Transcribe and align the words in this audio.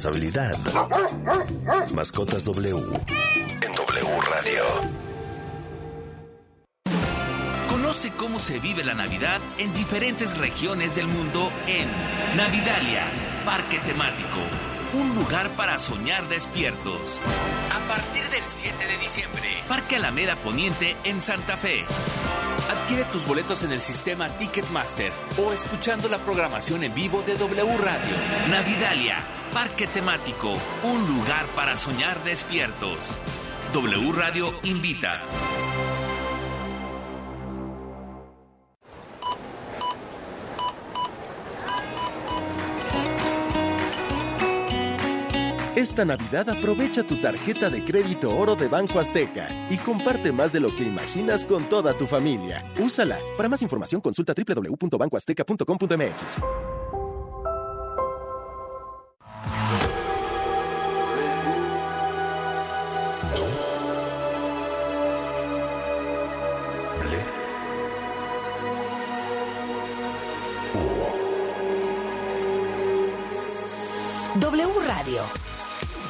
responsabilidad. 0.00 0.56
Mascotas 1.92 2.44
W 2.44 2.76
en 3.60 3.74
W 3.74 4.20
Radio. 4.30 4.64
Conoce 7.68 8.10
cómo 8.16 8.38
se 8.38 8.58
vive 8.60 8.82
la 8.82 8.94
Navidad 8.94 9.40
en 9.58 9.72
diferentes 9.74 10.38
regiones 10.38 10.96
del 10.96 11.06
mundo 11.06 11.50
en 11.66 11.86
Navidalia, 12.36 13.04
parque 13.44 13.78
temático, 13.80 14.38
un 14.94 15.14
lugar 15.16 15.50
para 15.50 15.78
soñar 15.78 16.26
despiertos. 16.28 17.18
A 17.74 17.88
partir 17.88 18.24
del 18.30 18.44
7 18.46 18.86
de 18.86 18.96
diciembre, 18.96 19.48
Parque 19.68 19.96
Alameda 19.96 20.36
Poniente 20.36 20.96
en 21.04 21.20
Santa 21.20 21.56
Fe. 21.58 21.84
Adquiere 22.90 23.08
tus 23.12 23.24
boletos 23.24 23.62
en 23.62 23.70
el 23.70 23.80
sistema 23.80 24.28
Ticketmaster 24.30 25.12
o 25.38 25.52
escuchando 25.52 26.08
la 26.08 26.18
programación 26.18 26.82
en 26.82 26.92
vivo 26.92 27.22
de 27.22 27.36
W 27.36 27.78
Radio. 27.78 28.16
Navidalia, 28.48 29.24
parque 29.52 29.86
temático, 29.86 30.58
un 30.82 31.06
lugar 31.06 31.46
para 31.54 31.76
soñar 31.76 32.20
despiertos. 32.24 33.16
W 33.72 34.10
Radio 34.10 34.52
invita. 34.64 35.22
Esta 45.80 46.04
Navidad 46.04 46.50
aprovecha 46.50 47.02
tu 47.04 47.16
tarjeta 47.22 47.70
de 47.70 47.82
crédito 47.82 48.36
oro 48.36 48.54
de 48.54 48.68
Banco 48.68 49.00
Azteca 49.00 49.48
y 49.70 49.78
comparte 49.78 50.30
más 50.30 50.52
de 50.52 50.60
lo 50.60 50.68
que 50.68 50.84
imaginas 50.84 51.46
con 51.46 51.64
toda 51.70 51.94
tu 51.94 52.06
familia. 52.06 52.62
Úsala. 52.78 53.18
Para 53.38 53.48
más 53.48 53.62
información 53.62 54.02
consulta 54.02 54.34
www.bancoazteca.com.mx. 54.34 56.69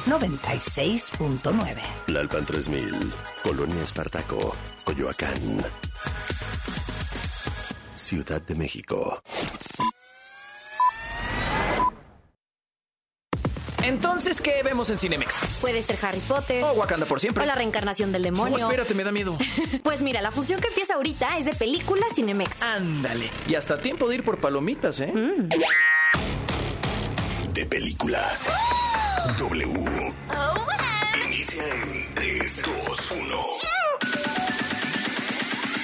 96.9. 0.05 1.81
Lalpan 2.07 2.45
3000, 2.45 3.13
Colonia 3.43 3.83
Espartaco, 3.83 4.55
Coyoacán. 4.83 5.63
Ciudad 7.95 8.41
de 8.41 8.55
México. 8.55 9.21
Entonces, 13.83 14.41
¿qué 14.41 14.61
vemos 14.63 14.89
en 14.89 14.97
Cinemex? 14.97 15.35
Puede 15.59 15.81
ser 15.81 15.97
Harry 16.03 16.19
Potter. 16.19 16.63
O 16.63 16.71
Wakanda 16.73 17.05
por 17.05 17.19
siempre. 17.19 17.43
O 17.43 17.47
la 17.47 17.55
reencarnación 17.55 18.11
del 18.11 18.23
demonio. 18.23 18.57
No, 18.57 18.65
espérate, 18.65 18.93
me 18.93 19.03
da 19.03 19.11
miedo. 19.11 19.37
pues 19.83 20.01
mira, 20.01 20.21
la 20.21 20.31
función 20.31 20.59
que 20.59 20.67
empieza 20.67 20.95
ahorita 20.95 21.37
es 21.37 21.45
de 21.45 21.53
película 21.53 22.05
Cinemex. 22.13 22.61
Ándale. 22.61 23.29
Y 23.47 23.55
hasta 23.55 23.77
tiempo 23.77 24.07
de 24.07 24.15
ir 24.15 24.23
por 24.23 24.39
palomitas, 24.39 24.99
¿eh? 24.99 25.11
Mm. 25.13 25.49
De 27.53 27.65
película. 27.65 28.31
W. 29.21 30.13
Inicia 31.25 31.63
en 31.63 32.15
3, 32.15 32.63
2, 32.63 33.11
1. 33.11 33.21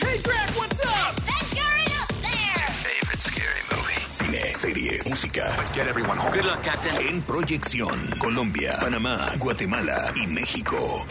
Hey, 0.02 0.20
Drac, 0.24 0.50
what's 0.58 0.80
up? 0.80 1.16
That 1.26 1.46
guy 1.54 1.86
up 2.02 2.10
there. 2.22 2.68
Favorite 2.82 3.22
scary 3.22 3.62
movie. 3.70 4.02
Cine, 4.12 4.54
series, 4.54 5.10
música. 5.10 5.56
Let's 5.56 5.72
get 5.72 5.88
everyone 5.88 6.18
home. 6.18 6.32
Good 6.32 6.46
luck, 6.46 6.64
Captain. 6.64 6.96
En 7.08 7.22
proyección, 7.22 8.16
Colombia, 8.20 8.78
Panamá, 8.82 9.34
Guatemala 9.38 10.12
y 10.16 10.26
México. 10.26 11.06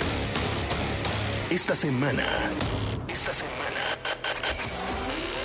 Esta 1.48 1.76
semana. 1.76 2.26
Esta 3.08 3.32
semana. 3.32 3.80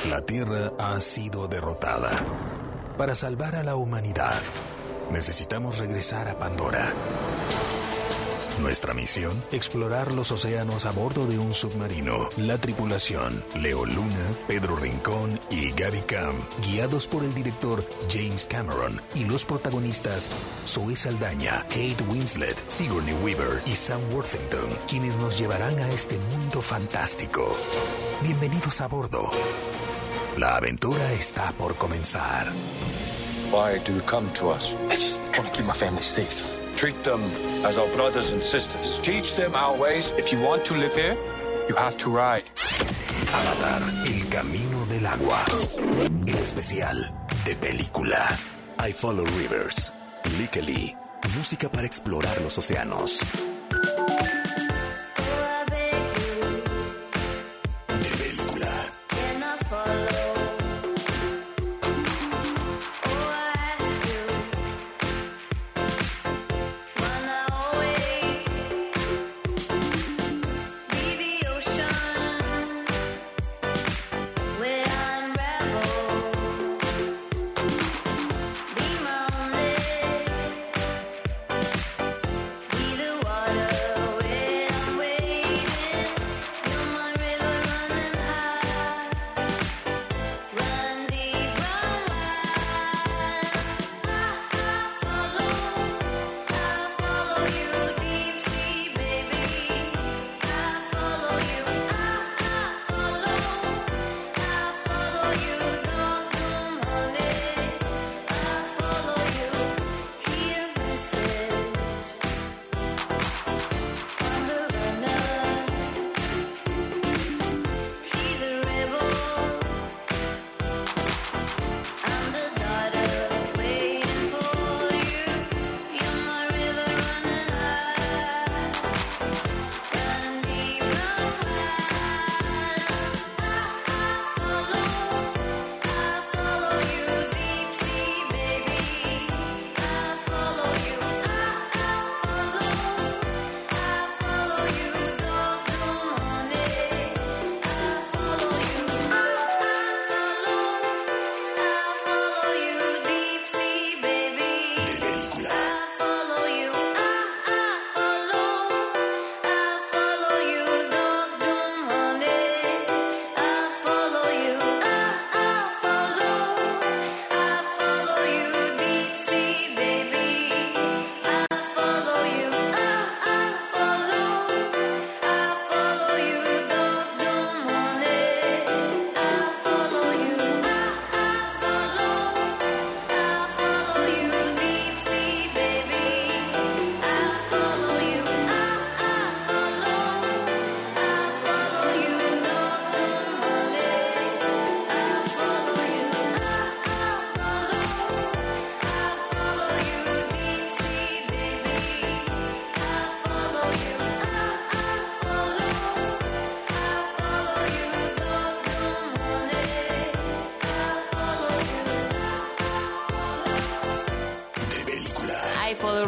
La 0.10 0.26
Tierra 0.26 0.72
ha 0.80 1.00
sido 1.00 1.48
derrotada. 1.48 2.10
Para 2.98 3.14
salvar 3.14 3.56
a 3.56 3.64
la 3.64 3.76
humanidad, 3.76 4.42
necesitamos 5.12 5.78
regresar 5.78 6.28
a 6.28 6.40
Pandora. 6.40 6.94
Nuestra 8.60 8.94
misión, 8.94 9.44
explorar 9.52 10.14
los 10.14 10.32
océanos 10.32 10.86
a 10.86 10.92
bordo 10.92 11.26
de 11.26 11.40
un 11.40 11.54
submarino. 11.54 12.30
La 12.38 12.60
tripulación, 12.60 13.44
Leo 13.56 13.86
Luna, 13.86 14.36
Pedro 14.48 14.76
Rincón 14.76 15.40
y 15.50 15.72
Gaby 15.72 16.02
Cam, 16.02 16.36
guiados 16.68 17.08
por 17.08 17.24
el 17.24 17.34
director 17.34 17.84
James 18.10 18.46
Cameron 18.46 19.02
y 19.16 19.24
los 19.24 19.46
protagonistas 19.46 20.30
Zoe 20.68 20.96
Saldaña, 20.96 21.64
Kate 21.70 22.04
Winslet, 22.08 22.58
Sigourney 22.70 23.16
Weaver 23.24 23.64
y 23.66 23.76
Sam 23.76 24.02
Worthington, 24.14 24.70
quienes 24.88 25.16
nos 25.16 25.40
llevarán 25.40 25.80
a 25.80 25.90
este 25.90 26.18
mundo 26.18 26.62
fantástico. 26.62 27.58
Bienvenidos 28.22 28.80
a 28.82 28.88
bordo. 28.88 29.32
La 30.38 30.58
aventura 30.58 31.12
está 31.14 31.52
por 31.54 31.76
comenzar. 31.78 32.48
Why 33.52 33.80
do 33.80 33.94
you 33.94 34.02
come 34.02 34.32
to 34.36 34.48
us? 34.48 34.76
I 34.90 34.96
just 34.96 35.20
want 35.36 35.44
to 35.44 35.52
keep 35.52 35.66
my 35.66 35.74
family 35.74 36.02
safe. 36.02 36.42
Treat 36.78 37.04
them 37.04 37.22
as 37.66 37.78
our 37.78 37.88
brothers 37.98 38.32
and 38.32 38.42
sisters. 38.42 38.98
Teach 39.02 39.36
them 39.36 39.56
our 39.56 39.76
ways. 39.76 40.14
If 40.18 40.32
you 40.32 40.40
want 40.40 40.64
to 40.68 40.74
live 40.74 40.96
here, 40.96 41.18
you 41.68 41.76
have 41.76 41.98
to 41.98 42.10
ride. 42.10 42.46
Avatar, 43.34 43.82
el 44.08 44.30
camino 44.30 44.86
del 44.86 45.06
agua. 45.06 45.44
El 46.26 46.38
especial 46.38 47.12
de 47.44 47.56
película. 47.56 48.26
I 48.80 48.94
Follow 48.94 49.26
Rivers. 49.38 49.92
Lickily. 50.40 50.96
Música 51.36 51.70
para 51.70 51.86
explorar 51.86 52.40
los 52.42 52.58
océanos. 52.58 53.20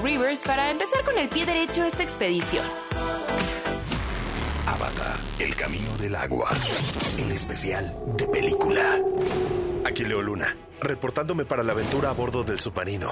Rivers 0.03 0.43
para 0.43 0.69
empezar 0.69 1.03
con 1.03 1.17
el 1.17 1.27
pie 1.29 1.45
derecho 1.45 1.83
esta 1.83 2.03
expedición. 2.03 2.63
Avatar, 4.67 5.17
el 5.39 5.55
camino 5.55 5.97
del 5.97 6.15
agua. 6.15 6.51
El 7.17 7.31
especial 7.31 7.91
de 8.15 8.27
película. 8.27 8.99
Aquí 9.83 10.03
Leo 10.05 10.21
Luna, 10.21 10.55
reportándome 10.79 11.45
para 11.45 11.63
la 11.63 11.71
aventura 11.71 12.11
a 12.11 12.13
bordo 12.13 12.43
del 12.43 12.59
submarino. 12.59 13.09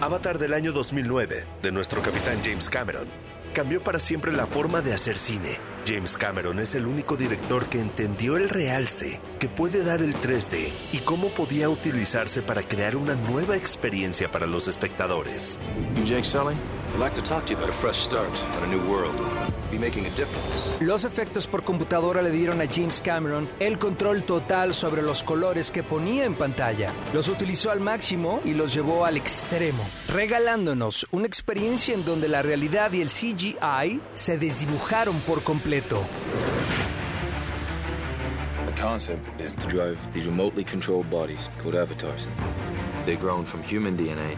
Avatar 0.00 0.38
del 0.38 0.54
año 0.54 0.72
2009, 0.72 1.46
de 1.62 1.72
nuestro 1.72 2.02
capitán 2.02 2.40
James 2.44 2.68
Cameron, 2.68 3.06
cambió 3.54 3.82
para 3.82 4.00
siempre 4.00 4.32
la 4.32 4.46
forma 4.46 4.80
de 4.80 4.94
hacer 4.94 5.16
cine. 5.16 5.58
James 5.86 6.16
Cameron 6.16 6.60
es 6.60 6.74
el 6.74 6.86
único 6.86 7.16
director 7.16 7.66
que 7.66 7.80
entendió 7.80 8.36
el 8.36 8.48
realce 8.48 9.20
que 9.38 9.48
puede 9.48 9.82
dar 9.82 10.02
el 10.02 10.14
3D 10.14 10.70
y 10.92 10.98
cómo 10.98 11.28
podía 11.28 11.68
utilizarse 11.68 12.42
para 12.42 12.62
crear 12.62 12.96
una 12.96 13.14
nueva 13.14 13.56
experiencia 13.56 14.30
para 14.30 14.46
los 14.46 14.68
espectadores. 14.68 15.58
Jake 16.04 16.24
Sully? 16.24 16.54
I'd 16.92 16.98
like 16.98 17.14
to 17.14 17.22
talk 17.22 17.46
to 17.46 17.52
you 17.52 17.56
about 17.56 17.70
a 17.70 17.72
fresh 17.72 18.00
start 18.00 18.30
on 18.56 18.64
a 18.64 18.66
new 18.66 18.80
world. 18.86 19.16
Be 19.70 19.78
making 19.78 20.04
a 20.04 20.10
difference. 20.10 20.68
Los 20.82 21.04
efectos 21.04 21.46
por 21.46 21.64
computadora 21.64 22.20
le 22.20 22.30
dieron 22.30 22.60
a 22.60 22.66
James 22.66 23.00
Cameron 23.00 23.48
el 23.60 23.78
control 23.78 24.24
total 24.24 24.74
sobre 24.74 25.00
los 25.00 25.22
colores 25.22 25.70
que 25.70 25.82
ponía 25.82 26.26
en 26.26 26.34
pantalla. 26.34 26.92
Los 27.14 27.28
utilizó 27.28 27.70
al 27.70 27.80
máximo 27.80 28.40
y 28.44 28.52
los 28.52 28.74
llevó 28.74 29.06
al 29.06 29.16
extremo, 29.16 29.82
regalándonos 30.08 31.06
una 31.12 31.26
experiencia 31.26 31.94
en 31.94 32.04
donde 32.04 32.28
la 32.28 32.42
realidad 32.42 32.92
y 32.92 33.00
el 33.00 33.08
CGI 33.08 34.02
se 34.12 34.36
desdibujaron 34.36 35.18
por 35.20 35.42
completo. 35.42 36.04
The 38.66 38.82
concept 38.82 39.40
is 39.40 39.54
to 39.54 39.66
drive 39.66 39.96
these 40.12 40.26
remotely 40.26 40.62
controlled 40.62 41.08
bodies 41.08 41.48
called 41.58 41.74
avatars. 41.74 42.28
They're 43.06 43.16
grown 43.16 43.46
from 43.46 43.62
human 43.62 43.96
DNA 43.96 44.36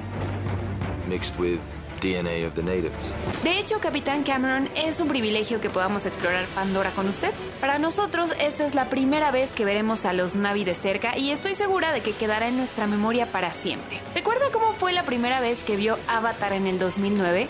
mixed 1.09 1.37
with 1.39 1.61
DNA 2.05 2.47
of 2.47 2.55
the 2.55 2.63
natives. 2.63 3.15
De 3.43 3.59
hecho, 3.59 3.81
Capitán 3.81 4.25
Cameron, 4.25 4.69
es 4.75 5.01
un 5.01 5.09
privilegio 5.09 5.61
que 5.61 5.71
podamos 5.71 6.05
explorar 6.05 6.45
Pandora 6.55 6.91
con 6.91 7.09
usted. 7.09 7.31
Para 7.61 7.79
nosotros, 7.79 8.35
esta 8.39 8.67
es 8.67 8.75
la 8.75 8.91
primera 8.91 9.31
vez 9.31 9.53
que 9.53 9.65
veremos 9.65 10.05
a 10.05 10.13
los 10.13 10.35
Navi 10.35 10.65
de 10.65 10.75
cerca 10.75 11.17
y 11.17 11.31
estoy 11.31 11.55
segura 11.55 11.93
de 11.93 12.03
que 12.03 12.13
quedará 12.13 12.49
en 12.49 12.59
nuestra 12.59 12.87
memoria 12.87 13.33
para 13.33 13.53
siempre. 13.53 14.01
¿Recuerda 14.15 14.51
cómo 14.53 14.73
fue 14.75 14.93
la 14.93 15.05
primera 15.05 15.41
vez 15.41 15.65
que 15.65 15.77
vio 15.77 15.99
Avatar 16.07 16.53
en 16.53 16.67
el 16.67 16.79
2009? 16.79 17.49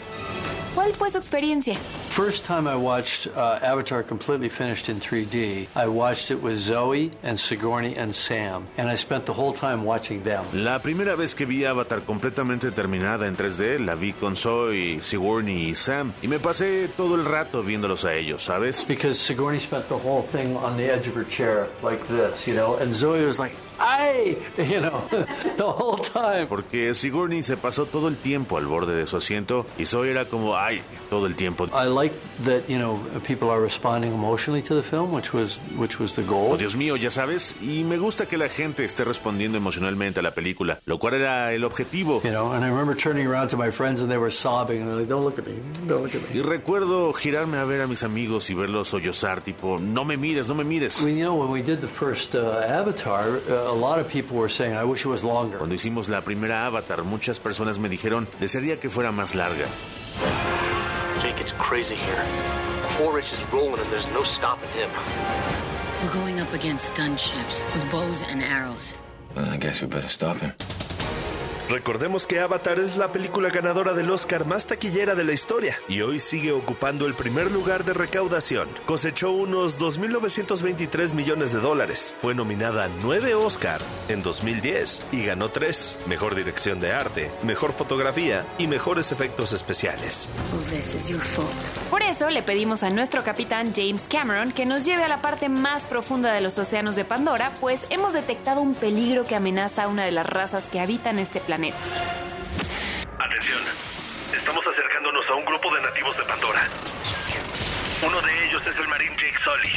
¿Cuál 0.75 0.93
fue 0.93 1.09
su 1.09 1.19
experiencia? 1.19 1.77
First 2.11 2.45
time 2.45 2.67
I 2.67 2.75
watched 2.75 3.29
uh, 3.29 3.61
Avatar 3.63 4.03
completely 4.03 4.49
finished 4.49 4.89
in 4.89 4.99
3D, 4.99 5.69
I 5.77 5.87
watched 5.87 6.33
it 6.33 6.43
with 6.43 6.57
Zoe 6.57 7.13
and 7.23 7.39
Sigourney 7.39 7.95
and 7.97 8.13
Sam, 8.13 8.67
and 8.77 8.89
I 8.89 8.97
spent 8.97 9.25
the 9.25 9.33
whole 9.33 9.53
time 9.53 9.85
watching 9.85 10.25
them. 10.25 10.45
La 10.53 10.81
primera 10.81 11.15
vez 11.15 11.37
que 11.37 11.47
vi 11.47 11.65
Avatar 11.65 12.03
completamente 12.03 12.73
terminada 12.73 13.29
en 13.29 13.37
3D, 13.37 13.79
la 13.85 13.95
vi 13.95 14.15
con 14.15 14.35
Zoe, 14.35 15.01
Sigourney 15.01 15.71
y 15.71 15.75
Sam, 15.77 16.13
y 16.23 16.27
me 16.27 16.41
pasé 16.41 16.89
todo 16.97 17.15
el 17.15 17.25
rato 17.25 17.63
viéndolos 17.63 18.05
a 18.05 18.15
ellos, 18.15 18.43
¿sabes? 18.43 18.85
Because 18.89 19.17
Sigourney 19.21 19.61
spent 19.61 19.87
the 19.89 19.95
whole 19.95 20.23
thing 20.33 20.57
on 20.57 20.77
the 20.77 20.91
edge 20.93 21.07
of 21.07 21.15
her 21.15 21.27
chair 21.29 21.69
like 21.85 22.05
this, 22.09 22.49
you 22.49 22.55
know, 22.55 22.77
and 22.81 22.93
Zoe 22.93 23.25
was 23.25 23.39
like, 23.39 23.55
¡ay! 23.79 24.39
You 24.59 24.81
know, 24.81 25.03
the 25.57 25.65
whole 25.65 25.99
time. 25.99 26.47
Porque 26.47 26.95
Sigourney 26.95 27.43
se 27.43 27.57
pasó 27.57 27.87
todo 27.87 28.09
el 28.09 28.17
tiempo 28.17 28.57
al 28.57 28.67
borde 28.67 28.95
de 28.95 29.07
su 29.07 29.17
asiento 29.17 29.67
y 29.79 29.87
Zoe 29.87 30.11
era 30.11 30.25
como 30.25 30.57
¡ay! 30.57 30.83
todo 31.11 31.27
el 31.27 31.37
tiempo. 31.37 31.67
I 31.67 31.87
like 31.89 32.15
that, 32.45 32.69
you 32.69 32.79
know, 32.79 32.99
people 33.27 33.51
are 33.51 33.61
responding 33.61 34.13
emotionally 34.13 34.63
to 34.63 34.75
the 34.75 34.83
film, 34.83 35.13
which 35.13 35.33
was 35.33 35.61
which 35.77 36.01
was 36.01 36.15
the 36.15 36.23
goal. 36.23 36.53
Oh, 36.53 36.57
Dios 36.57 36.77
mío, 36.77 36.97
ya 36.97 37.11
sabes, 37.11 37.55
y 37.61 37.85
me 37.85 37.99
gusta 37.99 38.27
que 38.27 38.37
la 38.37 38.49
gente 38.49 38.85
esté 38.85 39.05
respondiendo 39.05 39.57
emocionalmente 39.57 40.21
a 40.21 40.23
la 40.23 40.33
película, 40.33 40.81
lo 40.87 40.99
cual 40.99 41.15
era 41.15 41.53
el 41.53 41.63
objetivo. 41.65 42.21
You 42.25 42.31
know, 42.31 42.53
and 42.53 42.65
I 42.65 42.69
remember 42.69 42.97
turning 42.97 43.27
around 43.27 43.49
to 43.51 43.57
my 43.57 43.71
friends 43.71 44.01
and 44.01 44.11
they 44.11 44.19
were 44.19 44.31
sobbing 44.33 44.81
and 44.81 44.89
they're 44.89 44.97
like, 44.99 45.09
"Don't 45.09 45.25
look 45.25 45.39
at 45.39 45.47
me, 45.47 45.55
don't 45.87 46.03
look 46.03 46.15
at 46.15 46.23
me." 46.23 46.41
Y 46.41 46.43
recuerdo 46.43 47.13
girarme 47.13 47.59
a 47.59 47.65
ver 47.65 47.83
a 47.83 47.87
mis 47.87 48.03
amigos 48.03 48.51
y 48.51 48.55
verlos 48.55 48.89
sollozar, 48.89 49.43
tipo, 49.43 49.79
no 49.79 50.05
me 50.05 50.17
mires, 50.17 50.49
no 50.49 50.55
me 50.55 50.65
mires. 50.65 51.01
Well, 51.01 51.11
you 51.15 51.25
know, 51.25 51.35
when 51.35 51.51
we 51.51 51.63
did 51.63 51.81
the 51.81 51.89
first 51.89 52.35
uh, 52.35 52.65
Avatar, 52.67 53.39
uh, 53.49 53.64
a 53.67 53.73
lot 53.73 53.99
of 53.99 54.09
people 54.09 54.37
were 54.37 54.49
saying, 54.49 54.77
"I 54.77 54.85
wish 54.85 55.05
it 55.05 55.09
was 55.09 55.23
longer." 55.23 55.59
Cuando 55.59 55.75
hicimos 55.75 56.09
la 56.09 56.21
primera 56.21 56.67
Avatar, 56.67 57.03
muchas 57.05 57.41
personas 57.41 57.79
me 57.79 57.89
dijeron, 57.89 58.29
desearía 58.41 58.79
que 58.79 58.91
fuera 58.91 59.13
más 59.13 59.35
larga. 59.35 59.67
Jake, 61.23 61.41
it's 61.41 61.53
crazy 61.59 61.97
here. 61.97 62.25
Quaritch 62.97 63.33
is 63.33 63.45
rolling 63.53 63.81
and 63.81 63.91
there's 63.91 64.09
no 64.13 64.23
stopping 64.23 64.69
him. 64.71 64.91
We're 66.03 66.13
going 66.13 66.41
up 66.41 66.53
against 66.53 66.93
gunships 66.95 67.65
with 67.73 67.91
bows 67.91 68.23
and 68.23 68.43
arrows. 68.43 68.95
Well, 69.35 69.47
I 69.47 69.57
guess 69.57 69.81
we 69.81 69.89
better 69.89 70.09
stop 70.09 70.39
him. 70.39 70.53
Recordemos 71.69 72.27
que 72.27 72.41
Avatar 72.41 72.79
es 72.79 72.99
la 72.99 73.11
película 73.11 73.49
ganadora 73.49 73.95
del 73.95 74.11
Oscar 74.11 74.47
más 74.47 74.67
taquillera 74.67 75.15
de 75.15 75.25
la 75.25 75.33
historia 75.33 75.79
y 75.89 76.03
hoy 76.03 76.21
sigue 76.21 76.53
ocupando 76.53 77.07
el 77.07 77.15
primer 77.15 77.51
lugar 77.51 77.85
de 77.85 77.95
recaudación. 77.95 78.69
Cosechó 78.85 79.33
unos 79.33 79.81
2.923 79.81 81.15
millones 81.15 81.55
de 81.55 81.61
dólares. 81.61 82.15
Fue 82.21 82.35
nominada 82.35 82.85
a 82.85 82.89
9 83.03 83.35
Oscar 83.35 83.81
en 84.09 84.23
2010 84.23 85.07
y 85.11 85.25
ganó 85.25 85.49
3. 85.49 85.97
Mejor 86.07 86.35
dirección 86.35 86.81
de 86.81 86.93
arte, 86.93 87.31
mejor 87.43 87.73
fotografía 87.73 88.45
y 88.59 88.67
mejores 88.67 89.11
efectos 89.11 89.53
especiales. 89.55 90.29
Por 91.89 92.03
eso 92.03 92.29
le 92.29 92.43
pedimos 92.43 92.83
a 92.83 92.91
nuestro 92.91 93.25
capitán 93.25 93.73
James 93.75 94.07
Cameron 94.07 94.53
que 94.53 94.67
nos 94.67 94.85
lleve 94.85 95.03
a 95.03 95.09
la 95.09 95.23
parte 95.23 95.49
más 95.49 95.87
profunda 95.87 96.35
de 96.35 96.43
los 96.43 96.59
océanos 96.59 96.95
de 96.95 97.07
Pandora, 97.07 97.53
pues 97.59 97.87
hemos 97.89 98.13
detectado 98.13 98.61
un 98.61 98.75
peligro 98.75 99.25
que 99.25 99.35
amenaza 99.35 99.85
a 99.85 99.89
una 99.89 100.05
de 100.05 100.13
las 100.13 100.27
razas 100.27 100.65
que 100.71 100.79
habitan 100.79 101.19
este 101.19 101.41
planeta. 101.41 101.54
Atención, 101.55 103.63
estamos 104.35 104.67
acercándonos 104.67 105.31
a 105.31 105.35
un 105.35 105.45
grupo 105.45 105.73
de 105.73 105.83
nativos 105.83 106.17
de 106.17 106.25
Pandora. 106.25 106.67
Uno 108.05 108.21
de 108.23 108.47
ellos 108.47 108.67
es 108.67 108.77
el 108.77 108.89
marín 108.89 109.11
Jake 109.11 109.39
Sully, 109.39 109.71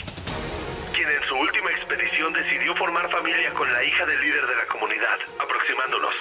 quien 0.96 1.08
en 1.08 1.24
su 1.24 1.36
última 1.36 1.70
expedición 1.70 2.34
decidió 2.34 2.76
formar 2.76 3.08
familia 3.12 3.54
con 3.54 3.72
la 3.72 3.84
hija 3.84 4.08
del 4.08 4.20
líder 4.20 4.48
de 4.48 4.56
la 4.56 4.66
comunidad, 4.66 5.20
aproximándonos. 5.40 6.16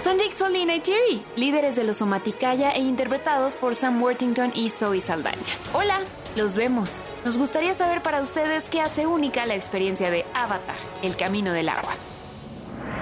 Son 0.00 0.18
Jake 0.18 0.34
Sully 0.34 0.62
y 0.62 0.66
Neytiri, 0.66 1.24
líderes 1.36 1.76
de 1.76 1.84
los 1.84 1.98
Somaticaya 1.98 2.72
e 2.72 2.80
interpretados 2.80 3.54
por 3.54 3.76
Sam 3.76 4.02
Worthington 4.02 4.50
y 4.52 4.70
Zoe 4.70 5.00
Saldaña. 5.00 5.38
Hola, 5.74 6.00
los 6.34 6.56
vemos. 6.56 7.04
Nos 7.24 7.38
gustaría 7.38 7.72
saber 7.74 8.02
para 8.02 8.20
ustedes 8.20 8.68
qué 8.68 8.80
hace 8.80 9.06
única 9.06 9.46
la 9.46 9.54
experiencia 9.54 10.10
de 10.10 10.24
Avatar, 10.34 10.74
el 11.02 11.16
camino 11.16 11.52
del 11.52 11.68
agua. 11.68 11.94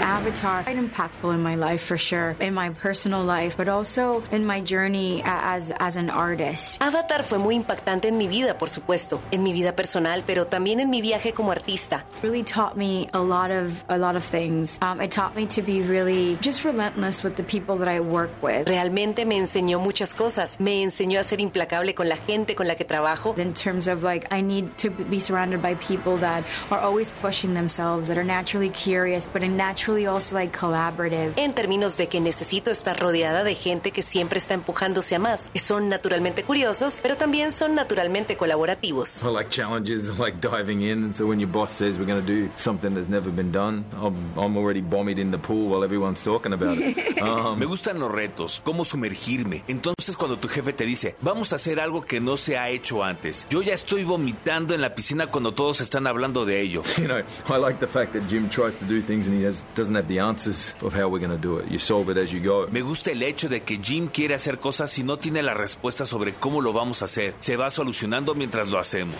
Avatar, 0.00 0.62
quite 0.64 0.76
impactful 0.76 1.32
in 1.34 1.42
my 1.42 1.54
life 1.54 1.82
for 1.82 1.96
sure, 1.96 2.36
in 2.40 2.54
my 2.54 2.70
personal 2.70 3.24
life, 3.24 3.56
but 3.56 3.68
also 3.68 4.22
in 4.32 4.44
my 4.44 4.60
journey 4.60 5.22
as, 5.24 5.70
as 5.78 5.96
an 5.96 6.10
artist. 6.10 6.80
Avatar 6.82 7.22
fue 7.22 7.38
muy 7.38 7.54
impactante 7.54 8.08
en 8.08 8.18
mi 8.18 8.28
vida, 8.28 8.58
por 8.58 8.68
supuesto, 8.68 9.20
en 9.30 9.42
mi 9.42 9.52
vida 9.52 9.74
personal, 9.76 10.22
pero 10.26 10.46
también 10.46 10.80
en 10.80 10.90
mi 10.90 11.00
viaje 11.00 11.32
como 11.32 11.52
artista. 11.52 12.04
Really 12.22 12.42
taught 12.42 12.76
me 12.76 13.08
a 13.12 13.20
lot 13.20 13.50
of 13.50 13.84
a 13.88 13.96
lot 13.98 14.16
of 14.16 14.24
things. 14.24 14.78
Um, 14.82 15.00
it 15.00 15.10
taught 15.10 15.36
me 15.36 15.46
to 15.48 15.62
be 15.62 15.82
really 15.82 16.36
just 16.40 16.64
relentless 16.64 17.22
with 17.22 17.36
the 17.36 17.44
people 17.44 17.76
that 17.78 17.88
I 17.88 18.00
work 18.00 18.30
with. 18.42 18.68
Realmente 18.68 19.24
me 19.24 19.38
enseñó 19.38 19.80
muchas 19.80 20.14
cosas. 20.14 20.58
Me 20.58 20.82
enseñó 20.82 21.20
a 21.20 21.24
ser 21.24 21.40
implacable 21.40 21.94
con 21.94 22.08
la 22.08 22.16
gente 22.16 22.54
con 22.54 22.66
la 22.66 22.74
que 22.74 22.84
trabajo. 22.84 23.38
In 23.38 23.54
terms 23.54 23.88
of 23.88 24.02
like, 24.02 24.26
I 24.32 24.40
need 24.40 24.76
to 24.78 24.90
be 24.90 25.20
surrounded 25.20 25.62
by 25.62 25.74
people 25.76 26.16
that 26.18 26.44
are 26.70 26.80
always 26.80 27.10
pushing 27.10 27.54
themselves, 27.54 28.08
that 28.08 28.18
are 28.18 28.24
naturally 28.24 28.70
curious, 28.70 29.26
but 29.26 29.42
in 29.42 29.56
naturally 29.56 29.83
also 30.08 30.34
like 30.36 30.56
collaborative. 30.56 31.32
En 31.36 31.52
términos 31.54 31.96
de 31.96 32.08
que 32.08 32.20
necesito 32.20 32.70
estar 32.70 32.98
rodeada 32.98 33.44
de 33.44 33.54
gente 33.54 33.90
que 33.90 34.02
siempre 34.02 34.38
está 34.38 34.54
empujándose 34.54 35.14
a 35.14 35.18
más, 35.18 35.50
son 35.54 35.88
naturalmente 35.88 36.44
curiosos, 36.44 37.00
pero 37.02 37.16
también 37.16 37.50
son 37.50 37.74
naturalmente 37.74 38.36
colaborativos. 38.36 39.22
I 39.22 39.28
like 39.28 39.50
challenges, 39.50 40.08
I 40.10 40.18
like 40.18 40.38
diving 40.40 40.82
in, 40.82 41.04
and 41.04 41.14
so 41.14 41.26
when 41.26 41.38
your 41.40 41.50
boss 41.50 41.72
says 41.72 41.98
we're 41.98 42.06
going 42.06 42.20
to 42.20 42.26
do 42.26 42.48
something 42.56 42.94
that's 42.94 43.08
never 43.08 43.30
been 43.30 43.50
done, 43.50 43.84
I'm, 44.00 44.14
I'm 44.36 44.56
already 44.56 44.80
bombied 44.82 45.18
in 45.18 45.30
the 45.30 45.38
pool 45.38 45.68
while 45.70 45.84
everyone's 45.84 46.22
talking 46.22 46.52
about 46.52 46.78
it. 46.78 46.94
Um, 47.24 47.58
Me 47.58 47.64
gustan 47.64 47.98
los 48.00 48.10
retos, 48.10 48.60
cómo 48.64 48.84
sumergirme. 48.84 49.62
Entonces 49.66 50.14
cuando 50.16 50.36
tu 50.36 50.48
jefe 50.48 50.72
te 50.74 50.84
dice, 50.84 51.16
vamos 51.22 51.52
a 51.52 51.56
hacer 51.56 51.80
algo 51.80 52.02
que 52.02 52.20
no 52.20 52.36
se 52.36 52.58
ha 52.58 52.68
hecho 52.68 53.02
antes, 53.02 53.46
yo 53.48 53.62
ya 53.62 53.72
estoy 53.72 54.04
vomitando 54.04 54.74
en 54.74 54.82
la 54.82 54.94
piscina 54.94 55.28
cuando 55.28 55.52
todos 55.54 55.80
están 55.80 56.06
hablando 56.06 56.44
de 56.44 56.60
ello. 56.60 56.82
You 56.98 57.06
know, 57.08 57.22
I 57.48 57.58
like 57.58 57.78
the 57.80 57.86
fact 57.86 58.12
that 58.12 58.22
Jim 58.28 58.48
tries 58.50 58.76
to 58.76 58.84
do 58.84 59.00
things 59.00 59.26
and 59.26 59.38
he 59.38 59.44
has, 59.46 59.64
doesn't 59.74 59.94
have 59.94 60.08
the 60.08 60.20
answers 60.20 60.74
of 60.82 60.94
how 60.94 61.08
we're 61.08 61.18
going 61.18 61.30
to 61.30 61.38
do 61.38 61.58
it. 61.58 61.70
You 61.70 61.78
solve 61.78 62.10
it 62.10 62.18
as 62.18 62.32
you 62.32 62.40
go. 62.40 62.66
Me 62.70 62.82
gusta 62.82 63.10
el 63.10 63.22
hecho 63.22 63.48
de 63.48 63.62
que 63.62 63.78
Jim 63.78 64.08
quiere 64.08 64.34
hacer 64.34 64.58
cosas 64.58 64.96
y 64.98 65.02
no 65.02 65.18
tiene 65.18 65.42
la 65.42 65.54
respuesta 65.54 66.06
sobre 66.06 66.34
cómo 66.34 66.60
lo 66.60 66.72
vamos 66.72 67.02
a 67.02 67.06
hacer. 67.06 67.34
Se 67.40 67.56
va 67.56 67.70
solucionando 67.70 68.34
mientras 68.34 68.68
lo 68.68 68.78
hacemos. 68.78 69.16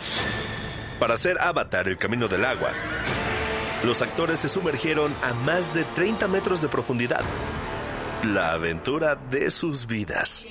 Para 0.99 1.15
hacer 1.15 1.39
Avatar 1.41 1.89
el 1.89 1.97
camino 1.97 2.29
del 2.29 2.45
agua, 2.45 2.71
los 3.85 4.01
actores 4.01 4.41
se 4.41 4.49
sumergieron 4.49 5.15
a 5.23 5.35
más 5.45 5.75
de 5.75 5.85
30 5.85 6.29
metros 6.29 6.63
de 6.63 6.69
profundidad. 6.69 7.23
La 8.23 8.53
aventura 8.53 9.17
de 9.17 9.51
sus 9.51 9.87
vidas. 9.87 10.47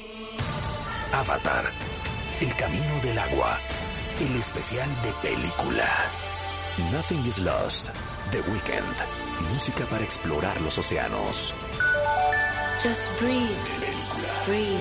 Avatar, 1.12 1.72
el 2.42 2.56
camino 2.56 3.00
del 3.02 3.18
agua. 3.18 3.60
El 4.20 4.36
especial 4.36 4.90
de 5.02 5.12
película. 5.28 5.90
Nothing 6.92 7.26
is 7.26 7.40
lost. 7.40 7.90
The 8.34 8.42
Weeknd. 8.50 8.98
Música 9.52 9.86
para 9.86 10.04
explorar 10.04 10.60
los 10.62 10.80
océanos. 10.80 11.54
Just 12.82 13.08
breathe. 13.20 13.48
De 13.48 13.86
película. 13.86 14.28
free. 14.44 14.80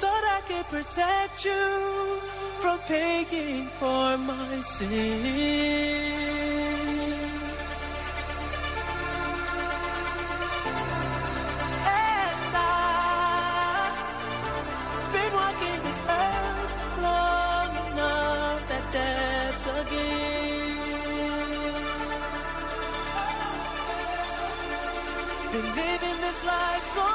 Thought 0.00 0.24
I 0.24 0.40
could 0.48 0.66
protect 0.70 1.44
you 1.44 2.20
from 2.60 2.78
paying 2.88 3.68
for 3.78 4.16
my 4.16 4.62
sins. 4.62 4.94
And 11.84 12.56
I've 12.56 13.92
been 15.12 15.32
walking 15.34 15.82
this 15.82 16.00
earth 16.08 17.02
long 17.02 17.53
Been 25.54 25.62
living 25.76 26.20
this 26.20 26.42
life 26.44 26.82
so 26.94 27.13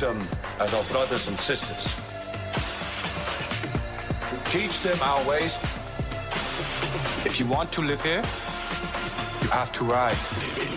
them 0.00 0.26
as 0.58 0.72
our 0.72 0.82
brothers 0.84 1.28
and 1.28 1.38
sisters. 1.38 1.94
Teach 4.46 4.80
them 4.80 4.98
our 5.02 5.22
ways. 5.28 5.58
If 7.24 7.38
you 7.38 7.46
want 7.46 7.70
to 7.72 7.82
live 7.82 8.02
here, 8.02 8.22
you 9.42 9.48
have 9.48 9.70
to 9.72 9.84
ride. 9.84 10.69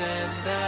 And 0.00 0.44
their 0.44 0.67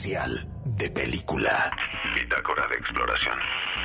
especial 0.00 0.46
de 0.64 0.88
película. 0.88 1.70
Bitácora 2.14 2.66
de 2.68 2.76
exploración. 2.76 3.38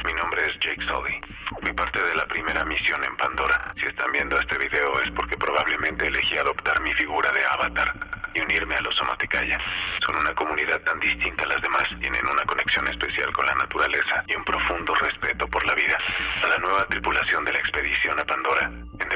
Mi 0.05 0.13
nombre 0.13 0.47
es 0.47 0.57
Jake 0.59 0.81
Sully. 0.81 1.19
Fui 1.59 1.73
parte 1.73 2.01
de 2.01 2.15
la 2.15 2.25
primera 2.25 2.63
misión 2.63 3.03
en 3.03 3.17
Pandora. 3.17 3.73
Si 3.75 3.85
están 3.85 4.13
viendo 4.13 4.39
este 4.39 4.57
video 4.57 4.97
es 5.01 5.11
porque 5.11 5.35
probablemente 5.35 6.07
elegí 6.07 6.37
adoptar 6.37 6.79
mi 6.79 6.93
figura 6.93 7.33
de 7.33 7.45
avatar 7.45 7.91
y 8.33 8.39
unirme 8.39 8.75
a 8.75 8.81
los 8.81 8.95
Sonoticaya. 8.95 9.59
Son 10.05 10.15
una 10.15 10.33
comunidad 10.33 10.79
tan 10.83 11.01
distinta 11.01 11.43
a 11.43 11.47
las 11.47 11.61
demás. 11.61 11.93
Tienen 11.99 12.25
una 12.25 12.45
conexión 12.45 12.87
especial 12.87 13.33
con 13.33 13.45
la 13.45 13.55
naturaleza 13.55 14.23
y 14.27 14.37
un 14.37 14.45
profundo 14.45 14.95
respeto 14.95 15.49
por 15.49 15.65
la 15.65 15.75
vida. 15.75 15.97
A 16.45 16.47
la 16.47 16.57
nueva 16.59 16.85
tripulación 16.85 17.43
de 17.43 17.51
la 17.51 17.59
expedición 17.59 18.17
a 18.17 18.23
Pandora, 18.23 18.71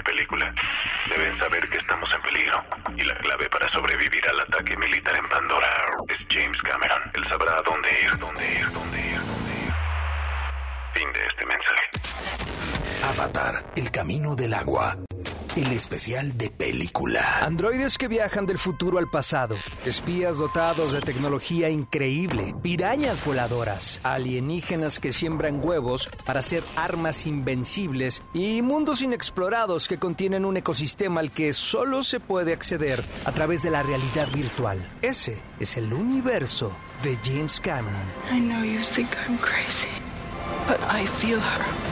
película, 0.09 0.53
deben 1.09 1.33
saber 1.35 1.69
que 1.69 1.77
estamos 1.77 2.11
en 2.13 2.21
peligro. 2.21 2.63
Y 2.95 3.03
la 3.03 3.15
clave 3.17 3.47
para 3.49 3.67
sobrevivir 3.69 4.27
al 4.29 4.39
ataque 4.41 4.75
militar 4.77 5.15
en 5.15 5.27
Pandora 5.29 5.69
es 6.07 6.25
James 6.29 6.61
Cameron. 6.61 7.01
Él 7.13 7.25
sabrá 7.25 7.61
dónde 7.63 7.89
ir, 8.03 8.17
dónde 8.17 8.43
ir, 8.51 8.71
dónde 8.71 8.99
ir, 8.99 9.19
dónde 9.19 9.51
ir. 9.65 9.73
Fin 10.93 11.13
de 11.13 11.25
este 11.27 11.45
mensaje. 11.45 11.85
Avatar, 13.03 13.63
el 13.75 13.91
camino 13.91 14.35
del 14.35 14.53
agua. 14.53 14.97
El 15.55 15.73
especial 15.73 16.37
de 16.37 16.49
película. 16.49 17.39
Androides 17.41 17.97
que 17.97 18.07
viajan 18.07 18.45
del 18.45 18.59
futuro 18.59 18.97
al 18.97 19.09
pasado, 19.09 19.55
espías 19.85 20.37
dotados 20.37 20.93
de 20.93 21.01
tecnología 21.01 21.69
increíble, 21.69 22.55
pirañas 22.61 23.25
voladoras, 23.25 23.99
alienígenas 24.03 24.99
que 24.99 25.11
siembran 25.11 25.59
huevos 25.63 26.09
para 26.25 26.39
hacer 26.39 26.63
armas 26.75 27.25
invencibles 27.25 28.21
y 28.33 28.61
mundos 28.61 29.01
inexplorados 29.01 29.87
que 29.87 29.97
contienen 29.97 30.45
un 30.45 30.55
ecosistema 30.57 31.19
al 31.19 31.31
que 31.31 31.51
solo 31.51 32.03
se 32.03 32.19
puede 32.19 32.53
acceder 32.53 33.03
a 33.25 33.31
través 33.31 33.63
de 33.63 33.71
la 33.71 33.83
realidad 33.83 34.27
virtual. 34.33 34.87
Ese 35.01 35.37
es 35.59 35.75
el 35.77 35.91
universo 35.91 36.71
de 37.03 37.17
James 37.25 37.59
Cameron. 37.59 38.03
I 38.31 38.39
know 38.39 38.63
you 38.63 38.79
think 38.79 39.09
I'm 39.27 39.37
crazy, 39.39 39.89
but 40.67 40.79
I 40.89 41.05
feel 41.05 41.39
her. 41.39 41.88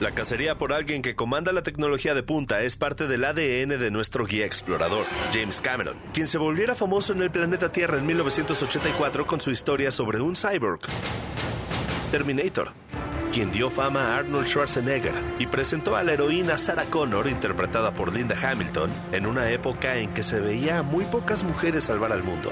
La 0.00 0.12
cacería 0.12 0.56
por 0.56 0.72
alguien 0.72 1.02
que 1.02 1.14
comanda 1.14 1.52
la 1.52 1.62
tecnología 1.62 2.14
de 2.14 2.22
punta 2.22 2.62
es 2.62 2.74
parte 2.74 3.06
del 3.06 3.22
ADN 3.22 3.78
de 3.78 3.90
nuestro 3.90 4.24
guía 4.24 4.46
explorador, 4.46 5.04
James 5.34 5.60
Cameron, 5.60 5.98
quien 6.14 6.26
se 6.26 6.38
volviera 6.38 6.74
famoso 6.74 7.12
en 7.12 7.20
el 7.20 7.30
planeta 7.30 7.70
Tierra 7.70 7.98
en 7.98 8.06
1984 8.06 9.26
con 9.26 9.42
su 9.42 9.50
historia 9.50 9.90
sobre 9.90 10.22
un 10.22 10.36
cyborg, 10.36 10.80
Terminator. 12.10 12.72
quien 13.30 13.50
dio 13.50 13.68
fama 13.68 14.14
a 14.14 14.16
Arnold 14.20 14.46
Schwarzenegger 14.46 15.12
y 15.38 15.46
presentó 15.46 15.94
a 15.94 16.02
la 16.02 16.14
heroína 16.14 16.56
Sarah 16.56 16.86
Connor, 16.86 17.28
interpretada 17.28 17.94
por 17.94 18.14
Linda 18.14 18.34
Hamilton, 18.42 18.90
en 19.12 19.26
una 19.26 19.50
época 19.50 19.98
en 19.98 20.14
que 20.14 20.22
se 20.22 20.40
veía 20.40 20.78
a 20.78 20.82
muy 20.82 21.04
pocas 21.04 21.44
mujeres 21.44 21.84
salvar 21.84 22.12
al 22.12 22.24
mundo. 22.24 22.50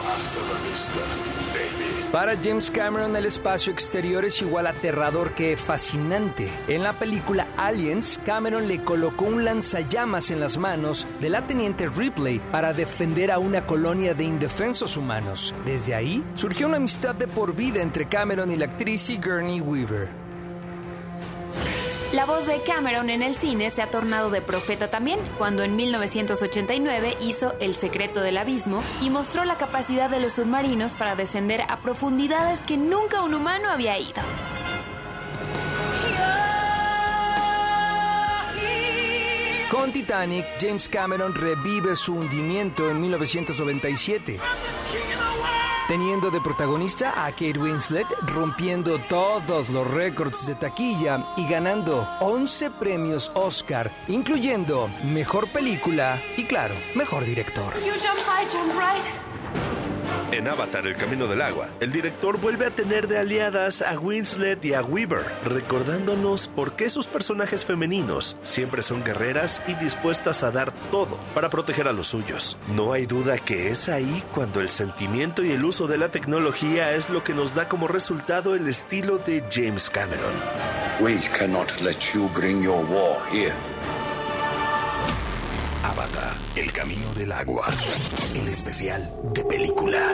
Para 2.13 2.39
James 2.43 2.71
Cameron, 2.71 3.15
el 3.17 3.27
espacio 3.27 3.71
exterior 3.71 4.25
es 4.25 4.41
igual 4.41 4.67
aterrador 4.67 5.35
que 5.35 5.59
fascinante. 5.59 6.49
En 6.67 6.83
la 6.83 6.95
película 6.95 7.49
Aliens, 7.59 8.19
Cameron 8.25 8.67
le 8.67 8.83
colocó 8.83 9.27
un 9.27 9.45
lanzallamas 9.45 10.31
en 10.31 10.41
las 10.41 10.57
manos 10.57 11.07
de 11.21 11.29
la 11.29 11.47
teniente 11.47 11.87
Ripley 11.87 12.41
para 12.51 12.73
defender 12.73 13.31
a 13.31 13.39
una 13.39 13.67
colonia 13.67 14.15
de 14.15 14.25
indefensos 14.25 14.97
humanos. 14.97 15.55
Desde 15.67 15.95
ahí 15.95 16.25
surgió 16.35 16.67
una 16.67 16.79
amistad 16.79 17.15
de 17.15 17.29
por 17.29 17.55
vida 17.55 17.83
entre 17.83 18.09
Cameron 18.09 18.51
y 18.53 18.57
la 18.57 18.65
actriz 18.65 19.03
Sigourney 19.03 19.61
Weaver. 19.61 20.09
La 22.13 22.25
voz 22.25 22.47
de 22.47 22.63
Cameron 22.63 23.11
en 23.11 23.23
el 23.23 23.35
cine 23.35 23.71
se 23.71 23.83
ha 23.83 23.91
tornado 23.91 24.31
de 24.31 24.41
profeta 24.41 24.89
también, 24.89 25.21
cuando 25.37 25.63
en 25.63 25.77
1989 25.77 27.19
hizo 27.21 27.53
El 27.61 27.75
secreto 27.75 28.21
del 28.21 28.39
abismo 28.39 28.83
y 29.03 29.11
mostró 29.11 29.45
la 29.45 29.57
capacidad 29.57 30.09
de 30.09 30.19
los 30.19 30.33
submarinos 30.33 30.95
para 30.95 31.17
descender 31.17 31.61
a 31.69 31.81
profundidades 31.81 32.61
que 32.61 32.79
nunca 32.79 33.21
un 33.23 33.35
humano 33.35 33.69
había 33.69 33.99
ido. 33.99 34.23
Con 39.71 39.93
Titanic, 39.93 40.47
James 40.59 40.89
Cameron 40.89 41.35
revive 41.35 41.95
su 41.95 42.15
hundimiento 42.15 42.89
en 42.89 43.03
1997 43.03 44.41
teniendo 45.89 46.31
de 46.31 46.41
protagonista 46.41 47.25
a 47.25 47.31
Kate 47.33 47.59
Winslet 47.59 48.07
rompiendo 48.27 48.99
todos 49.09 49.71
los 49.71 49.91
récords 49.91 50.47
de 50.47 50.55
taquilla 50.55 51.25
y 51.37 51.49
ganando 51.49 52.07
11 52.21 52.71
premios 52.73 53.33
Oscar, 53.35 53.91
incluyendo 54.07 54.91
Mejor 55.03 55.49
Película 55.49 56.21
y 56.37 56.45
claro, 56.45 56.75
Mejor 56.95 57.25
Director. 57.25 57.73
En 60.31 60.47
Avatar, 60.47 60.87
El 60.87 60.95
Camino 60.95 61.27
del 61.27 61.41
Agua, 61.41 61.71
el 61.81 61.91
director 61.91 62.39
vuelve 62.39 62.67
a 62.67 62.71
tener 62.71 63.09
de 63.09 63.17
aliadas 63.17 63.81
a 63.81 63.99
Winslet 63.99 64.63
y 64.63 64.75
a 64.75 64.83
Weaver, 64.83 65.25
recordándonos 65.45 66.49
por 66.49 66.77
qué 66.77 66.91
sus 66.91 67.07
personajes 67.07 67.65
femeninos 67.65 68.37
siempre 68.43 68.83
son 68.83 69.03
guerreras 69.03 69.63
y 69.67 69.75
dispuestas 69.75 70.43
a 70.43 70.51
dar 70.51 70.71
todo 70.91 71.19
para 71.35 71.49
proteger 71.49 71.89
a 71.89 71.95
los 71.95 72.09
suyos. 72.09 72.59
No 72.75 72.93
hay 72.93 73.07
duda 73.07 73.39
que 73.39 73.71
es 73.71 73.89
ahí 73.89 74.23
cuando 74.35 74.61
el 74.61 74.69
sentimiento 74.69 75.43
y 75.43 75.53
el 75.53 75.65
uso 75.65 75.87
de 75.87 75.97
la 75.97 76.11
tecnología 76.11 76.93
es 76.93 77.09
lo 77.09 77.25
que 77.25 77.33
nos 77.33 77.55
da 77.55 77.69
como 77.69 77.89
resultado 77.89 78.55
el 78.55 78.69
estilo 78.69 79.17
de 79.19 79.43
James 79.51 79.89
Cameron. 79.89 80.35
We 81.01 81.17
cannot 81.39 81.81
let 81.81 82.13
you 82.13 82.29
bring 82.35 82.63
your 82.63 82.85
war 82.85 83.19
here. 83.33 83.55
El 86.59 86.73
Camino 86.73 87.15
del 87.15 87.31
Agua. 87.31 87.69
El 88.35 88.49
especial 88.49 89.09
de 89.33 89.45
película. 89.45 90.11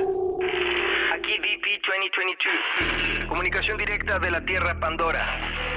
Aquí 1.14 1.38
DP-2022. 1.38 3.28
Comunicación 3.28 3.78
directa 3.78 4.18
de 4.18 4.30
la 4.30 4.44
Tierra 4.44 4.78
Pandora. 4.78 5.24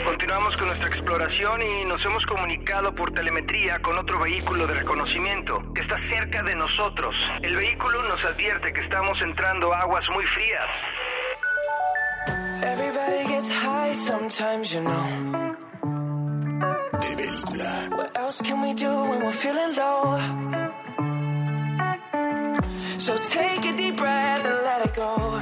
Continuamos 0.03 0.57
con 0.57 0.67
nuestra 0.67 0.89
exploración 0.89 1.61
y 1.61 1.85
nos 1.85 2.03
hemos 2.03 2.25
comunicado 2.25 2.93
por 2.93 3.13
telemetría 3.13 3.81
con 3.81 3.97
otro 3.97 4.19
vehículo 4.19 4.67
de 4.67 4.73
reconocimiento 4.73 5.71
que 5.73 5.79
está 5.79 5.97
cerca 5.97 6.43
de 6.43 6.55
nosotros. 6.55 7.15
El 7.41 7.55
vehículo 7.55 8.03
nos 8.03 8.25
advierte 8.25 8.73
que 8.73 8.81
estamos 8.81 9.21
entrando 9.21 9.73
a 9.73 9.83
aguas 9.83 10.09
muy 10.09 10.25
frías. 10.25 10.69
Everybody 12.61 13.25
gets 13.25 13.53
high 13.53 13.95
sometimes, 13.95 14.73
you 14.73 14.81
know. 14.81 15.56
What 17.57 18.11
else 18.15 18.39
can 18.41 18.61
we 18.61 18.73
do 18.75 18.91
when 19.09 19.19
we're 19.25 19.31
feeling 19.31 19.75
low? 19.75 20.19
So 22.99 23.17
take 23.17 23.65
a 23.65 23.75
deep 23.75 23.97
breath 23.97 24.45
and 24.45 24.63
let 24.63 24.85
it 24.85 24.93
go. 24.93 25.41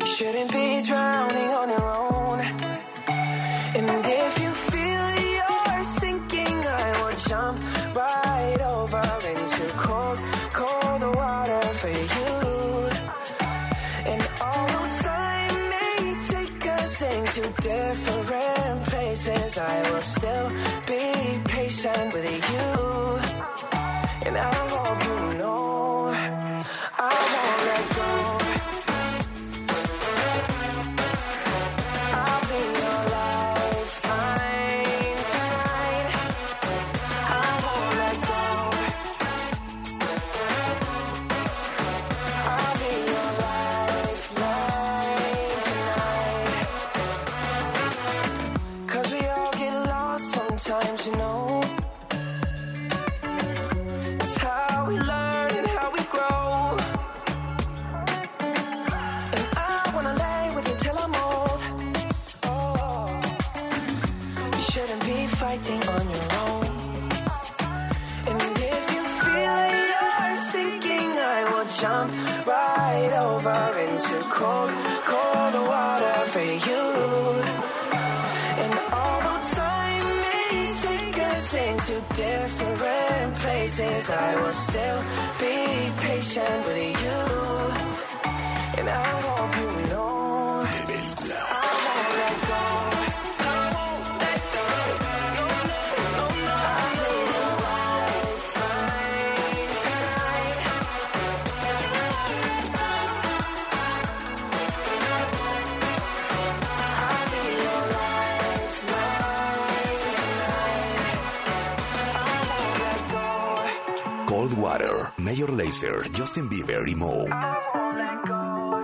You 0.00 0.06
shouldn't 0.06 0.52
be 0.52 0.82
drowning 0.86 1.43
be 21.84 21.90
patient 21.90 22.12
with 22.14 22.33
lost 50.14 50.32
sometimes, 50.32 51.06
you 51.08 51.16
know. 51.16 51.60
It's 54.22 54.36
how 54.38 54.86
we 54.88 54.96
learn 55.10 55.50
and 55.58 55.66
how 55.76 55.88
we 55.96 56.02
grow. 56.14 56.76
And 59.36 59.44
I 59.72 59.90
wanna 59.94 60.14
lay 60.24 60.44
with 60.54 60.66
you 60.70 60.76
till 60.84 60.98
I'm 61.04 61.14
old. 61.28 61.60
Oh, 62.50 63.06
you 64.56 64.62
shouldn't 64.70 65.04
be 65.10 65.18
fighting 65.40 65.82
on 65.96 66.04
your 66.14 66.26
own. 66.46 66.70
And 68.30 68.40
if 68.72 68.84
you 68.94 69.02
feel 69.22 69.58
you're 69.78 70.36
sinking, 70.52 71.10
I 71.36 71.40
will 71.50 71.68
jump 71.82 72.08
right 72.52 73.12
over 73.28 73.62
into 73.86 74.16
cold 74.38 74.93
I 84.10 84.36
will 84.36 84.52
still 84.52 85.00
be 85.40 85.90
patient 86.00 86.66
with 86.66 87.02
you. 87.04 87.20
And 88.78 88.90
I 88.90 89.13
Major 115.44 115.62
Lazer, 115.62 116.10
Justin 116.16 116.48
Bieber 116.48 116.88
y 116.88 116.94
Moe. 116.94 117.28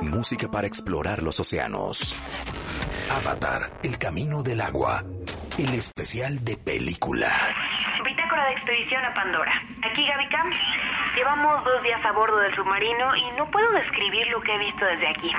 Música 0.03 0.51
para 0.51 0.67
explorar 0.67 1.23
los 1.23 1.41
océanos. 1.41 2.15
Avatar, 3.11 3.71
El 3.83 3.97
Camino 3.97 4.43
del 4.43 4.61
Agua. 4.61 5.03
El 5.57 5.73
especial 5.75 6.45
de 6.45 6.59
película. 6.59 7.31
Bitácora 8.05 8.45
de 8.47 8.53
expedición 8.53 9.03
a 9.05 9.15
Pandora. 9.15 9.63
Aquí 9.91 10.07
Gaby 10.07 10.29
Camp. 10.29 10.53
Llevamos 11.17 11.65
dos 11.65 11.83
días 11.83 12.05
a 12.05 12.13
bordo 12.13 12.37
del 12.39 12.53
submarino 12.53 13.17
y 13.17 13.31
no 13.39 13.51
puedo 13.51 13.71
describir 13.73 14.29
lo 14.29 14.43
que 14.43 14.55
he 14.55 14.59
visto 14.59 14.85
desde 14.85 15.09
aquí. 15.09 15.33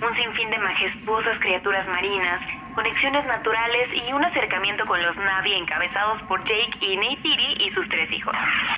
Un 0.00 0.14
sinfín 0.14 0.50
de 0.50 0.58
majestuosas 0.58 1.36
criaturas 1.40 1.88
marinas, 1.88 2.40
conexiones 2.76 3.26
naturales 3.26 3.88
y 3.92 4.12
un 4.12 4.24
acercamiento 4.24 4.86
con 4.86 5.02
los 5.02 5.16
Navi 5.16 5.54
encabezados 5.54 6.22
por 6.22 6.44
Jake 6.44 6.78
y 6.80 6.96
Neytiri 6.96 7.64
y 7.64 7.70
sus 7.70 7.88
tres 7.88 8.12
hijos. 8.12 8.36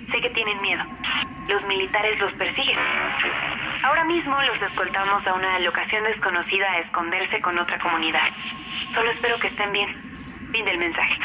Sé 0.09 0.21
que 0.21 0.31
tienen 0.31 0.59
miedo. 0.61 0.83
Los 1.47 1.65
militares 1.65 2.19
los 2.19 2.31
persiguen. 2.33 2.77
Ahora 3.83 4.05
mismo 4.05 4.41
los 4.43 4.61
escoltamos 4.61 5.27
a 5.27 5.33
una 5.33 5.59
locación 5.59 6.03
desconocida 6.05 6.71
a 6.71 6.79
esconderse 6.79 7.41
con 7.41 7.57
otra 7.59 7.77
comunidad. 7.79 8.27
Solo 8.93 9.09
espero 9.09 9.37
que 9.39 9.47
estén 9.47 9.71
bien. 9.71 9.89
Fin 10.51 10.65
del 10.65 10.77
mensaje. 10.77 11.19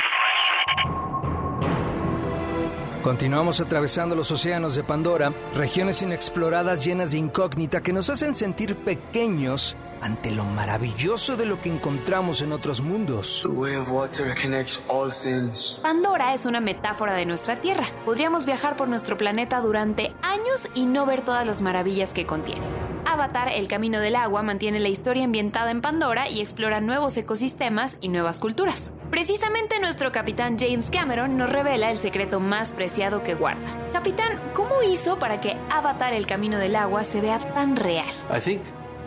Continuamos 3.02 3.60
atravesando 3.60 4.16
los 4.16 4.30
océanos 4.32 4.74
de 4.74 4.82
Pandora, 4.82 5.32
regiones 5.54 6.02
inexploradas 6.02 6.84
llenas 6.84 7.12
de 7.12 7.18
incógnita 7.18 7.80
que 7.80 7.92
nos 7.92 8.10
hacen 8.10 8.34
sentir 8.34 8.76
pequeños 8.76 9.76
ante 10.00 10.30
lo 10.30 10.44
maravilloso 10.44 11.36
de 11.36 11.46
lo 11.46 11.60
que 11.60 11.70
encontramos 11.70 12.42
en 12.42 12.52
otros 12.52 12.80
mundos. 12.80 13.46
Pandora 15.82 16.34
es 16.34 16.46
una 16.46 16.60
metáfora 16.60 17.14
de 17.14 17.26
nuestra 17.26 17.60
Tierra. 17.60 17.86
Podríamos 18.04 18.46
viajar 18.46 18.76
por 18.76 18.88
nuestro 18.88 19.16
planeta 19.16 19.60
durante 19.60 20.12
años 20.22 20.68
y 20.74 20.86
no 20.86 21.06
ver 21.06 21.22
todas 21.22 21.46
las 21.46 21.62
maravillas 21.62 22.12
que 22.12 22.26
contiene. 22.26 22.66
Avatar, 23.06 23.50
El 23.54 23.68
Camino 23.68 24.00
del 24.00 24.16
Agua, 24.16 24.42
mantiene 24.42 24.80
la 24.80 24.88
historia 24.88 25.24
ambientada 25.24 25.70
en 25.70 25.80
Pandora 25.80 26.28
y 26.28 26.40
explora 26.40 26.80
nuevos 26.80 27.16
ecosistemas 27.16 27.96
y 28.00 28.08
nuevas 28.08 28.38
culturas. 28.38 28.90
Precisamente 29.10 29.80
nuestro 29.80 30.12
capitán 30.12 30.58
James 30.58 30.90
Cameron 30.90 31.38
nos 31.38 31.50
revela 31.50 31.90
el 31.90 31.96
secreto 31.96 32.40
más 32.40 32.70
preciado 32.70 33.22
que 33.22 33.34
guarda. 33.34 33.66
Capitán, 33.92 34.38
¿cómo 34.52 34.82
hizo 34.82 35.18
para 35.18 35.40
que 35.40 35.56
Avatar, 35.70 36.12
El 36.12 36.26
Camino 36.26 36.58
del 36.58 36.76
Agua 36.76 37.04
se 37.04 37.20
vea 37.20 37.54
tan 37.54 37.76
real? 37.76 38.06
I 38.30 38.40
think 38.40 38.62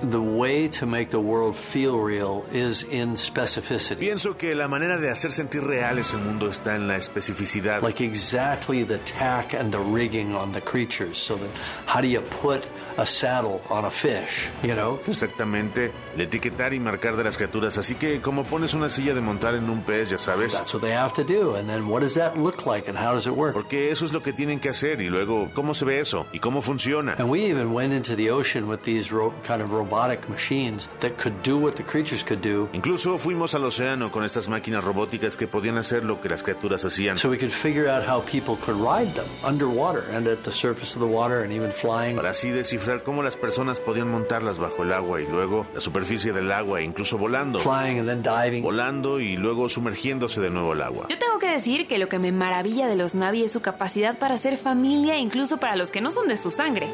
the 0.09 0.19
way 0.21 0.67
to 0.69 0.85
make 0.85 1.09
the 1.09 1.19
world 1.19 1.55
feel 1.55 1.97
real 1.99 2.43
is 2.51 2.83
in 2.83 3.15
specificity. 3.15 3.99
Pienso 3.99 4.37
que 4.37 4.55
la 4.55 4.67
manera 4.67 4.97
de 4.97 5.09
hacer 5.09 5.31
sentir 5.31 5.63
real 5.63 5.99
ese 5.99 6.17
mundo 6.17 6.49
está 6.49 6.75
en 6.75 6.87
la 6.87 6.97
especificidad. 6.97 7.81
Like 7.81 8.01
exactly 8.03 8.83
the 8.83 8.97
tack 8.99 9.53
and 9.53 9.71
the 9.71 9.79
rigging 9.79 10.35
on 10.35 10.51
the 10.51 10.61
creatures. 10.61 11.17
So 11.17 11.35
that 11.37 11.49
how 11.85 12.01
do 12.01 12.07
you 12.07 12.21
put 12.41 12.67
a 12.97 13.05
saddle 13.05 13.61
on 13.69 13.85
a 13.85 13.91
fish, 13.91 14.49
you 14.63 14.73
know? 14.75 14.99
Exactamente, 15.07 15.91
el 16.15 16.21
etiquetar 16.21 16.73
y 16.73 16.79
marcar 16.79 17.15
de 17.15 17.23
las 17.23 17.37
criaturas. 17.37 17.77
Así 17.77 17.95
que 17.95 18.21
como 18.21 18.43
pones 18.43 18.73
una 18.73 18.89
silla 18.89 19.13
de 19.13 19.21
montar 19.21 19.55
en 19.55 19.69
un 19.69 19.81
pez, 19.83 20.09
ya 20.09 20.17
sabes. 20.17 20.53
That's 20.53 20.73
what 20.73 20.81
they 20.81 20.93
have 20.93 21.13
to 21.13 21.23
do. 21.23 21.55
And 21.55 21.67
then 21.69 21.87
what 21.87 22.01
does 22.01 22.15
that 22.15 22.37
look 22.37 22.65
like 22.65 22.89
and 22.89 22.97
how 22.97 23.13
does 23.13 23.27
it 23.27 23.33
work? 23.35 23.53
Porque 23.53 23.91
eso 23.91 24.05
es 24.05 24.11
lo 24.13 24.21
que 24.21 24.33
tienen 24.33 24.59
que 24.59 24.69
hacer 24.69 25.01
y 25.01 25.09
luego 25.09 25.49
cómo 25.53 25.73
se 25.73 25.85
ve 25.85 25.99
eso 25.99 26.25
y 26.33 26.39
cómo 26.39 26.61
funciona. 26.61 27.15
And 27.17 27.29
we 27.29 27.41
even 27.49 27.73
went 27.73 27.93
into 27.93 28.15
the 28.15 28.31
ocean 28.31 28.67
with 28.67 28.81
these 28.83 29.11
ro- 29.11 29.33
kind 29.43 29.61
of 29.61 29.71
robotic 29.91 30.29
machines 30.29 30.89
that 30.99 31.11
could 31.21 31.35
do 31.43 31.57
what 31.57 31.73
the 31.73 31.83
creatures 31.83 32.23
could 32.23 32.41
do. 32.41 32.69
Incluso 32.73 33.17
fuimos 33.17 33.53
al 33.55 33.65
océano 33.65 34.11
con 34.11 34.23
estas 34.23 34.47
máquinas 34.47 34.83
robóticas 34.83 35.35
que 35.35 35.47
podían 35.47 35.77
hacer 35.77 36.03
lo 36.03 36.21
que 36.21 36.29
las 36.29 36.43
criaturas 36.43 36.85
hacían. 36.85 37.17
So 37.17 37.29
we 37.29 37.37
could 37.37 37.51
figure 37.51 37.89
out 37.89 38.07
how 38.07 38.23
people 38.23 38.55
could 38.55 38.79
ride 38.79 39.11
them 39.13 39.25
underwater 39.43 40.03
and 40.15 40.27
at 40.27 40.39
the 40.43 40.51
surface 40.51 40.95
of 40.97 41.05
the 41.05 41.13
water 41.13 41.43
and 41.43 41.51
even 41.51 41.71
flying. 41.71 42.15
Para 42.15 42.29
así 42.29 42.49
descifrar 42.49 43.03
cómo 43.03 43.21
las 43.21 43.35
personas 43.35 43.79
podían 43.79 44.09
montarlas 44.09 44.59
bajo 44.59 44.83
el 44.83 44.93
agua 44.93 45.21
y 45.21 45.27
luego 45.27 45.65
la 45.73 45.81
superficie 45.81 46.31
del 46.31 46.51
agua, 46.51 46.79
e 46.79 46.83
incluso 46.83 47.17
volando. 47.17 47.59
Flying 47.59 47.99
and 47.99 48.07
then 48.07 48.23
diving. 48.23 48.63
Volando 48.63 49.19
y 49.19 49.35
luego 49.37 49.67
sumergiéndose 49.67 50.39
de 50.39 50.49
nuevo 50.49 50.71
al 50.71 50.81
agua. 50.81 51.07
Yo 51.09 51.17
tengo 51.17 51.39
que 51.39 51.49
decir 51.49 51.87
que 51.87 51.97
lo 51.97 52.07
que 52.07 52.19
me 52.19 52.31
maravilla 52.31 52.87
de 52.87 52.95
los 52.95 53.15
Navi 53.15 53.43
es 53.43 53.51
su 53.51 53.61
capacidad 53.61 54.17
para 54.17 54.37
ser 54.37 54.57
familia 54.57 55.17
incluso 55.17 55.57
para 55.57 55.75
los 55.75 55.91
que 55.91 56.01
no 56.01 56.11
son 56.11 56.27
de 56.27 56.37
su 56.37 56.51
sangre. 56.51 56.87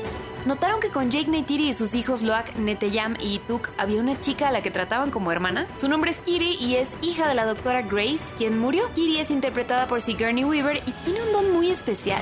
¿Notaron 0.46 0.80
que 0.80 0.90
con 0.90 1.12
Jake 1.12 1.30
Neytiri 1.30 1.70
y 1.70 1.74
sus 1.74 1.94
hijos 1.94 2.22
Loak, 2.22 2.56
Neteyam 2.88 3.16
y 3.20 3.40
Tuk 3.40 3.70
había 3.78 4.00
una 4.00 4.18
chica 4.18 4.48
a 4.48 4.52
la 4.52 4.62
que 4.62 4.72
trataban 4.72 5.12
como 5.12 5.32
hermana? 5.32 5.68
Su 5.76 5.90
nombre 5.90 6.10
es 6.10 6.20
Kiri 6.20 6.56
y 6.56 6.76
es 6.76 6.94
hija 7.02 7.28
de 7.28 7.34
la 7.34 7.46
doctora 7.46 7.82
Grace, 7.82 8.34
quien 8.38 8.58
murió. 8.58 8.90
Kiri 8.96 9.18
es 9.18 9.30
interpretada 9.30 9.88
por 9.88 10.02
Sigourney 10.02 10.46
Weaver 10.46 10.82
y 10.86 10.92
tiene 11.04 11.22
un 11.22 11.34
don 11.34 11.52
muy 11.52 11.70
especial. 11.70 12.22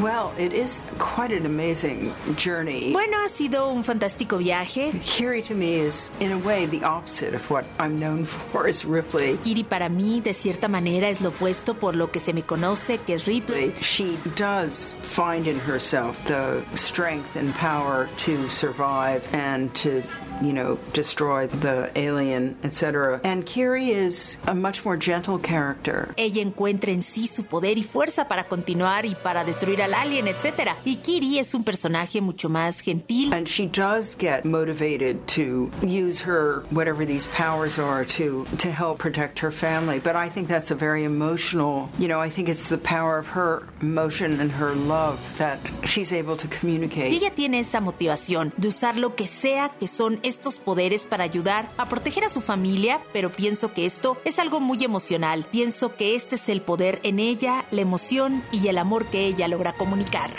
Well, 0.00 0.32
it 0.38 0.52
is 0.52 0.80
quite 0.98 1.32
an 1.32 1.44
amazing 1.44 2.14
journey. 2.36 2.92
Bueno, 2.92 3.16
ha 3.18 3.28
sido 3.28 3.68
un 3.68 3.82
fantástico 3.82 4.38
viaje. 4.38 4.92
Kiri 5.02 5.42
to 5.42 5.54
me 5.56 5.80
is, 5.80 6.12
in 6.20 6.30
a 6.30 6.38
way, 6.38 6.66
the 6.66 6.84
opposite 6.84 7.34
of 7.34 7.50
what 7.50 7.64
I'm 7.80 7.98
known 7.98 8.24
for 8.52 8.68
as 8.68 8.84
Ripley. 8.84 9.36
Kiri 9.38 9.64
para 9.64 9.88
mí, 9.88 10.22
de 10.22 10.34
cierta 10.34 10.68
manera, 10.68 11.08
es 11.08 11.20
lo 11.20 11.30
opuesto 11.30 11.74
por 11.74 11.96
lo 11.96 12.12
que 12.12 12.20
se 12.20 12.32
me 12.32 12.42
conoce, 12.42 12.98
que 13.04 13.14
es 13.14 13.26
Ripley. 13.26 13.72
She 13.80 14.16
does 14.36 14.94
find 15.02 15.48
in 15.48 15.58
herself 15.58 16.24
the 16.26 16.62
strength 16.74 17.34
and 17.34 17.52
power 17.56 18.08
to 18.18 18.48
survive 18.48 19.26
and 19.34 19.74
to 19.74 20.02
you 20.42 20.52
know, 20.52 20.78
destroy 20.92 21.46
the 21.46 21.90
alien, 21.96 22.56
etc. 22.62 23.20
And 23.24 23.44
Kiri 23.44 23.90
is 23.90 24.38
a 24.46 24.54
much 24.54 24.84
more 24.84 24.96
gentle 24.96 25.38
character. 25.38 26.14
Ella 26.16 26.42
encuentra 26.42 26.92
en 26.92 27.02
sí 27.02 27.26
su 27.28 27.44
poder 27.44 27.78
y 27.78 27.82
fuerza 27.82 28.28
para 28.28 28.44
continuar 28.44 29.04
y 29.06 29.14
para 29.14 29.44
destruir 29.44 29.82
al 29.82 29.94
alien, 29.94 30.28
etc. 30.28 30.72
Y 30.84 30.96
Kiri 30.96 31.38
es 31.38 31.54
un 31.54 31.64
personaje 31.64 32.20
mucho 32.20 32.48
más 32.48 32.80
gentil. 32.80 33.32
And 33.32 33.46
she 33.46 33.66
does 33.66 34.16
get 34.18 34.44
motivated 34.44 35.26
to 35.28 35.70
use 35.82 36.20
her 36.20 36.62
whatever 36.70 37.04
these 37.04 37.26
powers 37.28 37.78
are 37.78 38.04
to 38.04 38.44
to 38.58 38.70
help 38.70 38.98
protect 38.98 39.38
her 39.40 39.50
family. 39.50 39.98
But 39.98 40.16
I 40.16 40.28
think 40.28 40.48
that's 40.48 40.70
a 40.70 40.74
very 40.74 41.04
emotional, 41.04 41.88
you 41.98 42.08
know, 42.08 42.20
I 42.20 42.30
think 42.30 42.48
it's 42.48 42.68
the 42.68 42.78
power 42.78 43.18
of 43.18 43.28
her 43.28 43.62
emotion 43.80 44.40
and 44.40 44.50
her 44.52 44.74
love 44.74 45.18
that 45.38 45.58
she's 45.84 46.12
able 46.12 46.36
to 46.36 46.48
communicate. 46.48 47.12
Y 47.12 47.16
ella 47.16 47.30
tiene 47.34 47.60
esa 47.60 47.80
motivación 47.80 48.52
de 48.56 48.68
usar 48.68 48.96
lo 48.98 49.14
que 49.14 49.26
sea 49.26 49.70
que 49.78 49.86
son 49.86 50.20
estos 50.28 50.58
poderes 50.58 51.06
para 51.06 51.24
ayudar 51.24 51.68
a 51.76 51.88
proteger 51.88 52.24
a 52.24 52.28
su 52.28 52.40
familia, 52.40 53.00
pero 53.12 53.30
pienso 53.30 53.72
que 53.72 53.86
esto 53.86 54.18
es 54.24 54.38
algo 54.38 54.60
muy 54.60 54.84
emocional. 54.84 55.46
Pienso 55.50 55.96
que 55.96 56.14
este 56.14 56.36
es 56.36 56.48
el 56.48 56.62
poder 56.62 57.00
en 57.02 57.18
ella, 57.18 57.64
la 57.70 57.80
emoción 57.80 58.44
y 58.52 58.68
el 58.68 58.78
amor 58.78 59.06
que 59.06 59.26
ella 59.26 59.48
logra 59.48 59.72
comunicar. 59.72 60.30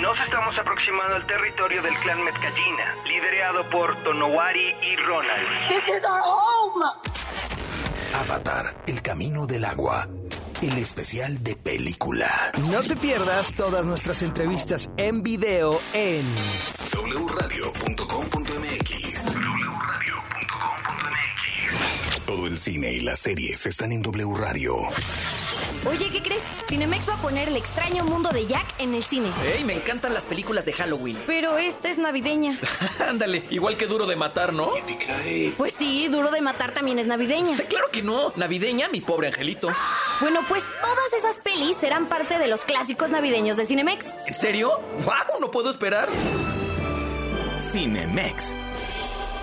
Nos 0.00 0.18
estamos 0.20 0.58
aproximando 0.58 1.16
al 1.16 1.26
territorio 1.26 1.82
del 1.82 1.94
clan 1.96 2.24
Metkallina, 2.24 2.96
liderado 3.06 3.68
por 3.70 3.96
Tonowari 4.02 4.74
y 4.82 4.96
Ronald. 4.96 5.68
This 5.68 5.88
is 5.88 6.04
our 6.04 6.22
home. 6.24 6.84
Avatar, 8.14 8.74
El 8.86 9.02
Camino 9.02 9.46
del 9.46 9.64
Agua. 9.64 10.08
El 10.62 10.76
especial 10.76 11.42
de 11.42 11.56
película. 11.56 12.52
No 12.70 12.82
te 12.82 12.94
pierdas 12.94 13.54
todas 13.54 13.86
nuestras 13.86 14.20
entrevistas 14.20 14.90
en 14.98 15.22
video 15.22 15.80
en 15.94 16.22
wradio.com.mx. 16.92 19.19
Todo 22.30 22.46
el 22.46 22.58
cine 22.58 22.92
y 22.92 23.00
las 23.00 23.18
series 23.18 23.66
están 23.66 23.90
en 23.90 24.02
W 24.02 24.32
Radio. 24.36 24.76
Oye, 25.84 26.10
¿qué 26.12 26.22
crees? 26.22 26.44
Cinemex 26.68 27.08
va 27.08 27.14
a 27.14 27.16
poner 27.22 27.48
El 27.48 27.56
extraño 27.56 28.04
mundo 28.04 28.30
de 28.30 28.46
Jack 28.46 28.66
en 28.78 28.94
el 28.94 29.02
cine. 29.02 29.32
¡Ey! 29.56 29.64
Me 29.64 29.72
encantan 29.72 30.14
las 30.14 30.24
películas 30.24 30.64
de 30.64 30.72
Halloween. 30.72 31.18
Pero 31.26 31.58
esta 31.58 31.88
es 31.88 31.98
navideña. 31.98 32.60
Ándale, 33.00 33.46
igual 33.50 33.76
que 33.76 33.88
Duro 33.88 34.06
de 34.06 34.14
Matar, 34.14 34.52
¿no? 34.52 34.70
Pues 35.56 35.72
sí, 35.72 36.06
Duro 36.06 36.30
de 36.30 36.40
Matar 36.40 36.70
también 36.72 37.00
es 37.00 37.08
navideña. 37.08 37.56
Claro 37.68 37.88
que 37.90 38.02
no. 38.02 38.32
Navideña, 38.36 38.88
mi 38.90 39.00
pobre 39.00 39.26
angelito. 39.26 39.68
Bueno, 40.20 40.44
pues 40.48 40.62
todas 40.80 41.12
esas 41.12 41.34
pelis 41.42 41.78
serán 41.78 42.08
parte 42.08 42.38
de 42.38 42.46
los 42.46 42.64
clásicos 42.64 43.10
navideños 43.10 43.56
de 43.56 43.66
Cinemex. 43.66 44.06
¿En 44.28 44.34
serio? 44.34 44.80
¡Wow! 45.04 45.40
No 45.40 45.50
puedo 45.50 45.68
esperar. 45.68 46.08
Cinemex. 47.60 48.54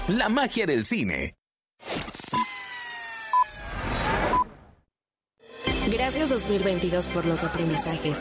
La 0.07 0.29
magia 0.29 0.65
del 0.65 0.85
cine. 0.85 1.35
Gracias 5.91 6.29
2022 6.29 7.07
por 7.07 7.25
los 7.25 7.45
aprendizajes, 7.45 8.17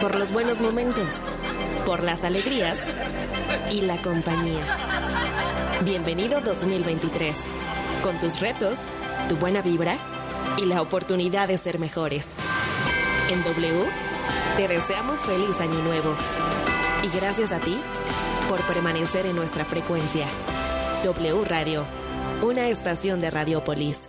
por 0.00 0.14
los 0.14 0.32
buenos 0.32 0.58
momentos, 0.58 1.20
por 1.84 2.02
las 2.02 2.24
alegrías 2.24 2.78
y 3.70 3.82
la 3.82 3.98
compañía. 3.98 4.62
Bienvenido 5.84 6.40
2023, 6.40 7.36
con 8.02 8.18
tus 8.18 8.40
retos, 8.40 8.78
tu 9.28 9.36
buena 9.36 9.60
vibra 9.60 9.98
y 10.56 10.64
la 10.64 10.80
oportunidad 10.80 11.46
de 11.46 11.58
ser 11.58 11.78
mejores. 11.78 12.26
En 13.30 13.42
W, 13.44 13.84
te 14.56 14.66
deseamos 14.66 15.18
feliz 15.20 15.60
año 15.60 15.82
nuevo. 15.82 16.14
Y 17.02 17.14
gracias 17.14 17.52
a 17.52 17.60
ti 17.60 17.76
por 18.48 18.62
permanecer 18.62 19.26
en 19.26 19.36
nuestra 19.36 19.66
frecuencia. 19.66 20.26
W 21.04 21.44
Radio, 21.44 21.84
una 22.40 22.68
estación 22.68 23.20
de 23.20 23.30
Radiopolis. 23.30 24.08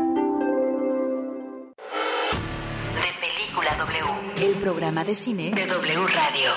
El 4.41 4.53
programa 4.55 5.03
de 5.03 5.13
cine 5.15 5.51
de 5.51 5.65
W 5.67 6.07
Radio. 6.07 6.51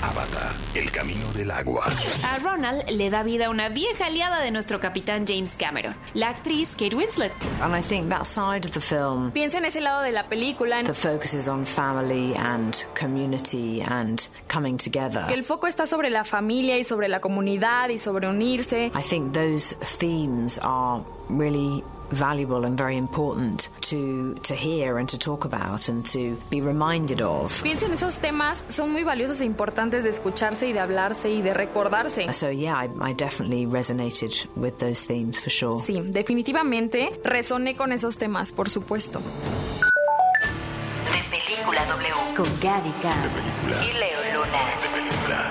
Avatar, 0.00 0.54
el 0.76 0.92
camino 0.92 1.32
del 1.32 1.50
agua. 1.50 1.86
A 2.24 2.38
Ronald 2.38 2.88
le 2.88 3.10
da 3.10 3.24
vida 3.24 3.50
una 3.50 3.68
vieja 3.68 4.06
aliada 4.06 4.40
de 4.40 4.52
nuestro 4.52 4.78
capitán 4.78 5.26
James 5.26 5.56
Cameron, 5.58 5.94
la 6.14 6.28
actriz 6.28 6.76
Kate 6.76 6.94
Winslet. 6.94 7.32
And 7.60 7.74
I 7.76 7.82
think 7.82 8.08
that 8.10 8.24
side 8.24 8.64
of 8.64 8.72
the 8.72 8.80
film, 8.80 9.32
Pienso 9.32 9.58
en 9.58 9.64
ese 9.64 9.80
lado 9.80 10.02
de 10.02 10.12
la 10.12 10.28
película, 10.28 10.82
the 10.84 10.94
focus 10.94 11.34
is 11.34 11.48
on 11.48 11.66
family 11.66 12.34
and 12.36 12.76
community 12.98 13.82
and 13.82 14.28
coming 14.46 14.76
together. 14.76 15.26
que 15.26 15.34
el 15.34 15.42
foco 15.42 15.66
está 15.66 15.84
sobre 15.84 16.10
la 16.10 16.22
familia 16.22 16.78
y 16.78 16.84
sobre 16.84 17.08
la 17.08 17.20
comunidad 17.20 17.88
y 17.88 17.98
sobre 17.98 18.28
unirse. 18.28 18.92
I 18.94 19.02
think 19.02 19.32
those 19.32 19.74
themes 19.98 20.60
are 20.62 21.02
really 21.28 21.82
valuable 22.10 22.64
and 22.64 22.76
very 22.76 22.96
important 22.96 23.68
to 23.80 24.34
to 24.42 24.54
hear 24.54 24.98
and 24.98 25.08
to 25.08 25.18
talk 25.18 25.44
about 25.44 25.88
and 25.88 26.04
to 26.06 26.36
be 26.50 26.60
reminded 26.60 27.20
of. 27.22 27.62
Pienso 27.62 27.86
en 27.86 27.92
esos 27.92 28.18
temas, 28.18 28.64
son 28.68 28.92
muy 28.92 29.04
valiosos 29.04 29.40
e 29.40 29.44
importantes 29.44 30.04
de 30.04 30.10
escucharse 30.10 30.68
y 30.68 30.72
de 30.72 30.80
hablarse 30.80 31.30
y 31.30 31.42
de 31.42 31.54
recordarse. 31.54 32.32
So 32.32 32.50
yeah, 32.50 32.84
I, 32.84 33.10
I 33.10 33.12
definitely 33.14 33.66
resonated 33.66 34.46
with 34.56 34.78
those 34.78 35.06
themes 35.06 35.40
for 35.40 35.50
sure. 35.50 35.78
Sí, 35.78 36.00
definitivamente 36.00 37.12
resoné 37.24 37.76
con 37.76 37.92
esos 37.92 38.16
temas, 38.16 38.52
por 38.52 38.68
supuesto. 38.68 39.20
De 41.12 41.22
Película 41.30 41.84
W 41.86 42.36
con 42.36 42.46
Gaby 42.60 42.94
y 43.82 43.98
Leo 43.98 44.18
Luna. 44.34 44.88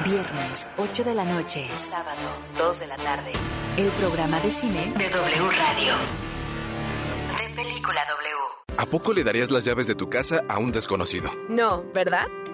Viernes, 0.03 0.67
8 0.77 1.03
de 1.03 1.15
la 1.15 1.25
noche. 1.25 1.67
Sábado, 1.77 2.17
2 2.57 2.79
de 2.79 2.87
la 2.87 2.95
tarde. 2.95 3.33
El 3.75 3.89
programa 3.89 4.39
de 4.39 4.51
cine 4.51 4.93
de 4.97 5.09
W 5.09 5.51
Radio. 5.51 6.26
Película 7.57 8.01
W. 8.07 8.77
¿A 8.77 8.85
poco 8.85 9.13
le 9.13 9.23
darías 9.23 9.49
las 9.49 9.63
llaves 9.65 9.87
de 9.87 9.95
tu 9.95 10.11
casa 10.11 10.43
a 10.47 10.59
un 10.59 10.71
desconocido? 10.71 11.31
No, 11.49 11.83
¿verdad? 11.91 12.27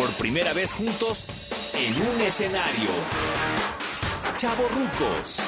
Por 0.00 0.12
primera 0.12 0.54
vez 0.54 0.72
juntos 0.72 1.26
en 1.74 1.94
un 1.94 2.20
escenario. 2.22 2.88
Chavo 4.34 4.66
Rucos. 4.70 5.40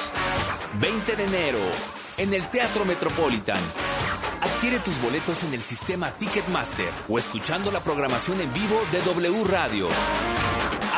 20 0.79 1.15
de 1.15 1.23
enero 1.23 1.57
en 2.17 2.35
el 2.35 2.47
Teatro 2.51 2.85
Metropolitan. 2.85 3.59
Adquiere 4.41 4.77
tus 4.77 5.01
boletos 5.01 5.43
en 5.43 5.55
el 5.55 5.63
sistema 5.63 6.11
Ticketmaster 6.11 6.93
o 7.09 7.17
escuchando 7.17 7.71
la 7.71 7.79
programación 7.79 8.41
en 8.41 8.53
vivo 8.53 8.79
de 8.91 9.01
W 9.01 9.43
Radio. 9.45 9.89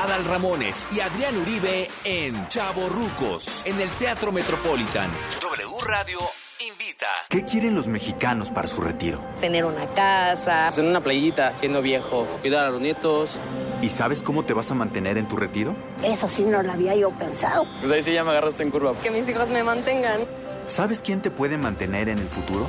Adal 0.03 0.25
Ramones 0.25 0.85
y 0.93 0.99
Adrián 0.99 1.37
Uribe 1.37 1.87
en 2.03 2.49
Chavo 2.49 2.89
Rucos 2.89 3.61
en 3.63 3.79
el 3.79 3.89
Teatro 3.91 4.33
Metropolitan. 4.33 5.09
W 5.39 5.77
Radio 5.87 6.19
invita. 6.59 7.07
¿Qué 7.29 7.43
quieren 7.43 7.75
los 7.75 7.87
mexicanos 7.87 8.49
para 8.49 8.67
su 8.67 8.81
retiro? 8.81 9.21
Tener 9.41 9.65
una 9.65 9.85
casa. 9.87 10.69
En 10.77 10.87
una 10.87 11.01
playita, 11.01 11.57
siendo 11.57 11.81
viejo, 11.81 12.25
cuidar 12.41 12.65
a 12.65 12.69
los 12.69 12.81
nietos. 12.81 13.39
¿Y 13.81 13.89
sabes 13.89 14.23
cómo 14.23 14.45
te 14.45 14.53
vas 14.53 14.71
a 14.71 14.73
mantener 14.73 15.17
en 15.17 15.27
tu 15.27 15.35
retiro? 15.35 15.75
Eso 16.03 16.29
sí 16.29 16.43
no 16.43 16.63
lo 16.63 16.71
había 16.71 16.95
yo 16.95 17.11
pensado. 17.11 17.65
Pues 17.79 17.91
ahí 17.91 18.01
sí 18.01 18.13
ya 18.13 18.23
me 18.23 18.31
agarraste 18.31 18.63
en 18.63 18.71
curva. 18.71 18.93
Que 19.01 19.11
mis 19.11 19.27
hijos 19.27 19.49
me 19.49 19.63
mantengan. 19.63 20.21
¿Sabes 20.67 21.01
quién 21.01 21.21
te 21.21 21.29
puede 21.31 21.57
mantener 21.57 22.09
en 22.09 22.17
el 22.19 22.27
futuro? 22.27 22.67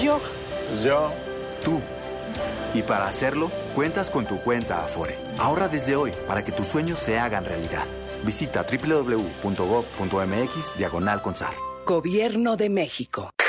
Yo. 0.00 0.20
Pues 0.68 0.82
yo. 0.82 1.10
Tú. 1.64 1.80
Y 2.74 2.82
para 2.82 3.06
hacerlo, 3.06 3.50
cuentas 3.74 4.10
con 4.10 4.26
tu 4.26 4.40
cuenta 4.42 4.84
Afore. 4.84 5.18
Ahorra 5.38 5.68
desde 5.68 5.96
hoy 5.96 6.12
para 6.26 6.44
que 6.44 6.52
tus 6.52 6.66
sueños 6.66 6.98
se 6.98 7.18
hagan 7.18 7.44
realidad. 7.44 7.84
Visita 8.24 8.64
www.gov.mx 8.64 9.56
diagonal 10.78 11.22
consar. 11.22 11.65
Gobierno 11.86 12.56
de 12.56 12.68
México. 12.68 13.35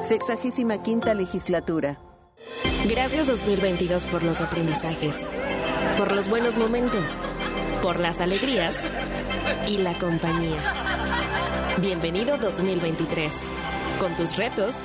Sexagésima 0.00 0.82
quinta 0.82 1.12
legislatura. 1.12 1.98
Gracias 2.88 3.26
2022 3.26 4.06
por 4.06 4.22
los 4.22 4.40
aprendizajes, 4.40 5.14
por 5.98 6.12
los 6.12 6.28
buenos 6.30 6.56
momentos, 6.56 7.18
por 7.82 8.00
las 8.00 8.20
alegrías 8.20 8.74
y 9.68 9.76
la 9.76 9.92
compañía. 9.92 10.56
Bienvenido 11.82 12.38
2023, 12.38 13.30
con 13.98 14.16
tus 14.16 14.38
retos, 14.38 14.76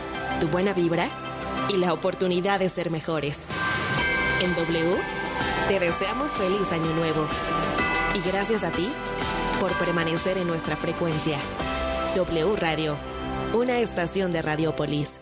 tu 0.41 0.49
buena 0.49 0.73
vibra 0.73 1.08
y 1.69 1.78
la 1.78 1.93
oportunidad 1.93 2.60
de 2.60 2.67
ser 2.67 2.91
mejores. 2.91 3.39
En 4.41 4.54
W, 4.54 4.97
te 5.69 5.80
deseamos 5.80 6.32
feliz 6.32 6.69
año 6.73 6.93
nuevo. 6.93 7.25
Y 8.15 8.30
gracias 8.30 8.63
a 8.63 8.71
ti 8.71 8.89
por 9.62 9.71
permanecer 9.78 10.38
en 10.38 10.47
nuestra 10.47 10.75
frecuencia. 10.75 11.38
W 12.15 12.56
Radio, 12.58 12.97
una 13.55 13.79
estación 13.79 14.33
de 14.33 14.41
Radiopolis. 14.41 15.21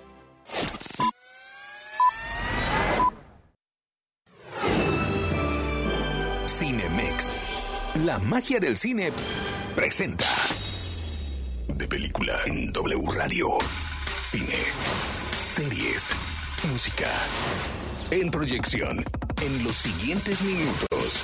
Cinemex. 6.48 7.32
La 8.06 8.18
magia 8.18 8.60
del 8.60 8.78
cine 8.78 9.12
presenta. 9.76 10.26
De 11.68 11.88
película 11.88 12.34
en 12.48 12.74
W 12.74 13.12
Radio. 13.12 13.50
Cine. 14.22 14.58
Series. 15.38 16.12
Música. 16.72 17.08
En 18.10 18.32
proyección. 18.32 19.06
En 19.42 19.64
los 19.64 19.76
siguientes 19.76 20.42
minutos. 20.42 21.24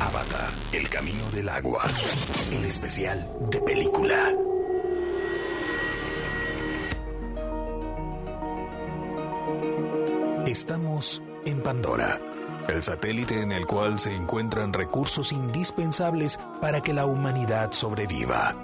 Avatar, 0.00 0.52
el 0.72 0.88
camino 0.88 1.30
del 1.32 1.50
agua. 1.50 1.84
El 2.50 2.64
especial 2.64 3.28
de 3.50 3.60
película. 3.60 4.47
Estamos 10.58 11.22
en 11.44 11.62
Pandora. 11.62 12.18
el 12.66 12.82
satélite 12.82 13.40
en 13.40 13.52
el 13.52 13.64
cual 13.64 14.00
se 14.00 14.12
encuentran 14.12 14.72
recursos 14.72 15.30
indispensables 15.30 16.40
para 16.60 16.80
que 16.80 16.92
la 16.92 17.06
humanidad 17.06 17.70
sobreviva. 17.70 18.56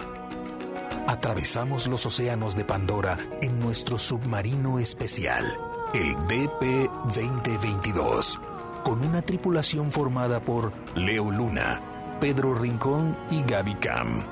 Atravesamos 1.07 1.87
los 1.87 2.04
océanos 2.04 2.57
de 2.57 2.64
Pandora 2.64 3.16
en 3.40 3.61
nuestro 3.61 3.96
submarino 3.96 4.80
especial, 4.80 5.57
el 5.94 6.16
DP-2022, 6.16 8.40
con 8.83 9.07
una 9.07 9.22
tripulación 9.22 9.92
formada 9.92 10.40
por 10.40 10.72
Leo 10.96 11.30
Luna, 11.30 11.80
Pedro 12.20 12.57
Rincón 12.57 13.16
y 13.30 13.44
Gaby 13.44 13.76
Cam. 13.76 14.24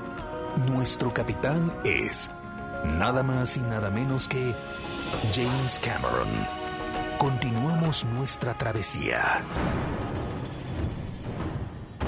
Nuestro 0.67 1.13
capitán 1.13 1.71
es 1.85 2.29
nada 2.99 3.23
más 3.23 3.55
y 3.55 3.61
nada 3.61 3.89
menos 3.89 4.27
que 4.27 4.53
James 5.33 5.79
Cameron. 5.79 6.62
Continuamos 7.23 8.03
nuestra 8.03 8.53
travesía. 8.57 9.41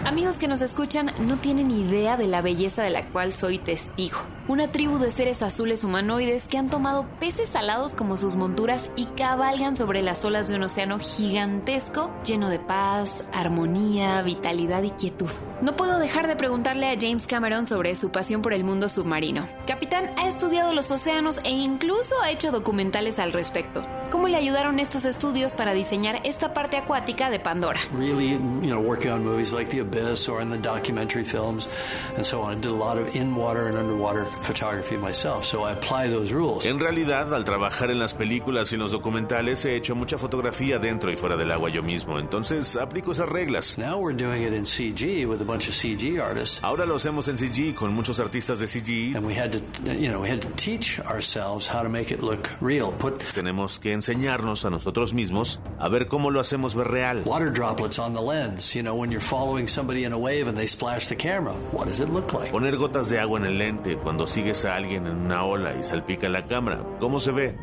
Amigos 0.04 0.38
que 0.40 0.50
nos 0.50 0.62
escuchan 0.62 1.10
no 1.22 1.38
tienen 1.38 1.72
idea 1.72 2.18
de 2.18 2.28
la 2.28 2.42
belleza 2.42 2.84
de 2.84 2.90
la 2.90 3.02
cual 3.02 3.32
soy 3.32 3.58
testigo. 3.58 4.18
Una 4.50 4.74
tribu 4.74 5.00
de 5.00 5.12
seres 5.12 5.42
azules 5.42 5.86
humanoides 5.86 6.50
que 6.50 6.58
han 6.58 6.70
tomado 6.70 7.06
peces 7.22 7.48
salados 7.48 7.96
como 7.96 8.18
sus 8.18 8.36
monturas 8.36 8.92
y 8.98 9.06
cabalgan 9.06 9.78
sobre 9.78 10.02
las 10.02 10.26
olas 10.26 10.50
de 10.50 10.58
un 10.58 10.64
océano 10.64 11.00
gigantesco 11.00 12.12
lleno 12.26 12.50
de 12.50 12.60
paz, 12.60 13.24
armonía, 13.32 14.22
vitalidad 14.22 14.84
y 14.84 14.90
quietud. 14.90 15.32
No 15.62 15.78
puedo 15.78 15.98
dejar 15.98 16.28
de 16.28 16.36
preguntarle 16.36 16.92
a 16.92 17.00
James 17.00 17.26
Cameron 17.26 17.68
sobre 17.68 17.96
su 17.96 18.12
pasión 18.12 18.42
por 18.42 18.54
el 18.54 18.66
mundo 18.66 18.90
submarino. 18.90 19.48
Capitán 19.66 20.10
ha 20.18 20.28
estudiado 20.28 20.74
los 20.74 20.92
océanos 20.92 21.40
e 21.46 21.52
incluso 21.52 22.16
ha 22.22 22.32
hecho 22.32 22.52
documentales 22.52 23.18
al 23.18 23.32
respecto. 23.32 23.82
¿Cómo 24.12 24.28
le 24.28 24.38
ayudaron 24.38 24.80
estos 24.80 25.06
estudios 25.06 25.54
para 25.54 25.74
diseñar 25.74 26.22
esta 26.24 26.54
parte 26.54 26.78
acuática 26.78 27.30
de 27.30 27.40
Pandora? 27.40 27.80
Really, 27.94 28.32
you 28.32 28.70
know, 28.70 28.80
working 28.80 29.12
on 29.12 29.24
movies 29.24 29.52
like 29.54 29.70
The 29.70 29.80
Abyss 29.82 30.30
or 30.30 30.42
in 30.42 30.50
the 30.50 30.58
documentary 30.58 31.26
films 31.26 31.68
and 32.16 32.26
so 32.26 32.42
on. 32.42 32.54
I 32.54 32.56
did 32.56 32.72
a 32.72 32.76
lot 32.76 32.98
of 32.98 33.16
in-water 33.16 33.68
and 33.68 33.78
underwater 33.78 34.26
photography 34.26 34.98
myself, 34.98 35.44
so 35.44 35.64
I 35.64 35.74
apply 35.74 36.10
those 36.10 36.32
rules. 36.32 36.66
En 36.66 36.80
realidad, 36.80 37.34
al 37.34 37.44
trabajar 37.44 37.92
en 37.92 38.00
las 38.00 38.14
películas 38.14 38.72
y 38.72 38.76
en 38.76 38.82
los 38.82 38.92
documentales, 38.92 39.66
he 39.66 39.76
hecho 39.76 39.96
mucha 39.96 40.18
fotografía 40.18 40.80
dentro 40.80 41.12
y 41.12 41.16
fuera 41.16 41.36
del 41.36 41.52
agua 41.52 41.70
yo 41.70 41.82
mismo, 41.84 42.20
entonces 42.20 42.78
aplico 42.78 43.12
esas 43.12 43.30
reglas. 43.30 43.78
Now 43.78 43.98
we're 44.00 44.16
doing 44.16 44.44
it 44.44 44.54
in 44.54 44.64
CG 44.64 45.28
with 45.28 45.42
a 45.42 45.46
bunch 45.46 45.68
of 45.68 45.74
CG 45.74 46.20
artists. 46.22 46.60
Ahora 46.64 46.86
lo 46.86 46.96
hacemos 46.96 47.28
en 47.28 47.38
CG 47.38 47.74
con 47.74 47.94
muchos 47.94 48.20
artistas 48.20 48.60
de 48.60 48.68
CG. 48.68 49.16
And 49.16 49.26
we 49.26 49.34
had 49.34 49.52
to, 49.52 49.60
you 49.94 50.10
know, 50.10 50.22
we 50.22 50.30
had 50.30 50.42
to 50.42 50.50
teach 50.56 51.00
ourselves 51.00 51.68
how 51.68 51.82
to 51.82 51.90
make 51.90 52.12
it 52.14 52.22
look 52.22 52.50
real. 52.62 52.94
Put 52.94 53.20
Tenemos 53.34 53.80
que 53.80 53.96
enseñarnos 54.06 54.66
a 54.66 54.70
nosotros 54.70 55.14
mismos 55.16 55.60
a 55.80 55.90
ver 55.90 56.08
cómo 56.08 56.30
lo 56.30 56.40
hacemos 56.40 56.76
ver 56.76 56.88
real. 56.90 57.24
water 57.26 57.52
droplets 57.52 57.98
on 57.98 58.14
the 58.14 58.22
lens. 58.22 58.76
You 58.76 58.84
know, 58.84 58.96
when 58.96 59.12
you're 59.12 59.20
following 59.20 59.68
somebody 59.68 60.04
in 60.04 60.14
a 60.14 60.18
wave 60.18 60.48
and 60.48 60.56
they 60.56 60.68
splash 60.68 61.08
the 61.08 61.16
camera, 61.16 61.54
what 61.72 61.88
does 61.88 62.00
it 62.00 62.10
look 62.10 62.32
like? 62.34 62.52
Poner 62.52 62.78
gotas 62.78 63.10
de 63.10 63.20
agua 63.20 63.40
en 63.40 63.46
el 63.46 63.58
lente 63.58 63.98
cuando 63.98 64.28
sigues 64.28 64.64
a 64.66 64.76
alguien 64.76 65.08
en 65.08 65.26
una 65.26 65.44
ola 65.44 65.74
y 65.80 65.84
salpica 65.84 66.30
la 66.30 66.46
cámara. 66.46 66.84
¿Cómo 67.00 67.20
se 67.20 67.32
ve? 67.32 67.56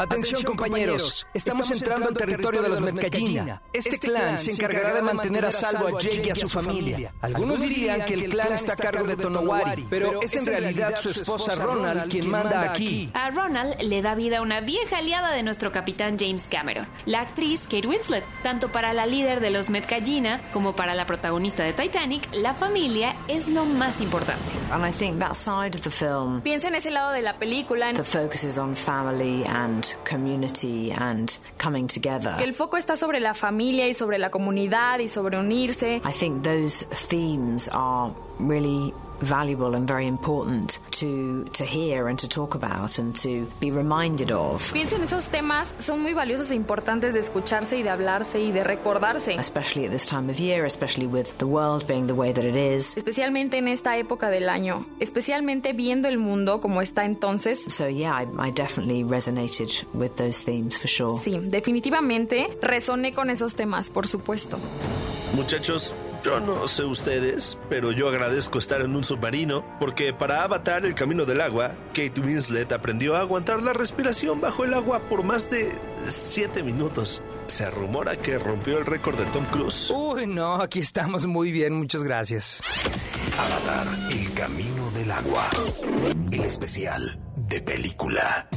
Atención 0.00 0.44
compañeros, 0.44 1.26
estamos 1.34 1.72
entrando 1.72 2.08
al 2.08 2.14
territorio 2.14 2.62
de 2.62 2.68
los 2.68 2.80
Metcallina. 2.80 3.60
Este 3.72 3.98
clan 3.98 4.38
se 4.38 4.52
encargará 4.52 4.94
de 4.94 5.02
mantener 5.02 5.44
a 5.44 5.50
salvo 5.50 5.88
a 5.88 5.98
Jake 5.98 6.22
y 6.24 6.30
a 6.30 6.36
su 6.36 6.46
familia. 6.46 7.12
Algunos 7.20 7.60
dirían 7.60 8.04
que 8.04 8.14
el 8.14 8.30
clan 8.30 8.52
está 8.52 8.74
a 8.74 8.76
cargo 8.76 9.04
de 9.08 9.16
Tonowari, 9.16 9.88
pero 9.90 10.22
es 10.22 10.36
en 10.36 10.46
realidad 10.46 10.94
su 11.00 11.10
esposa 11.10 11.56
Ronald 11.56 12.08
quien 12.12 12.30
manda 12.30 12.62
aquí. 12.62 13.10
A 13.12 13.30
Ronald 13.30 13.82
le 13.82 14.00
da 14.00 14.14
vida 14.14 14.40
una 14.40 14.60
vieja 14.60 14.98
aliada 14.98 15.32
de 15.32 15.42
nuestro 15.42 15.72
capitán 15.72 16.16
James 16.16 16.46
Cameron, 16.48 16.86
la 17.04 17.22
actriz 17.22 17.64
Kate 17.64 17.88
Winslet. 17.88 18.22
Tanto 18.44 18.70
para 18.70 18.92
la 18.92 19.04
líder 19.04 19.40
de 19.40 19.50
los 19.50 19.68
Metcallina 19.68 20.40
como 20.52 20.76
para 20.76 20.94
la 20.94 21.06
protagonista 21.06 21.64
de 21.64 21.72
Titanic, 21.72 22.28
la 22.32 22.54
familia 22.54 23.16
es 23.26 23.48
lo 23.48 23.64
más 23.64 24.00
importante. 24.00 24.48
And 24.70 24.86
I 24.86 24.92
think 24.92 25.18
that 25.18 25.34
side 25.34 25.76
of 25.76 25.82
the 25.82 25.90
film, 25.90 26.40
Pienso 26.40 26.68
en 26.68 26.76
ese 26.76 26.92
lado 26.92 27.10
de 27.10 27.22
la 27.22 27.36
película, 27.36 27.92
the 27.94 28.04
focus 28.04 28.44
is 28.44 28.58
on 28.58 28.76
family 28.76 29.44
and 29.44 29.87
community 30.04 30.92
and 30.92 31.38
coming 31.62 31.86
together. 31.86 32.36
el 32.40 32.54
foco 32.54 32.76
está 32.76 32.96
sobre 32.96 33.20
la 33.20 33.34
familia 33.34 33.88
y 33.88 33.94
sobre 33.94 34.18
la 34.18 34.30
comunidad 34.30 34.98
y 35.00 35.08
sobre 35.08 35.38
unirse. 35.38 36.00
I 36.04 36.12
think 36.12 36.42
those 36.42 36.84
themes 37.08 37.68
are 37.72 38.12
really 38.38 38.92
valuable 39.20 39.74
and 39.74 39.88
very 39.88 40.06
important 40.06 40.78
to 40.90 41.44
to 41.52 41.64
hear 41.64 42.08
and 42.08 42.18
to 42.18 42.28
talk 42.28 42.54
about 42.54 42.98
and 42.98 43.14
to 43.16 43.46
be 43.60 43.70
reminded 43.70 44.30
of. 44.32 44.72
Pienso 44.72 44.96
en 44.96 45.02
esos 45.02 45.26
temas, 45.26 45.74
son 45.78 46.02
muy 46.02 46.14
valiosos 46.14 46.50
e 46.50 46.54
importantes 46.54 47.14
de 47.14 47.20
escucharse 47.20 47.78
y 47.78 47.82
de 47.82 47.90
hablarse 47.90 48.40
y 48.40 48.52
de 48.52 48.64
recordarse. 48.64 49.34
Especially 49.34 49.86
at 49.86 49.92
this 49.92 50.06
time 50.06 50.30
of 50.30 50.38
year, 50.38 50.64
especially 50.64 51.06
with 51.06 51.36
the 51.38 51.46
world 51.46 51.86
being 51.86 52.06
the 52.06 52.14
way 52.14 52.32
that 52.32 52.44
it 52.44 52.56
is. 52.56 52.96
Especialmente 52.96 53.58
en 53.58 53.68
esta 53.68 53.96
época 53.96 54.30
del 54.30 54.48
año, 54.48 54.86
especialmente 55.00 55.72
viendo 55.72 56.08
el 56.08 56.18
mundo 56.18 56.60
como 56.60 56.82
está 56.82 57.04
entonces. 57.04 57.64
So 57.68 57.88
yeah, 57.88 58.22
I, 58.22 58.48
I 58.48 58.50
definitely 58.50 59.04
resonated 59.04 59.86
with 59.94 60.16
those 60.16 60.44
themes 60.44 60.78
for 60.78 60.88
sure. 60.88 61.16
Sí, 61.16 61.38
definitivamente 61.42 62.56
resoné 62.60 63.12
con 63.12 63.30
esos 63.30 63.54
temas, 63.54 63.90
por 63.90 64.06
supuesto. 64.06 64.58
Muchachos, 65.34 65.92
yo 66.24 66.40
no 66.40 66.68
sé 66.68 66.84
ustedes, 66.84 67.58
pero 67.68 67.92
yo 67.92 68.08
agradezco 68.08 68.58
estar 68.58 68.80
en 68.80 68.96
un 68.96 69.04
submarino 69.04 69.64
porque 69.78 70.12
para 70.12 70.42
Avatar 70.42 70.84
el 70.84 70.94
camino 70.94 71.24
del 71.24 71.40
agua, 71.40 71.72
Kate 71.88 72.20
Winslet 72.20 72.72
aprendió 72.72 73.16
a 73.16 73.20
aguantar 73.20 73.62
la 73.62 73.72
respiración 73.72 74.40
bajo 74.40 74.64
el 74.64 74.74
agua 74.74 75.00
por 75.08 75.24
más 75.24 75.50
de 75.50 75.72
7 76.06 76.62
minutos. 76.62 77.22
Se 77.46 77.70
rumora 77.70 78.16
que 78.16 78.38
rompió 78.38 78.78
el 78.78 78.86
récord 78.86 79.18
de 79.18 79.24
Tom 79.26 79.44
Cruise. 79.46 79.90
Uy, 79.90 80.26
no, 80.26 80.60
aquí 80.60 80.80
estamos 80.80 81.26
muy 81.26 81.52
bien, 81.52 81.74
muchas 81.74 82.02
gracias. 82.02 82.60
Avatar, 83.38 83.86
el 84.10 84.32
camino 84.34 84.90
del 84.90 85.10
agua. 85.10 85.48
El 86.30 86.44
especial 86.44 87.18
de 87.36 87.62
película. 87.62 88.48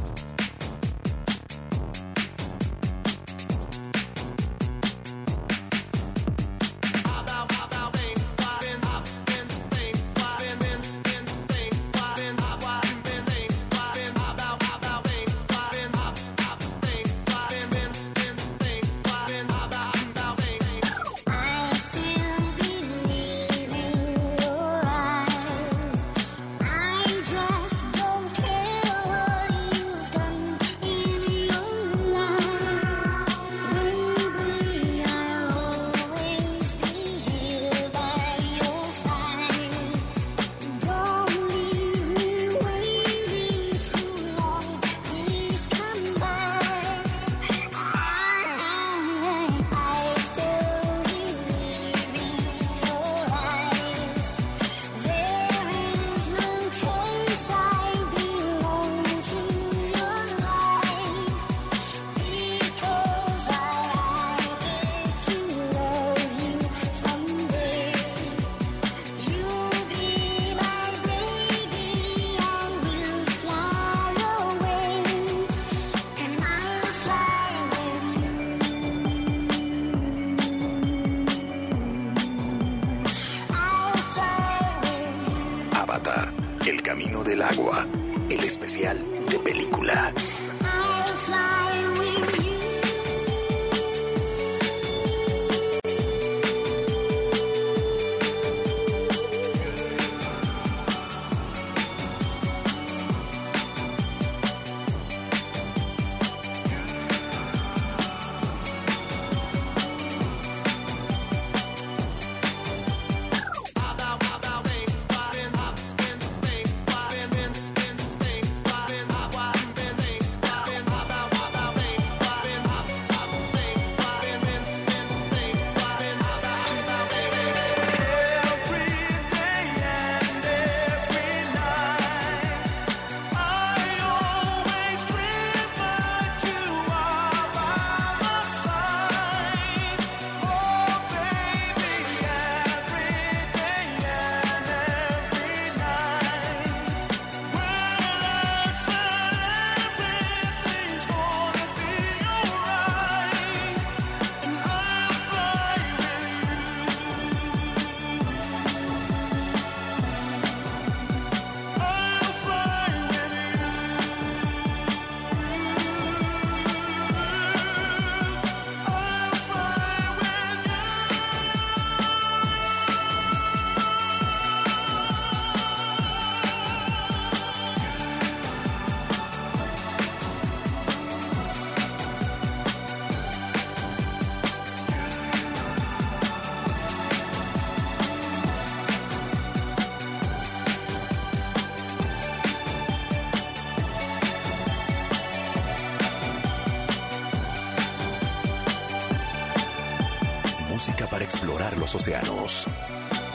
Los 201.94 201.96
océanos. 201.96 202.68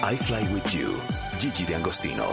I 0.02 0.16
Fly 0.16 0.48
With 0.52 0.70
You, 0.70 0.94
Gigi 1.38 1.64
de 1.64 1.74
Angostino. 1.74 2.24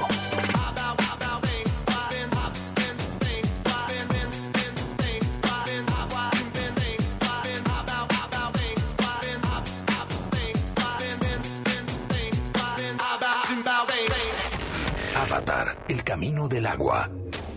Avatar, 15.16 15.86
El 15.90 16.04
Camino 16.04 16.48
del 16.48 16.66
Agua, 16.68 17.10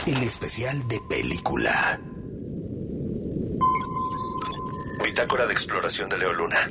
el 0.07 0.23
especial 0.23 0.89
de 0.89 1.01
película. 1.09 2.01
Bitácora 5.05 5.47
de 5.47 5.53
exploración 5.53 6.09
de 6.09 6.19
Leo 6.19 6.33
Luna. 6.33 6.69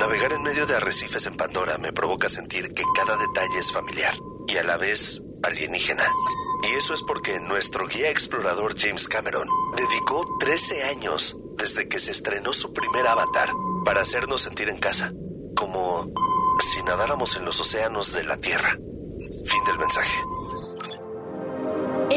Navegar 0.00 0.32
en 0.32 0.42
medio 0.42 0.64
de 0.64 0.76
arrecifes 0.76 1.26
en 1.26 1.36
Pandora 1.36 1.76
me 1.76 1.92
provoca 1.92 2.30
sentir 2.30 2.72
que 2.72 2.82
cada 2.96 3.18
detalle 3.18 3.58
es 3.58 3.70
familiar 3.70 4.14
y 4.48 4.56
a 4.56 4.64
la 4.64 4.78
vez 4.78 5.20
alienígena. 5.42 6.04
Y 6.62 6.74
eso 6.74 6.94
es 6.94 7.02
porque 7.02 7.38
nuestro 7.38 7.86
guía 7.86 8.08
explorador 8.08 8.74
James 8.78 9.08
Cameron 9.08 9.46
dedicó 9.76 10.24
13 10.40 10.84
años 10.84 11.36
desde 11.58 11.86
que 11.86 12.00
se 12.00 12.12
estrenó 12.12 12.54
su 12.54 12.72
primer 12.72 13.06
avatar 13.06 13.50
para 13.84 14.00
hacernos 14.00 14.40
sentir 14.40 14.70
en 14.70 14.78
casa, 14.78 15.12
como 15.54 16.10
si 16.60 16.82
nadáramos 16.82 17.36
en 17.36 17.44
los 17.44 17.60
océanos 17.60 18.14
de 18.14 18.24
la 18.24 18.38
Tierra. 18.38 18.70
Fin 19.44 19.64
del 19.66 19.78
mensaje. 19.78 20.16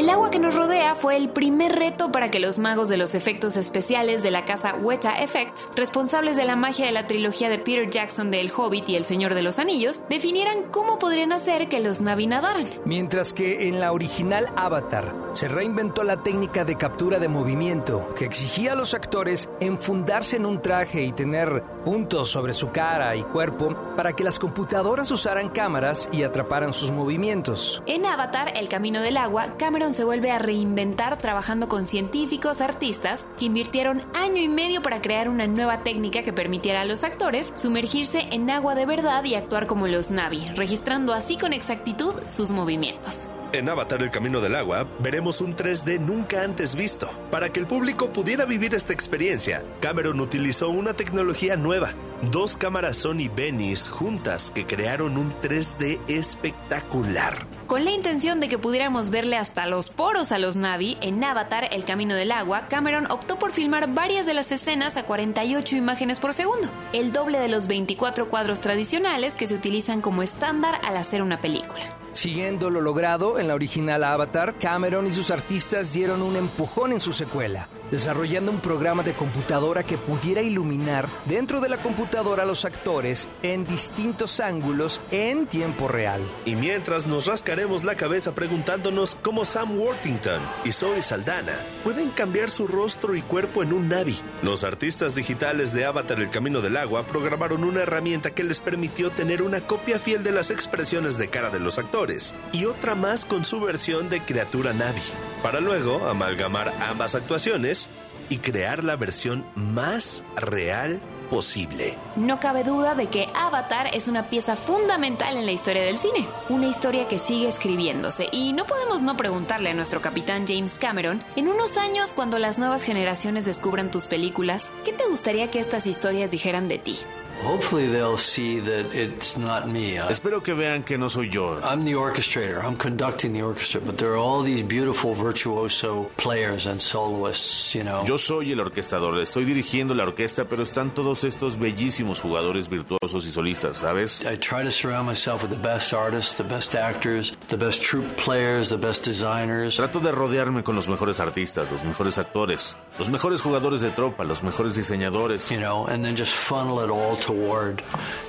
El 0.04 0.10
agua 0.10 0.30
que 0.30 0.38
nos 0.38 0.54
rodea 0.54 0.94
fue 0.94 1.16
el 1.16 1.30
primer 1.30 1.72
reto 1.72 2.12
para 2.12 2.28
que 2.28 2.38
los 2.38 2.58
magos 2.58 2.90
de 2.90 2.98
los 2.98 3.14
efectos 3.14 3.56
especiales 3.56 4.22
de 4.22 4.30
la 4.30 4.44
casa 4.44 4.74
Weta 4.74 5.22
Effects, 5.22 5.70
responsables 5.74 6.36
de 6.36 6.44
la 6.44 6.56
magia 6.56 6.84
de 6.84 6.92
la 6.92 7.06
trilogía 7.06 7.48
de 7.48 7.58
Peter 7.58 7.88
Jackson 7.88 8.30
de 8.30 8.42
El 8.42 8.52
Hobbit 8.54 8.86
y 8.90 8.96
El 8.96 9.06
Señor 9.06 9.32
de 9.32 9.40
los 9.40 9.58
Anillos, 9.58 10.02
definieran 10.10 10.64
cómo 10.64 10.98
podrían 10.98 11.32
hacer 11.32 11.70
que 11.70 11.80
los 11.80 12.02
Navi 12.02 12.26
nadaran. 12.26 12.66
Mientras 12.84 13.32
que 13.32 13.66
en 13.66 13.80
la 13.80 13.92
original 13.92 14.46
Avatar 14.56 15.10
se 15.32 15.48
reinventó 15.48 16.04
la 16.04 16.18
técnica 16.18 16.66
de 16.66 16.76
captura 16.76 17.18
de 17.18 17.28
movimiento 17.28 18.06
que 18.14 18.26
exigía 18.26 18.72
a 18.72 18.76
los 18.76 18.92
actores 18.92 19.48
enfundarse 19.58 20.36
en 20.36 20.44
un 20.44 20.60
traje 20.60 21.02
y 21.02 21.12
tener 21.12 21.62
puntos 21.82 22.28
sobre 22.28 22.52
su 22.52 22.70
cara 22.70 23.16
y 23.16 23.22
cuerpo 23.22 23.74
para 23.96 24.12
que 24.12 24.22
las 24.22 24.38
computadoras 24.38 25.10
usaran 25.10 25.48
cámaras 25.48 26.10
y 26.12 26.24
atraparan 26.24 26.74
sus 26.74 26.90
movimientos. 26.90 27.82
En 27.86 28.04
Avatar, 28.04 28.52
El 28.54 28.68
Camino 28.68 29.00
del 29.00 29.16
Agua, 29.16 29.56
Cameron 29.56 29.93
se 29.94 30.04
vuelve 30.04 30.30
a 30.30 30.38
reinventar 30.38 31.18
trabajando 31.18 31.68
con 31.68 31.86
científicos 31.86 32.60
artistas 32.60 33.24
que 33.38 33.46
invirtieron 33.46 34.02
año 34.12 34.42
y 34.42 34.48
medio 34.48 34.82
para 34.82 35.00
crear 35.00 35.28
una 35.28 35.46
nueva 35.46 35.78
técnica 35.84 36.22
que 36.22 36.32
permitiera 36.32 36.80
a 36.80 36.84
los 36.84 37.04
actores 37.04 37.52
sumergirse 37.56 38.28
en 38.32 38.50
agua 38.50 38.74
de 38.74 38.86
verdad 38.86 39.24
y 39.24 39.36
actuar 39.36 39.66
como 39.66 39.86
los 39.86 40.10
Navi, 40.10 40.44
registrando 40.56 41.14
así 41.14 41.36
con 41.36 41.52
exactitud 41.52 42.14
sus 42.26 42.50
movimientos. 42.50 43.28
En 43.54 43.68
Avatar 43.68 44.02
El 44.02 44.10
Camino 44.10 44.40
del 44.40 44.56
Agua 44.56 44.84
veremos 44.98 45.40
un 45.40 45.54
3D 45.54 46.00
nunca 46.00 46.42
antes 46.42 46.74
visto. 46.74 47.08
Para 47.30 47.50
que 47.50 47.60
el 47.60 47.68
público 47.68 48.12
pudiera 48.12 48.46
vivir 48.46 48.74
esta 48.74 48.92
experiencia, 48.92 49.62
Cameron 49.80 50.18
utilizó 50.18 50.70
una 50.70 50.92
tecnología 50.92 51.56
nueva. 51.56 51.92
Dos 52.32 52.56
cámaras 52.56 52.96
Sony 52.96 53.30
Venice 53.32 53.88
juntas 53.88 54.50
que 54.50 54.66
crearon 54.66 55.16
un 55.16 55.32
3D 55.34 56.00
espectacular. 56.08 57.46
Con 57.68 57.84
la 57.84 57.92
intención 57.92 58.40
de 58.40 58.48
que 58.48 58.58
pudiéramos 58.58 59.10
verle 59.10 59.36
hasta 59.36 59.66
los 59.66 59.88
poros 59.88 60.32
a 60.32 60.40
los 60.40 60.56
Navi, 60.56 60.98
en 61.00 61.22
Avatar 61.22 61.68
El 61.70 61.84
Camino 61.84 62.16
del 62.16 62.32
Agua, 62.32 62.66
Cameron 62.68 63.06
optó 63.12 63.38
por 63.38 63.52
filmar 63.52 63.94
varias 63.94 64.26
de 64.26 64.34
las 64.34 64.50
escenas 64.50 64.96
a 64.96 65.04
48 65.04 65.76
imágenes 65.76 66.18
por 66.18 66.34
segundo, 66.34 66.68
el 66.92 67.12
doble 67.12 67.38
de 67.38 67.46
los 67.46 67.68
24 67.68 68.28
cuadros 68.28 68.60
tradicionales 68.60 69.36
que 69.36 69.46
se 69.46 69.54
utilizan 69.54 70.00
como 70.00 70.24
estándar 70.24 70.80
al 70.84 70.96
hacer 70.96 71.22
una 71.22 71.40
película. 71.40 72.03
Siguiendo 72.14 72.70
lo 72.70 72.80
logrado 72.80 73.40
en 73.40 73.48
la 73.48 73.54
original 73.54 74.04
Avatar, 74.04 74.54
Cameron 74.60 75.08
y 75.08 75.12
sus 75.12 75.32
artistas 75.32 75.92
dieron 75.92 76.22
un 76.22 76.36
empujón 76.36 76.92
en 76.92 77.00
su 77.00 77.12
secuela, 77.12 77.68
desarrollando 77.90 78.52
un 78.52 78.60
programa 78.60 79.02
de 79.02 79.14
computadora 79.14 79.82
que 79.82 79.98
pudiera 79.98 80.40
iluminar 80.40 81.08
dentro 81.26 81.60
de 81.60 81.68
la 81.68 81.76
computadora 81.76 82.44
a 82.44 82.46
los 82.46 82.64
actores 82.64 83.28
en 83.42 83.64
distintos 83.64 84.38
ángulos 84.38 85.00
en 85.10 85.48
tiempo 85.48 85.88
real. 85.88 86.22
Y 86.44 86.54
mientras 86.54 87.04
nos 87.04 87.26
rascaremos 87.26 87.82
la 87.82 87.96
cabeza 87.96 88.32
preguntándonos 88.32 89.16
cómo 89.16 89.44
Sam 89.44 89.76
Worthington 89.76 90.40
y 90.64 90.70
Zoe 90.70 91.02
Saldana 91.02 91.58
pueden 91.82 92.10
cambiar 92.10 92.48
su 92.48 92.68
rostro 92.68 93.16
y 93.16 93.22
cuerpo 93.22 93.64
en 93.64 93.72
un 93.72 93.88
Navi. 93.88 94.16
Los 94.44 94.62
artistas 94.62 95.16
digitales 95.16 95.72
de 95.72 95.84
Avatar 95.84 96.20
El 96.20 96.30
Camino 96.30 96.60
del 96.60 96.76
Agua 96.76 97.02
programaron 97.02 97.64
una 97.64 97.82
herramienta 97.82 98.30
que 98.30 98.44
les 98.44 98.60
permitió 98.60 99.10
tener 99.10 99.42
una 99.42 99.62
copia 99.62 99.98
fiel 99.98 100.22
de 100.22 100.30
las 100.30 100.52
expresiones 100.52 101.18
de 101.18 101.28
cara 101.28 101.50
de 101.50 101.58
los 101.58 101.76
actores 101.78 102.03
y 102.52 102.66
otra 102.66 102.94
más 102.94 103.24
con 103.24 103.44
su 103.44 103.60
versión 103.60 104.10
de 104.10 104.20
criatura 104.20 104.72
Navi, 104.72 105.00
para 105.42 105.60
luego 105.60 106.06
amalgamar 106.06 106.72
ambas 106.90 107.14
actuaciones 107.14 107.88
y 108.28 108.38
crear 108.38 108.84
la 108.84 108.96
versión 108.96 109.46
más 109.54 110.22
real 110.36 111.00
posible. 111.30 111.96
No 112.16 112.40
cabe 112.40 112.62
duda 112.62 112.94
de 112.94 113.06
que 113.06 113.26
Avatar 113.34 113.88
es 113.94 114.08
una 114.08 114.28
pieza 114.28 114.54
fundamental 114.54 115.36
en 115.38 115.46
la 115.46 115.52
historia 115.52 115.82
del 115.82 115.96
cine, 115.96 116.28
una 116.50 116.66
historia 116.66 117.08
que 117.08 117.18
sigue 117.18 117.48
escribiéndose 117.48 118.28
y 118.30 118.52
no 118.52 118.66
podemos 118.66 119.02
no 119.02 119.16
preguntarle 119.16 119.70
a 119.70 119.74
nuestro 119.74 120.02
capitán 120.02 120.46
James 120.46 120.78
Cameron, 120.78 121.22
en 121.36 121.48
unos 121.48 121.78
años 121.78 122.12
cuando 122.12 122.38
las 122.38 122.58
nuevas 122.58 122.82
generaciones 122.82 123.46
descubran 123.46 123.90
tus 123.90 124.06
películas, 124.06 124.68
¿qué 124.84 124.92
te 124.92 125.06
gustaría 125.06 125.50
que 125.50 125.60
estas 125.60 125.86
historias 125.86 126.30
dijeran 126.30 126.68
de 126.68 126.78
ti? 126.78 126.98
Hopefully 127.44 127.86
they'll 127.88 128.16
see 128.16 128.58
that 128.60 128.94
it's 128.94 129.36
not 129.36 129.68
me. 129.68 129.98
I- 129.98 130.08
Espero 130.10 130.42
que 130.42 130.54
vean 130.54 130.82
que 130.82 130.96
no 130.96 131.08
soy 131.08 131.28
yo. 131.28 131.58
I'm 131.62 131.84
the 131.84 131.92
orchestrator. 131.94 132.62
I'm 132.64 132.74
conducting 132.76 133.32
the 133.34 133.42
orchestra, 133.42 133.80
but 133.84 133.96
there 133.98 134.12
are 134.12 134.16
all 134.16 134.42
these 134.42 134.62
beautiful 134.62 135.14
virtuoso 135.14 136.08
players 136.16 136.66
and 136.66 136.80
soloists, 136.80 137.74
you 137.74 137.84
know. 137.84 138.02
Yo 138.06 138.16
soy 138.18 138.52
el 138.52 138.60
orquestador, 138.60 139.18
estoy 139.20 139.44
dirigiendo 139.44 139.94
la 139.94 140.04
orquesta, 140.04 140.46
pero 140.48 140.62
están 140.62 140.94
todos 140.94 141.24
estos 141.24 141.58
bellísimos 141.58 142.20
jugadores 142.20 142.68
virtuosos 142.68 143.26
y 143.26 143.30
solistas, 143.30 143.76
¿sabes? 143.78 144.22
I 144.22 144.36
try 144.38 144.64
to 144.64 144.70
surround 144.70 145.06
myself 145.08 145.42
with 145.42 145.50
the 145.50 145.58
best 145.60 145.92
artists, 145.92 146.34
the 146.36 146.44
best 146.44 146.74
actors, 146.74 147.34
the 147.48 147.56
best 147.56 147.82
troupe 147.82 148.08
players, 148.16 148.70
the 148.70 148.78
best 148.78 149.04
designers. 149.04 149.76
Trato 149.76 150.00
de 150.00 150.12
rodearme 150.12 150.62
con 150.64 150.74
los 150.76 150.88
mejores 150.88 151.20
artistas, 151.20 151.70
los 151.70 151.84
mejores 151.84 152.16
actores, 152.18 152.76
los 152.98 153.10
mejores 153.10 153.42
jugadores 153.42 153.82
de 153.82 153.90
tropa, 153.90 154.24
los 154.24 154.42
mejores 154.42 154.74
diseñadores. 154.76 155.50
You 155.50 155.58
know, 155.60 155.86
and 155.86 156.02
then 156.02 156.16
just 156.16 156.32
funnel 156.32 156.80
it 156.82 156.90
all 156.90 157.16
toward, 157.34 157.82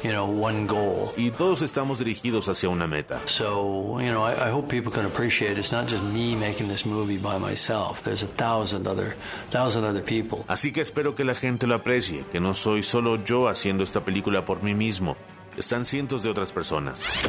you 0.03 0.11
know, 0.11 0.25
one 0.25 0.67
goal. 0.67 1.11
Y 1.17 1.31
todos 1.31 1.61
estamos 1.61 1.99
dirigidos 1.99 2.47
hacia 2.47 2.69
una 2.69 2.87
meta. 2.87 3.21
So, 3.25 3.99
you 3.99 4.11
know, 4.11 4.23
I, 4.23 4.47
I 4.47 4.51
hope 4.51 4.69
people 4.69 4.91
can 4.91 5.05
appreciate 5.05 5.57
it's 5.57 5.71
not 5.71 5.87
just 5.87 6.03
me 6.03 6.35
making 6.35 6.67
this 6.67 6.85
movie 6.85 7.17
by 7.17 7.37
myself. 7.37 8.03
There's 8.03 8.23
a 8.23 8.27
thousand 8.27 8.87
other, 8.87 9.15
thousand 9.49 9.85
other 9.85 10.03
people. 10.03 10.45
Así 10.47 10.71
que 10.71 10.81
espero 10.81 11.15
que 11.15 11.23
la 11.23 11.35
gente 11.35 11.67
lo 11.67 11.75
aprecie, 11.75 12.25
que 12.31 12.39
no 12.39 12.53
soy 12.53 12.83
solo 12.83 13.23
yo 13.23 13.47
haciendo 13.47 13.83
esta 13.83 14.03
película 14.03 14.45
por 14.45 14.63
mí 14.63 14.73
mismo. 14.73 15.15
Están 15.57 15.85
cientos 15.85 16.23
de 16.23 16.29
otras 16.29 16.51
personas. 16.51 17.21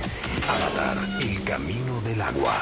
Avatar, 0.48 0.96
El 1.22 1.44
Camino 1.44 2.00
del 2.02 2.20
Agua. 2.20 2.58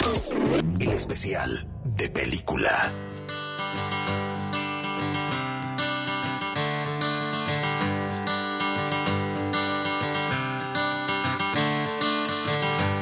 El 0.79 0.93
especial 0.93 1.67
de 1.85 2.11
película. 2.11 2.93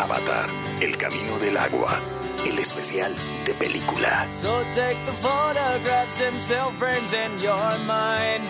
Avatar, 0.00 0.48
El 0.80 0.96
Camino 0.96 1.38
del 1.38 1.58
Agua, 1.58 2.00
el 2.46 2.58
especial 2.58 3.14
de 3.44 3.52
película. 3.52 4.26
So 4.32 4.64
take 4.72 4.96
the 5.04 5.12
photographs 5.12 6.20
and 6.22 6.40
still 6.40 6.70
frames 6.78 7.12
in 7.12 7.38
your 7.38 7.70
mind. 7.86 8.42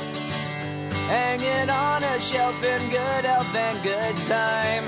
Hanging 1.09 1.69
on 1.69 2.05
a 2.05 2.21
shelf 2.21 2.63
in 2.63 2.89
good 2.89 3.25
health 3.25 3.53
and 3.57 3.83
good 3.83 4.17
time. 4.29 4.85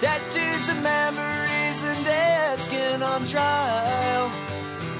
Tattoos 0.00 0.70
and 0.70 0.82
memories 0.82 1.82
and 1.82 2.02
dead 2.02 2.58
skin 2.60 3.02
on 3.02 3.26
trial. 3.26 4.30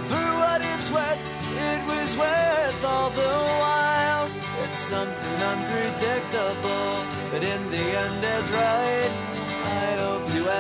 For 0.04 0.28
what 0.40 0.60
it's 0.60 0.90
worth, 0.90 1.24
it 1.70 1.80
was 1.86 2.16
worth 2.18 2.84
all 2.84 3.10
the 3.10 3.34
while. 3.62 4.28
It's 4.64 4.82
something 4.82 5.38
unpredictable, 5.52 7.06
but 7.30 7.42
in 7.42 7.70
the 7.70 7.86
end 8.04 8.22
is 8.22 8.50
right 8.50 9.27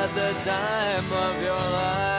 had 0.00 0.14
the 0.14 0.32
time 0.48 1.12
of 1.12 1.42
your 1.42 1.56
life. 1.72 2.17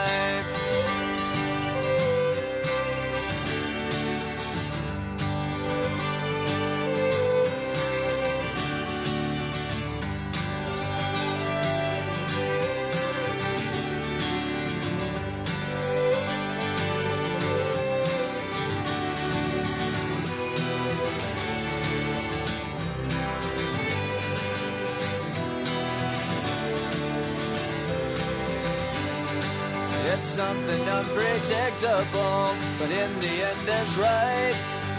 Unpredictable, 31.00 32.54
but 32.78 32.90
in 32.90 33.10
the 33.20 33.34
end 33.50 33.68
it's 33.68 33.96
right. 33.96 34.54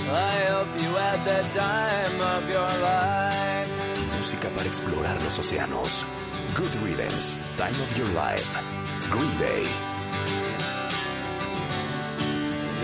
I 0.09 0.35
hope 0.53 0.71
you 0.81 0.89
had 0.95 1.19
the 1.23 1.41
time 1.53 2.17
of 2.35 2.49
your 2.49 2.71
life. 2.81 3.69
Música 4.17 4.49
para 4.49 4.67
explorar 4.67 5.21
los 5.23 5.37
océanos. 5.39 6.05
Good 6.55 6.75
Riddance, 6.83 7.37
Time 7.55 7.79
of 7.85 7.97
Your 7.97 8.07
Life. 8.13 8.49
Green 9.09 9.37
Day. 9.37 9.65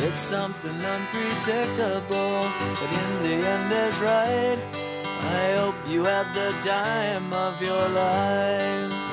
It's 0.05 0.21
something 0.21 0.77
unpredictable, 0.95 2.45
but 2.79 2.89
in 3.01 3.09
the 3.23 3.47
end 3.47 3.71
it's 3.71 3.99
right. 3.99 4.59
I 5.43 5.57
hope 5.57 5.75
you 5.87 6.03
had 6.05 6.27
the 6.33 6.51
time 6.61 7.33
of 7.33 7.61
your 7.61 7.89
life. 7.89 9.06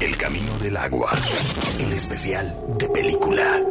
El 0.00 0.14
Camino 0.18 0.58
del 0.58 0.76
Agua. 0.76 1.10
El 1.80 1.90
especial 1.92 2.54
de 2.76 2.86
película. 2.90 3.62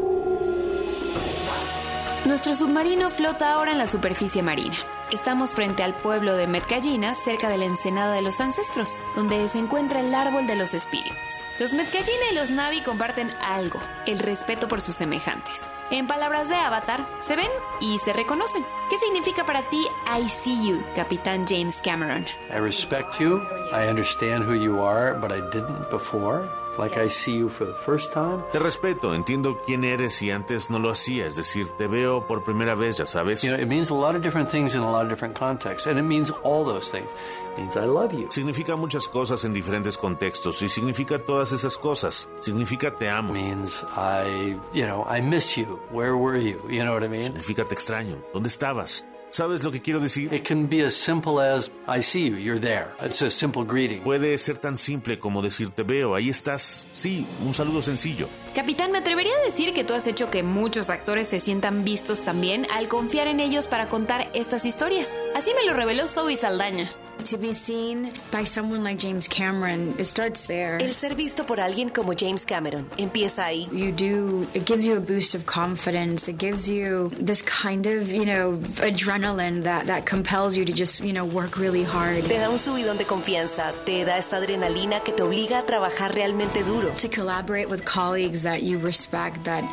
Nuestro 2.26 2.56
submarino 2.56 3.12
flota 3.12 3.54
ahora 3.54 3.72
en 3.72 3.78
la 3.78 3.86
superficie 3.86 4.42
marina. 4.42 4.76
Estamos 5.12 5.54
frente 5.54 5.84
al 5.84 5.94
pueblo 5.94 6.36
de 6.36 6.48
Metcallina, 6.48 7.14
cerca 7.14 7.50
de 7.50 7.60
la 7.60 7.66
ensenada 7.66 8.16
de 8.16 8.24
los 8.24 8.40
ancestros, 8.40 8.98
donde 9.16 9.48
se 9.48 9.60
encuentra 9.60 10.00
el 10.00 10.12
árbol 10.16 10.48
de 10.48 10.56
los 10.56 10.74
espíritus. 10.74 11.46
Los 11.60 11.76
Metcallina 11.76 12.24
y 12.32 12.36
los 12.36 12.50
Navi 12.50 12.82
comparten 12.82 13.30
algo, 13.46 13.80
el 14.08 14.18
respeto 14.18 14.68
por 14.68 14.82
sus 14.82 14.96
semejantes. 14.96 15.72
En 15.92 16.08
palabras 16.08 16.50
de 16.50 16.56
Avatar, 16.56 17.08
se 17.20 17.36
ven 17.36 17.52
y 17.80 18.00
se 18.00 18.12
reconocen. 18.12 18.66
¿Qué 18.90 18.98
significa 18.98 19.46
para 19.46 19.62
ti 19.70 19.86
I 20.08 20.28
see 20.28 20.68
you, 20.68 20.84
Capitán 20.96 21.46
James 21.48 21.80
Cameron? 21.86 22.26
I 22.50 22.58
respect 22.58 23.20
you. 23.20 23.40
I 23.72 23.88
understand 23.88 24.46
who 24.46 24.56
you 24.56 24.84
are, 24.84 25.14
but 25.14 25.32
I 25.32 25.42
didn't 25.52 25.92
before. 25.92 26.50
Like 26.78 26.98
I 26.98 27.08
see 27.10 27.38
you 27.38 27.50
for 27.50 27.66
the 27.66 27.74
first 27.74 28.12
time. 28.12 28.44
Te 28.52 28.60
respeto, 28.60 29.14
entiendo 29.14 29.62
quién 29.66 29.84
eres 29.86 30.22
y 30.22 30.32
antes 30.32 30.70
no 30.70 30.78
lo 30.80 30.90
hacía, 30.90 31.26
es 31.26 31.36
decir, 31.36 31.70
te 31.78 31.88
veo 31.88 32.28
por 32.28 32.44
primera 32.44 32.76
vez, 32.76 32.98
ya 32.98 33.06
sabes. 33.06 33.44
You 33.44 33.52
know, 33.52 33.60
it 33.60 33.68
means 33.68 33.92
a 33.92 33.94
lot 33.94 34.16
of 34.16 34.22
different 34.22 34.50
things 34.50 34.76
in 34.76 34.82
a 34.82 34.92
lot 34.92 35.04
of 35.04 35.10
different 35.10 35.36
contexts, 35.38 35.88
and 35.88 35.98
it 35.98 36.04
means 36.04 36.32
all 36.44 36.66
those 36.66 36.90
things. 36.92 37.10
It 37.54 37.58
means 37.58 37.76
I 37.78 37.86
love 37.86 38.14
you. 38.14 38.28
Significa 38.30 38.76
muchas 38.76 39.08
cosas 39.08 39.46
en 39.46 39.54
diferentes 39.54 39.98
contextos 39.98 40.62
y 40.62 40.70
significa 40.70 41.20
todas 41.20 41.52
esas 41.54 41.78
cosas. 41.78 42.28
Significa 42.42 42.92
te 42.92 43.10
amo. 43.10 43.34
means 43.34 43.86
I, 43.96 44.58
you 44.74 44.86
know, 44.86 45.06
I 45.10 45.22
miss 45.22 45.56
you. 45.58 45.80
Where 45.92 46.16
were 46.18 46.38
you? 46.38 46.60
You 46.70 46.84
know 46.84 46.94
what 46.94 47.04
I 47.04 47.08
mean? 47.08 47.24
Significa 47.34 47.66
te 47.66 47.76
extraño. 47.76 48.18
¿Dónde 48.34 48.50
estabas? 48.50 49.06
¿Sabes 49.30 49.64
lo 49.64 49.72
que 49.72 49.82
quiero 49.82 50.00
decir? 50.00 50.34
It 50.34 50.48
can 50.48 50.70
be 50.70 50.86
as 50.86 50.94
simple 50.94 51.42
as 51.42 51.70
I 51.88 52.02
see 52.02 52.30
you, 52.30 52.38
you're 52.38 52.60
there. 52.60 52.88
It's 53.04 53.22
a 53.22 53.30
simple 53.30 53.64
greeting. 53.64 54.02
Puede 54.02 54.38
ser 54.38 54.58
tan 54.58 54.78
simple 54.78 55.20
como 55.20 55.42
decir 55.42 55.72
te 55.72 55.84
veo, 55.84 56.16
ahí 56.16 56.30
estás. 56.30 56.88
Sí, 56.94 57.28
un 57.46 57.54
saludo 57.54 57.82
sencillo. 57.82 58.30
Capitán, 58.54 58.92
me 58.92 59.00
atrevería 59.00 59.34
a 59.36 59.46
decir 59.46 59.74
que 59.74 59.84
tú 59.84 59.94
has 59.94 60.08
hecho 60.08 60.32
que 60.32 60.44
muchos 60.44 60.90
actores 60.90 61.28
se 61.28 61.40
sientan 61.40 61.84
vistos 61.84 62.22
también 62.22 62.66
al 62.74 62.88
confiar 62.88 63.28
en 63.28 63.40
ellos 63.42 63.68
para 63.68 63.90
contar 63.90 64.30
estas 64.34 64.64
historias. 64.64 65.14
Así 65.36 65.52
me 65.54 65.66
lo 65.66 65.74
reveló 65.74 66.08
Zoe 66.08 66.38
Saldaña. 66.38 66.90
To 67.26 67.38
be 67.38 67.54
seen 67.54 68.14
by 68.30 68.44
someone 68.44 68.84
like 68.84 69.00
James 69.00 69.28
Cameron, 69.28 69.96
it 69.98 70.06
starts 70.06 70.46
there. 70.46 70.78
El 70.80 70.94
ser 70.94 71.16
visto 71.16 71.44
por 71.44 71.60
alguien 71.60 71.90
como 71.90 72.14
James 72.14 72.46
Cameron 72.46 72.88
empieza 73.00 73.46
ahí. 73.46 73.68
You 73.74 73.92
do, 73.92 74.48
it 74.54 74.66
gives 74.66 74.86
you 74.86 74.96
a 74.96 75.00
boost 75.00 75.34
of 75.34 75.48
confidence. 75.48 76.28
It 76.28 76.38
gives 76.38 76.70
you 76.70 77.10
this 77.20 77.42
kind 77.42 77.88
of, 77.88 78.12
you 78.12 78.26
know, 78.26 78.60
adrenaline 78.78 79.64
that, 79.64 79.88
that 79.88 80.06
compels 80.06 80.56
you 80.56 80.66
to 80.66 80.72
just, 80.72 81.04
you 81.04 81.14
know, 81.14 81.26
work 81.26 81.58
really 81.58 81.84
hard. 81.84 82.26
Te 82.26 82.38
da 82.38 82.48
un 82.48 82.60
subidón 82.60 83.00
de 83.00 83.06
confianza, 83.06 83.74
te 83.86 84.04
da 84.06 84.18
esta 84.20 84.38
adrenalina 84.38 85.04
que 85.04 85.12
te 85.12 85.24
obliga 85.24 85.62
a 85.62 85.66
trabajar 85.66 86.14
realmente 86.14 86.64
duro. 86.64 86.92
To 86.92 87.10
collaborate 87.10 87.70
with 87.70 87.86
colleagues 87.86 88.44
that 88.44 88.62
you 88.62 88.78
respect 88.78 89.46
that 89.46 89.64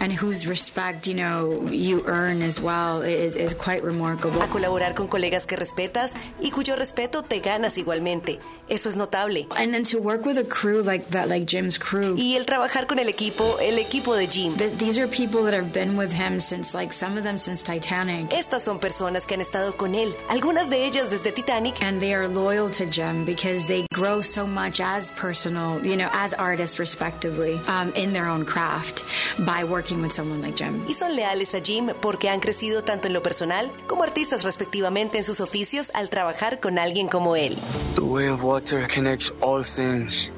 and 0.00 0.12
whose 0.12 0.44
respect, 0.44 1.06
you 1.06 1.14
know, 1.14 1.68
you 1.70 2.02
earn 2.06 2.42
as 2.42 2.60
well 2.60 3.02
is, 3.02 3.36
is 3.36 3.54
quite 3.54 3.84
remarkable. 3.84 4.42
A 4.42 4.48
colaborar 4.48 4.96
con 4.96 5.06
colegas 5.06 5.46
que 5.46 5.54
respetas 5.54 6.16
y 6.40 6.50
cuyo 6.50 6.74
respeto 6.74 6.95
te 6.96 7.40
ganas 7.40 7.78
igualmente. 7.78 8.40
Eso 8.68 8.88
es 8.88 8.96
notable. 8.96 9.46
And 9.54 9.72
then 9.72 9.84
to 9.84 10.00
work 10.00 10.26
with 10.26 10.38
a 10.38 10.44
crew 10.44 10.82
like 10.82 11.10
that, 11.10 11.28
like 11.28 11.46
Jim's 11.46 11.78
crew. 11.78 12.16
Y 12.18 12.34
el 12.34 12.46
trabajar 12.46 12.88
con 12.88 12.98
el 12.98 13.08
equipo, 13.08 13.60
el 13.60 13.78
equipo 13.78 14.16
de 14.16 14.26
Jim. 14.26 14.56
Th- 14.56 14.76
these 14.76 14.98
are 14.98 15.06
people 15.06 15.44
that 15.44 15.54
have 15.54 15.72
been 15.72 15.96
with 15.96 16.12
him 16.12 16.40
since, 16.40 16.74
like, 16.74 16.92
some 16.92 17.16
of 17.16 17.22
them 17.22 17.38
since 17.38 17.62
Titanic. 17.62 18.30
Estas 18.30 18.64
son 18.64 18.80
personas 18.80 19.24
que 19.24 19.34
han 19.34 19.40
estado 19.40 19.76
con 19.76 19.94
él, 19.94 20.12
algunas 20.28 20.68
de 20.68 20.84
ellas 20.84 21.10
desde 21.10 21.32
Titanic. 21.32 21.80
And 21.80 22.00
they 22.00 22.12
are 22.12 22.26
loyal 22.26 22.68
to 22.70 22.86
Jim 22.86 23.24
because 23.24 23.68
they 23.68 23.86
grow 23.92 24.20
so 24.20 24.48
much 24.48 24.80
as 24.80 25.12
personal, 25.12 25.80
you 25.84 25.96
know, 25.96 26.08
as 26.12 26.34
artists 26.34 26.80
respectively, 26.80 27.60
um, 27.68 27.92
in 27.94 28.12
their 28.12 28.26
own 28.26 28.44
craft 28.44 29.04
by 29.38 29.62
working 29.62 30.02
with 30.02 30.10
someone 30.10 30.42
like 30.42 30.56
Jim. 30.56 30.84
Y 30.88 30.94
son 30.94 31.14
leales 31.14 31.54
a 31.54 31.60
Jim 31.60 31.92
porque 32.00 32.30
han 32.30 32.40
crecido 32.40 32.82
tanto 32.82 33.06
en 33.06 33.12
lo 33.12 33.22
personal 33.22 33.70
como 33.86 34.02
artistas 34.02 34.42
respectivamente 34.42 35.18
en 35.18 35.24
sus 35.24 35.38
oficios 35.38 35.92
al 35.94 36.10
trabajar 36.10 36.58
con 36.58 36.80
alguien 36.80 36.85
como 37.10 37.36
él. 37.36 37.56
The 37.94 38.02
way 38.02 38.28
of 38.28 38.42
water 38.42 38.86
connects 38.86 39.32
all 39.40 39.64
things. 39.64 40.30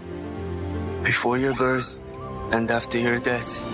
Before 1.05 1.38
your 1.38 1.55
birth 1.55 1.94
and 2.53 2.70
after 2.70 2.99
your 2.99 3.20
death. 3.20 3.66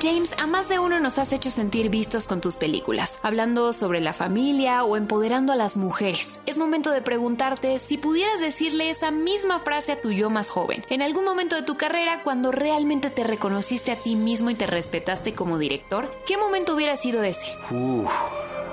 James, 0.00 0.32
a 0.38 0.46
más 0.46 0.68
de 0.68 0.78
uno 0.78 1.00
nos 1.00 1.18
has 1.18 1.32
hecho 1.32 1.50
sentir 1.50 1.88
vistos 1.88 2.28
con 2.28 2.40
tus 2.40 2.54
películas, 2.56 3.18
hablando 3.22 3.72
sobre 3.72 4.00
la 4.00 4.12
familia 4.12 4.84
o 4.84 4.96
empoderando 4.96 5.52
a 5.52 5.56
las 5.56 5.76
mujeres. 5.76 6.40
Es 6.46 6.56
momento 6.56 6.92
de 6.92 7.02
preguntarte 7.02 7.78
si 7.80 7.96
pudieras 7.98 8.38
decirle 8.38 8.90
esa 8.90 9.10
misma 9.10 9.58
frase 9.58 9.92
a 9.92 10.00
tu 10.00 10.12
yo 10.12 10.30
más 10.30 10.50
joven, 10.50 10.84
en 10.88 11.02
algún 11.02 11.24
momento 11.24 11.56
de 11.56 11.62
tu 11.62 11.76
carrera 11.76 12.22
cuando 12.22 12.52
realmente 12.52 13.10
te 13.10 13.24
reconociste 13.24 13.90
a 13.90 13.96
ti 13.96 14.14
mismo 14.14 14.50
y 14.50 14.54
te 14.54 14.66
respetaste 14.66 15.32
como 15.32 15.58
director, 15.58 16.14
¿qué 16.26 16.36
momento 16.36 16.74
hubiera 16.74 16.96
sido 16.96 17.24
ese? 17.24 17.46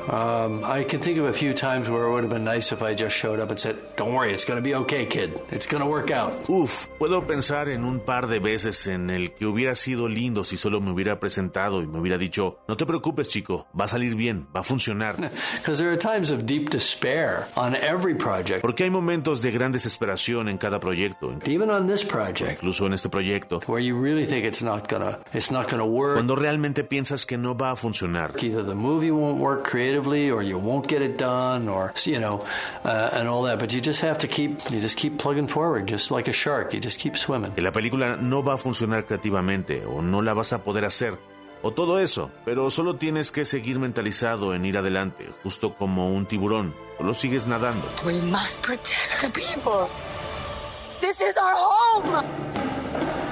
Um, 0.10 0.64
I 0.64 0.84
can 0.84 1.00
think 1.00 1.18
of 1.18 1.26
a 1.26 1.34
few 1.34 1.54
times 1.54 1.90
where 1.90 2.04
it 2.06 2.12
would 2.12 2.24
have 2.24 2.30
been 2.34 2.44
nice 2.44 2.72
if 2.72 2.82
I 2.84 2.94
just 2.94 3.16
showed 3.16 3.40
up 3.40 3.50
and 3.50 3.60
said, 3.60 3.76
"Don't 3.96 4.14
worry, 4.14 4.32
it's 4.34 4.46
going 4.46 4.58
to 4.58 4.64
be 4.64 4.76
okay, 4.76 5.06
kid. 5.06 5.40
It's 5.52 5.66
going 5.66 5.82
to 5.84 5.90
work 5.90 6.12
out." 6.12 6.34
Uf, 6.50 6.88
puedo 7.00 7.26
pensar 7.26 7.70
en 7.70 7.84
un 7.84 8.00
par 8.00 8.28
de 8.28 8.40
veces 8.40 8.88
en 8.88 9.10
el 9.10 9.34
que 9.34 9.46
hubiera 9.46 9.74
sido 9.76 10.08
lindo 10.08 10.44
si 10.44 10.58
solo 10.58 10.80
me 10.82 10.92
hubiera 10.92 11.20
presentado 11.20 11.82
y 11.82 11.88
me 11.88 12.00
hubiera 12.00 12.18
dicho, 12.18 12.60
no 12.68 12.78
te 12.78 12.86
preocupes 12.86 13.30
chico, 13.30 13.68
va 13.80 13.86
a 13.86 13.88
salir 13.88 14.16
bien, 14.16 14.48
va 14.56 14.60
a 14.60 14.64
funcionar. 14.64 15.16
Because 15.58 15.80
there 15.80 15.92
are 15.92 15.98
times 15.98 16.30
of 16.32 16.46
deep 16.46 16.70
despair 16.70 17.48
on 17.56 17.76
every 17.76 18.14
project. 18.16 18.62
Porque 18.62 18.84
hay 18.84 18.90
momentos 18.90 19.42
de 19.42 19.52
gran 19.52 19.72
desesperación 19.72 20.50
en 20.50 20.58
cada 20.58 20.80
proyecto, 20.80 21.32
Even 21.46 21.70
on 21.72 21.88
this 21.88 22.04
project, 22.04 22.62
incluso 22.62 22.86
en 22.86 22.94
este 22.94 23.10
proyecto, 23.10 23.60
where 23.68 23.84
you 23.84 24.00
really 24.00 24.26
think 24.26 24.46
it's 24.46 24.62
not 24.62 24.88
gonna, 24.90 25.20
it's 25.34 25.52
not 25.52 25.70
gonna 25.70 25.86
work. 25.86 26.16
cuando 26.16 26.36
realmente 26.36 26.84
piensas 26.84 27.26
que 27.26 27.38
no 27.38 27.56
va 27.56 27.72
a 27.72 27.76
funcionar. 27.76 28.34
Either 28.44 28.64
the 28.66 28.76
movie 28.76 29.12
won't 29.12 29.40
work 29.40 29.64
creatively, 29.96 30.32
or 30.32 30.44
you 30.44 30.58
won't 30.58 30.88
get 30.88 31.02
it 31.02 31.18
done, 31.18 31.70
or 31.70 31.94
you 32.06 32.20
know, 32.20 32.44
uh, 32.84 33.10
and 33.14 33.28
all 33.28 33.44
that. 33.44 33.60
But 33.60 33.74
you 33.74 33.82
just 33.82 34.02
have 34.02 34.18
to 34.20 34.28
keep, 34.28 34.60
you 34.72 34.80
just 34.80 34.98
keep 34.98 35.18
plugging 35.18 35.48
forward, 35.48 35.88
just 35.88 36.12
like 36.12 36.28
a 36.28 36.34
shark. 36.34 36.74
You 36.74 36.80
just 36.80 37.00
keep 37.00 37.16
swimming. 37.16 37.54
La 37.58 37.72
película 37.72 38.18
no 38.18 38.42
va 38.42 38.54
a 38.54 38.58
funcionar 38.58 39.06
creativamente 39.06 39.86
o 39.86 40.02
no 40.02 40.22
la 40.22 40.34
vas 40.34 40.54
a 40.54 40.64
poder 40.64 40.86
hacer. 40.86 41.18
O 41.62 41.72
todo 41.72 42.00
eso, 42.00 42.30
pero 42.44 42.70
solo 42.70 42.98
tienes 42.98 43.32
que 43.32 43.44
seguir 43.44 43.80
mentalizado 43.80 44.54
en 44.54 44.66
ir 44.66 44.78
adelante, 44.78 45.28
justo 45.42 45.74
como 45.74 46.14
un 46.14 46.28
tiburón. 46.28 46.76
Solo 46.98 47.14
sigues 47.16 47.48
nadando. 47.48 47.88
We 48.06 48.22
must 48.22 48.64
protect 48.64 49.22
the 49.22 49.30
people. 49.30 49.90
This 51.02 51.22
is 51.22 51.36
our 51.38 51.56
home. 51.56 53.25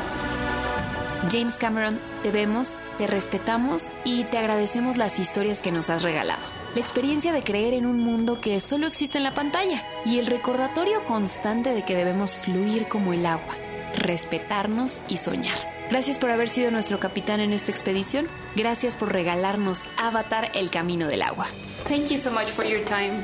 James 1.32 1.56
Cameron, 1.56 2.00
te 2.22 2.32
vemos, 2.32 2.78
te 2.98 3.08
respetamos 3.08 3.90
y 4.04 4.24
te 4.26 4.38
agradecemos 4.38 4.98
las 4.98 5.20
historias 5.20 5.62
que 5.62 5.72
nos 5.72 5.90
has 5.90 6.04
regalado. 6.04 6.42
La 6.76 6.82
experiencia 6.82 7.32
de 7.34 7.44
creer 7.44 7.74
en 7.74 7.86
un 7.86 8.00
mundo 8.00 8.42
que 8.42 8.60
solo 8.60 8.88
existe 8.88 9.18
en 9.18 9.24
la 9.24 9.34
pantalla 9.34 9.84
y 10.06 10.20
el 10.20 10.26
recordatorio 10.26 11.04
constante 11.06 11.74
de 11.74 11.84
que 11.84 11.96
debemos 11.96 12.36
fluir 12.36 12.88
como 12.88 13.14
el 13.14 13.26
agua. 13.26 13.56
respetarnos 13.96 15.00
y 15.08 15.18
soñar. 15.18 15.58
Gracias 15.90 16.18
por 16.18 16.32
haber 16.32 16.50
sido 16.50 16.72
nuestro 16.72 17.00
capitán 17.00 17.40
en 17.40 17.54
esta 17.54 17.72
expedición. 17.72 18.28
Gracias 18.56 18.96
por 18.96 19.12
regalarnos 19.14 19.84
Avatar 19.98 20.50
El 20.56 20.72
Camino 20.72 21.08
del 21.08 21.22
Agua. 21.22 21.48
Thank 21.88 22.10
you 22.10 22.18
so 22.18 22.32
much 22.32 22.48
for 22.48 22.66
your 22.66 22.84
time. 22.86 23.24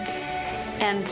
And 0.80 1.08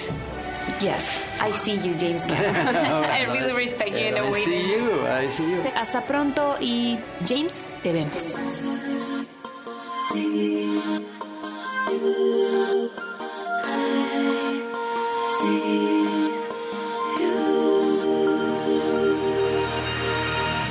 yes, 0.82 1.22
I 1.42 1.52
see 1.52 1.76
you, 1.76 1.94
James 1.96 2.26
Cameron. 2.26 2.76
Oh, 2.88 3.04
I 3.18 3.24
really 3.32 3.54
respect 3.54 3.92
you 3.92 3.98
in 3.98 4.18
a 4.18 4.24
way. 4.32 4.42
I 4.42 4.46
see 4.46 4.72
you, 4.72 5.08
I 5.08 5.28
see 5.28 5.50
you. 5.50 5.62
Hasta 5.76 6.02
pronto 6.02 6.58
y 6.60 6.98
James, 7.26 7.68
te 7.84 7.92
vemos. 7.92 8.36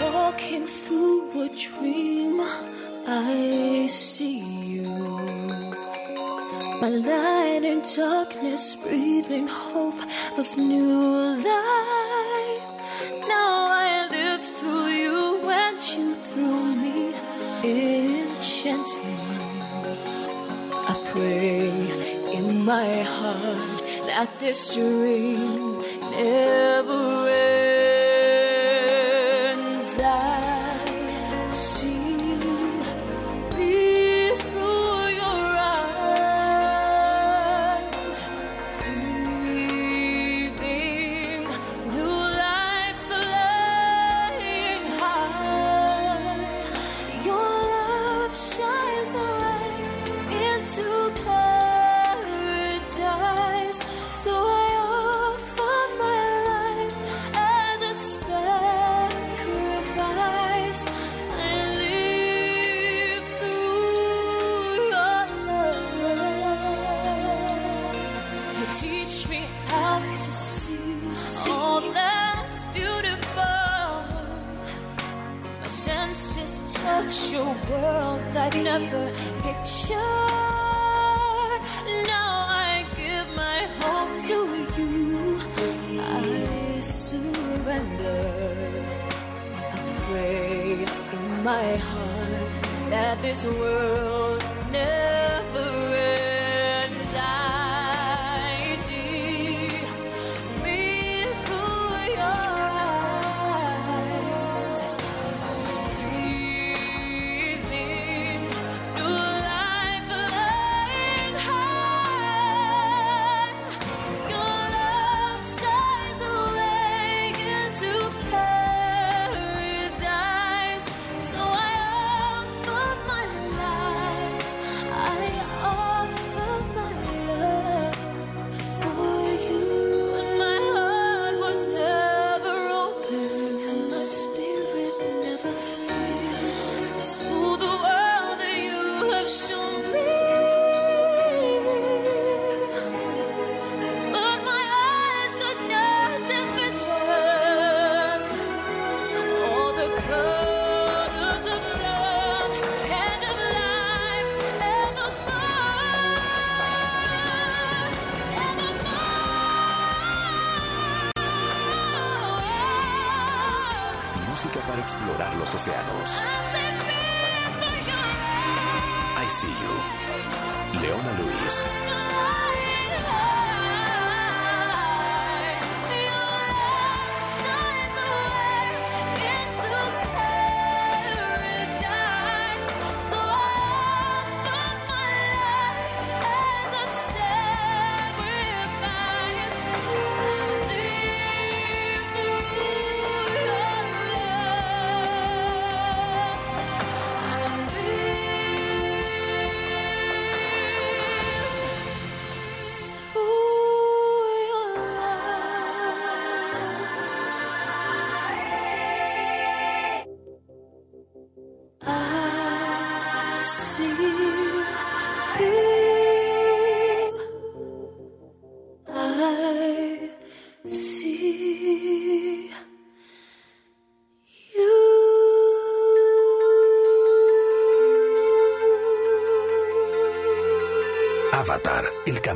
Walking 0.00 0.66
through 0.66 1.42
a 1.42 1.48
dream, 1.48 2.40
I 3.06 3.86
see 3.90 4.38
you. 4.74 4.88
My 6.80 6.88
light 6.90 7.62
in 7.64 7.82
darkness, 7.96 8.74
breathing 8.76 9.46
hope 9.48 9.85
of 10.38 10.56
new 10.58 11.36
life. 11.36 12.66
Now 13.26 13.68
I 13.72 14.06
live 14.10 14.42
through 14.42 14.88
you 14.88 15.50
and 15.50 15.78
you 15.94 16.14
through 16.14 16.76
me, 16.76 17.14
enchanting. 17.64 19.20
I 20.90 20.94
pray 21.12 21.70
in 22.36 22.64
my 22.64 23.02
heart 23.02 23.82
that 24.08 24.28
this 24.38 24.74
dream 24.74 25.78
never 26.10 27.05
my 91.46 91.76
heart 91.76 92.90
that 92.90 93.22
this 93.22 93.44
world 93.44 94.44
never 94.72 95.15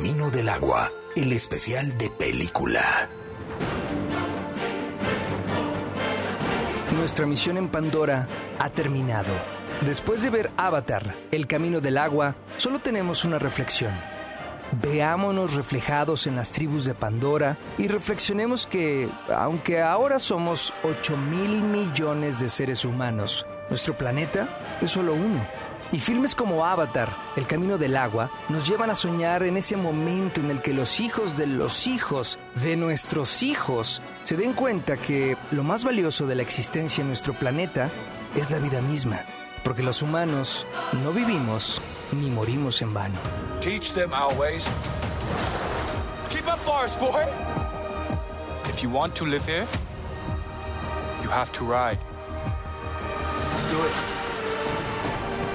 Camino 0.01 0.31
del 0.31 0.49
Agua, 0.49 0.89
el 1.15 1.31
especial 1.31 1.95
de 1.99 2.09
película. 2.09 3.07
Nuestra 6.95 7.27
misión 7.27 7.57
en 7.57 7.67
Pandora 7.67 8.27
ha 8.57 8.71
terminado. 8.71 9.31
Después 9.81 10.23
de 10.23 10.31
ver 10.31 10.49
Avatar, 10.57 11.13
El 11.29 11.45
Camino 11.45 11.81
del 11.81 11.99
Agua, 11.99 12.33
solo 12.57 12.79
tenemos 12.79 13.25
una 13.25 13.37
reflexión. 13.37 13.93
Veámonos 14.81 15.53
reflejados 15.53 16.25
en 16.25 16.35
las 16.35 16.51
tribus 16.51 16.85
de 16.85 16.95
Pandora 16.95 17.57
y 17.77 17.87
reflexionemos 17.87 18.65
que, 18.65 19.07
aunque 19.29 19.83
ahora 19.83 20.17
somos 20.17 20.73
8 20.81 21.15
mil 21.15 21.61
millones 21.61 22.39
de 22.39 22.49
seres 22.49 22.85
humanos, 22.85 23.45
nuestro 23.69 23.93
planeta 23.93 24.47
es 24.81 24.89
solo 24.89 25.13
uno. 25.13 25.45
Y 25.91 25.99
filmes 25.99 26.35
como 26.35 26.65
Avatar, 26.65 27.13
El 27.35 27.45
Camino 27.45 27.77
del 27.77 27.97
Agua, 27.97 28.31
nos 28.47 28.67
llevan 28.67 28.89
a 28.89 28.95
soñar 28.95 29.43
en 29.43 29.57
ese 29.57 29.75
momento 29.75 30.39
en 30.39 30.49
el 30.49 30.61
que 30.61 30.73
los 30.73 31.01
hijos 31.01 31.37
de 31.37 31.47
los 31.47 31.85
hijos 31.85 32.39
de 32.63 32.77
nuestros 32.77 33.43
hijos 33.43 34.01
se 34.23 34.37
den 34.37 34.53
cuenta 34.53 34.95
que 34.95 35.35
lo 35.51 35.63
más 35.63 35.83
valioso 35.83 36.27
de 36.27 36.35
la 36.35 36.43
existencia 36.43 37.01
en 37.01 37.07
nuestro 37.07 37.33
planeta 37.33 37.89
es 38.35 38.49
la 38.49 38.59
vida 38.59 38.79
misma, 38.79 39.25
porque 39.65 39.83
los 39.83 40.01
humanos 40.01 40.65
no 41.03 41.11
vivimos 41.11 41.81
ni 42.13 42.29
morimos 42.29 42.81
en 42.81 42.93
vano. 42.93 43.15
Teach 43.59 43.91
them 43.91 44.13
our 44.13 44.33
ways. 44.39 44.69
Keep 46.29 46.47
up, 46.47 46.59
Forest 46.59 46.99
Boy. 46.99 47.25
If 48.69 48.81
you 48.81 48.89
want 48.89 49.13
to 49.15 49.25
live 49.25 49.45
here, 49.45 49.67
you 51.21 51.29
have 51.29 51.51
to 51.51 51.65
ride. 51.65 51.99
Let's 53.51 53.65
do 53.65 53.77
it. 53.85 54.10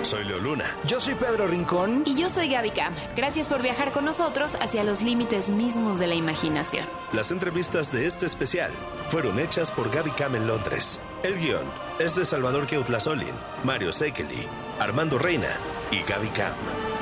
Soy 0.06 0.24
Leo 0.24 0.38
Luna. 0.38 0.64
Yo 0.84 1.00
soy 1.00 1.16
Pedro 1.16 1.48
Rincón. 1.48 2.04
Y 2.06 2.14
yo 2.14 2.30
soy 2.30 2.48
Gaby 2.48 2.70
Cam. 2.70 2.94
Gracias 3.16 3.48
por 3.48 3.60
viajar 3.60 3.90
con 3.90 4.04
nosotros 4.04 4.56
hacia 4.60 4.84
los 4.84 5.02
límites 5.02 5.50
mismos 5.50 5.98
de 5.98 6.06
la 6.06 6.14
imaginación. 6.14 6.86
Las 7.12 7.32
entrevistas 7.32 7.90
de 7.90 8.06
este 8.06 8.24
especial 8.24 8.70
fueron 9.08 9.40
hechas 9.40 9.72
por 9.72 9.90
Gaby 9.90 10.12
Cam 10.12 10.36
en 10.36 10.46
Londres. 10.46 11.00
El 11.24 11.36
guion 11.40 11.64
es 11.98 12.14
de 12.14 12.24
Salvador 12.24 12.68
Keutlazolin, 12.68 13.34
Mario 13.64 13.92
Sekeli, 13.92 14.46
Armando 14.78 15.18
Reina 15.18 15.50
y 15.90 16.02
Gaby 16.08 16.28
Cam. 16.28 16.54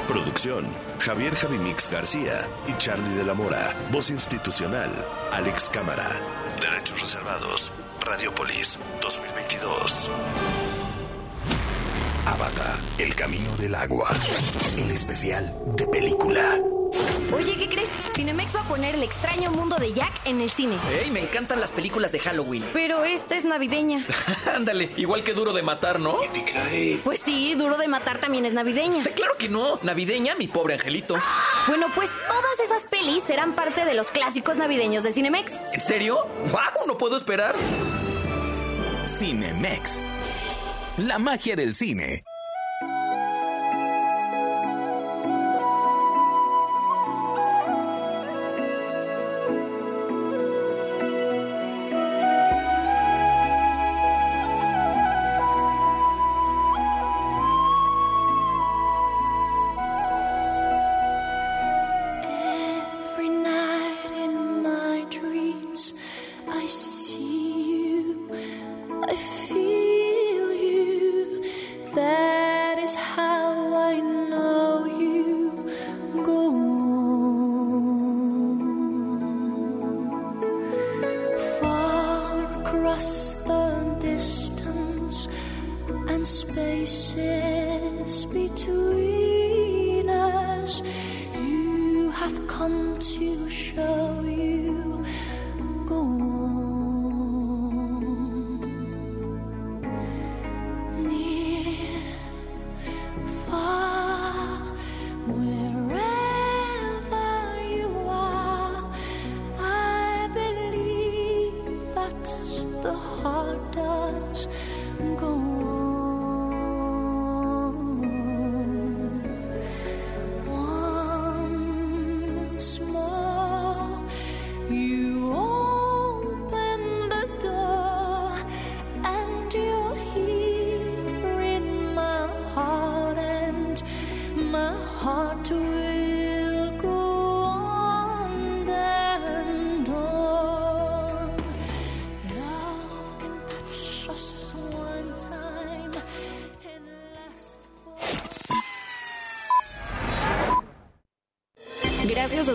Producción, 0.08 0.64
Javier 0.98 1.34
Javimix 1.34 1.90
García 1.90 2.48
y 2.66 2.72
Charlie 2.78 3.16
de 3.16 3.24
la 3.24 3.34
Mora. 3.34 3.76
Voz 3.92 4.08
institucional, 4.08 4.90
Alex 5.30 5.68
Cámara. 5.68 6.08
Derechos 6.58 7.02
reservados, 7.02 7.70
Radiopolis 8.00 8.78
2022. 9.02 10.10
Avatar, 12.26 12.78
El 12.98 13.14
Camino 13.14 13.54
del 13.56 13.74
Agua. 13.74 14.08
El 14.78 14.90
especial 14.90 15.52
de 15.76 15.86
película. 15.86 16.58
Oye, 17.36 17.56
¿qué 17.58 17.68
crees? 17.68 17.90
Cinemex 18.14 18.54
va 18.54 18.60
a 18.60 18.64
poner 18.64 18.94
El 18.94 19.02
extraño 19.02 19.50
mundo 19.50 19.76
de 19.76 19.92
Jack 19.92 20.12
en 20.24 20.40
el 20.40 20.48
cine. 20.50 20.76
¡Ey! 21.02 21.10
Me 21.10 21.20
encantan 21.20 21.60
las 21.60 21.70
películas 21.70 22.12
de 22.12 22.20
Halloween. 22.20 22.64
Pero 22.72 23.04
esta 23.04 23.36
es 23.36 23.44
navideña. 23.44 24.06
Ándale, 24.54 24.92
igual 24.96 25.22
que 25.24 25.34
Duro 25.34 25.52
de 25.52 25.62
Matar, 25.62 26.00
¿no? 26.00 26.18
Pues 27.02 27.20
sí, 27.20 27.54
Duro 27.54 27.76
de 27.76 27.88
Matar 27.88 28.18
también 28.18 28.46
es 28.46 28.52
navideña. 28.52 29.04
Claro 29.14 29.36
que 29.38 29.48
no. 29.48 29.78
Navideña, 29.82 30.34
mi 30.34 30.48
pobre 30.48 30.74
angelito. 30.74 31.16
Bueno, 31.66 31.86
pues 31.94 32.10
todas 32.28 32.60
esas 32.62 32.82
pelis 32.90 33.22
serán 33.24 33.54
parte 33.54 33.84
de 33.84 33.94
los 33.94 34.10
clásicos 34.10 34.56
navideños 34.56 35.02
de 35.02 35.12
Cinemex. 35.12 35.52
¿En 35.72 35.80
serio? 35.80 36.26
¡Wow! 36.50 36.86
No 36.86 36.98
puedo 36.98 37.16
esperar. 37.16 37.54
Cinemex. 39.06 40.00
La 40.96 41.18
magia 41.18 41.56
del 41.56 41.74
cine. 41.74 42.22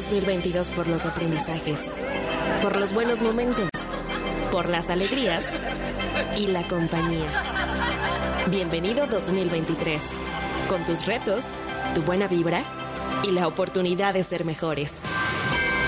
2022 0.10 0.70
por 0.72 0.88
los 0.88 1.06
aprendizajes, 1.06 1.82
por 2.64 2.76
los 2.78 2.94
buenos 2.94 3.22
momentos, 3.22 3.70
por 4.52 4.68
las 4.68 4.90
alegrías 4.90 5.44
y 6.36 6.48
la 6.48 6.64
compañía. 6.64 7.28
Bienvenido 8.50 9.06
2023, 9.06 10.02
con 10.68 10.84
tus 10.84 11.06
retos, 11.06 11.46
tu 11.94 12.02
buena 12.02 12.28
vibra 12.28 12.64
y 13.22 13.32
la 13.32 13.48
oportunidad 13.48 14.16
de 14.16 14.24
ser 14.24 14.46
mejores. 14.46 14.94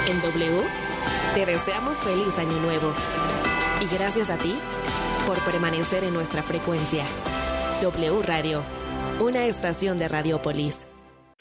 En 0.07 0.22
W, 0.22 0.61
te 1.34 1.47
deseamos 1.47 1.97
feliz 1.97 2.38
año 2.38 2.59
nuevo. 2.59 2.93
Y 3.82 3.95
gracias 3.95 4.30
a 4.30 4.38
ti 4.38 4.53
por 5.26 5.39
permanecer 5.39 6.03
en 6.03 6.13
nuestra 6.13 6.43
frecuencia. 6.43 7.05
W 7.82 8.22
Radio, 8.22 8.61
una 9.19 9.45
estación 9.45 9.97
de 9.97 10.07
Radiopolis. 10.07 10.86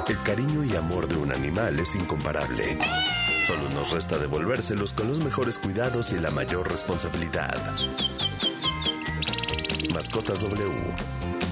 El 0.07 0.23
cariño 0.23 0.63
y 0.63 0.75
amor 0.75 1.07
de 1.07 1.17
un 1.17 1.31
animal 1.31 1.79
es 1.79 1.93
incomparable. 1.93 2.75
Solo 3.45 3.69
nos 3.69 3.91
resta 3.91 4.17
devolvérselos 4.17 4.93
con 4.93 5.09
los 5.09 5.19
mejores 5.19 5.59
cuidados 5.59 6.11
y 6.11 6.19
la 6.19 6.31
mayor 6.31 6.67
responsabilidad. 6.69 7.55
Mascotas 9.93 10.41
W 10.41 10.71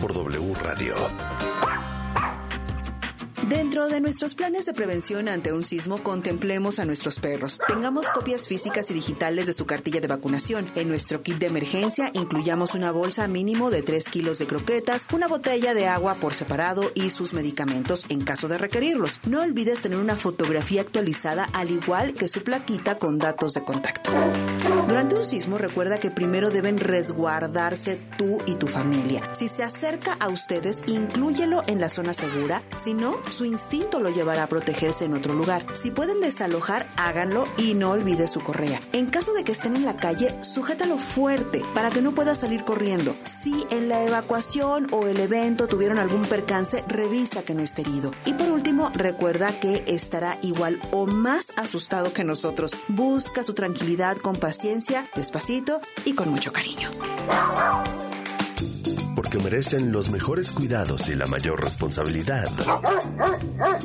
por 0.01 0.13
W 0.13 0.53
Radio. 0.63 0.95
Dentro 3.49 3.89
de 3.89 3.99
nuestros 3.99 4.35
planes 4.35 4.67
de 4.67 4.75
prevención 4.75 5.27
ante 5.27 5.51
un 5.51 5.63
sismo, 5.63 6.03
contemplemos 6.03 6.77
a 6.77 6.85
nuestros 6.85 7.19
perros. 7.19 7.59
Tengamos 7.67 8.07
copias 8.09 8.47
físicas 8.47 8.91
y 8.91 8.93
digitales 8.93 9.47
de 9.47 9.53
su 9.53 9.65
cartilla 9.65 9.99
de 9.99 10.07
vacunación. 10.07 10.69
En 10.75 10.87
nuestro 10.87 11.23
kit 11.23 11.39
de 11.39 11.47
emergencia 11.47 12.11
incluyamos 12.13 12.75
una 12.75 12.91
bolsa 12.91 13.27
mínimo 13.27 13.71
de 13.71 13.81
3 13.81 14.07
kilos 14.09 14.37
de 14.37 14.45
croquetas, 14.45 15.07
una 15.11 15.27
botella 15.27 15.73
de 15.73 15.87
agua 15.87 16.13
por 16.13 16.35
separado 16.35 16.91
y 16.93 17.09
sus 17.09 17.33
medicamentos 17.33 18.05
en 18.09 18.21
caso 18.21 18.47
de 18.47 18.59
requerirlos. 18.59 19.19
No 19.25 19.41
olvides 19.41 19.81
tener 19.81 19.97
una 19.97 20.15
fotografía 20.15 20.81
actualizada 20.81 21.47
al 21.53 21.71
igual 21.71 22.13
que 22.13 22.27
su 22.27 22.43
plaquita 22.43 22.99
con 22.99 23.17
datos 23.17 23.55
de 23.55 23.63
contacto. 23.63 24.11
Durante 24.87 25.15
un 25.15 25.25
sismo 25.25 25.57
recuerda 25.57 25.99
que 25.99 26.11
primero 26.11 26.51
deben 26.51 26.77
resguardarse 26.77 27.99
tú 28.15 28.37
y 28.45 28.53
tu 28.55 28.67
familia. 28.67 29.23
Si 29.33 29.47
se 29.47 29.63
acerca 29.63 30.13
a 30.19 30.27
ustedes, 30.29 30.83
inclúyelo 30.85 31.63
en 31.65 31.79
la 31.79 31.89
zona 31.89 32.13
segura. 32.13 32.61
Si 32.77 32.93
no, 32.93 33.17
su 33.39 33.45
instinto 33.45 34.01
lo 34.01 34.09
llevará 34.09 34.43
a 34.43 34.47
protegerse 34.47 35.05
en 35.05 35.13
otro 35.13 35.33
lugar. 35.33 35.65
Si 35.73 35.91
pueden 35.91 36.19
desalojar, 36.19 36.89
háganlo 36.97 37.47
y 37.57 37.73
no 37.73 37.91
olvides 37.91 38.31
su 38.31 38.41
correa. 38.41 38.81
En 38.91 39.05
caso 39.05 39.31
de 39.31 39.45
que 39.45 39.53
estén 39.53 39.77
en 39.77 39.85
la 39.85 39.95
calle, 39.95 40.35
sujétalo 40.43 40.97
fuerte 40.97 41.63
para 41.73 41.89
que 41.89 42.01
no 42.01 42.11
pueda 42.11 42.35
salir 42.35 42.65
corriendo. 42.65 43.15
Si 43.23 43.65
en 43.69 43.87
la 43.87 44.03
evacuación 44.03 44.87
o 44.91 45.07
el 45.07 45.21
evento 45.21 45.67
tuvieron 45.67 45.99
algún 45.99 46.23
percance, 46.23 46.83
revisa 46.89 47.41
que 47.41 47.53
no 47.53 47.63
esté 47.63 47.83
herido. 47.83 48.11
Y 48.25 48.33
por 48.33 48.49
último, 48.49 48.91
recuerda 48.93 49.57
que 49.57 49.85
estará 49.87 50.37
igual 50.41 50.77
o 50.91 51.05
más 51.05 51.53
asustado 51.55 52.11
que 52.11 52.25
nosotros. 52.25 52.75
Busca 52.89 53.45
su 53.45 53.53
tranquilidad 53.53 54.17
con 54.17 54.35
paciencia, 54.35 55.09
despacito 55.15 55.79
y 56.03 56.11
con 56.11 56.29
mucho 56.29 56.51
cariño. 56.51 56.89
Porque 59.19 59.37
merecen 59.39 59.91
los 59.91 60.09
mejores 60.09 60.49
cuidados 60.49 61.09
y 61.09 61.15
la 61.15 61.25
mayor 61.25 61.61
responsabilidad. 61.61 62.47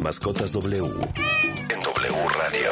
Mascotas 0.00 0.52
W. 0.52 0.78
En 0.78 1.82
W 1.82 2.28
Radio. 2.38 2.70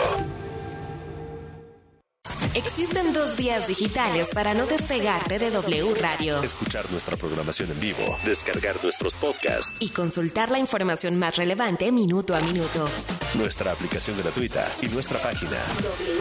Existen 2.55 3.13
dos 3.13 3.37
vías 3.37 3.67
digitales 3.67 4.29
para 4.33 4.55
no 4.55 4.67
despegarte 4.67 5.41
de 5.41 5.51
W 5.51 5.95
Radio 6.01 6.41
Escuchar 6.43 6.89
nuestra 6.93 7.17
programación 7.17 7.73
en 7.73 7.81
vivo. 7.81 8.17
Descargar 8.25 8.77
nuestros 8.81 9.17
podcasts. 9.17 9.73
y 9.81 9.89
consultar 9.89 10.53
la 10.53 10.61
información 10.61 11.19
más 11.19 11.35
relevante 11.35 11.91
minuto 11.91 12.37
a 12.37 12.41
minuto. 12.43 12.89
Nuestra 13.35 13.73
aplicación 13.73 14.17
gratuita 14.19 14.71
y 14.83 14.87
nuestra 14.87 15.19
página. 15.19 15.59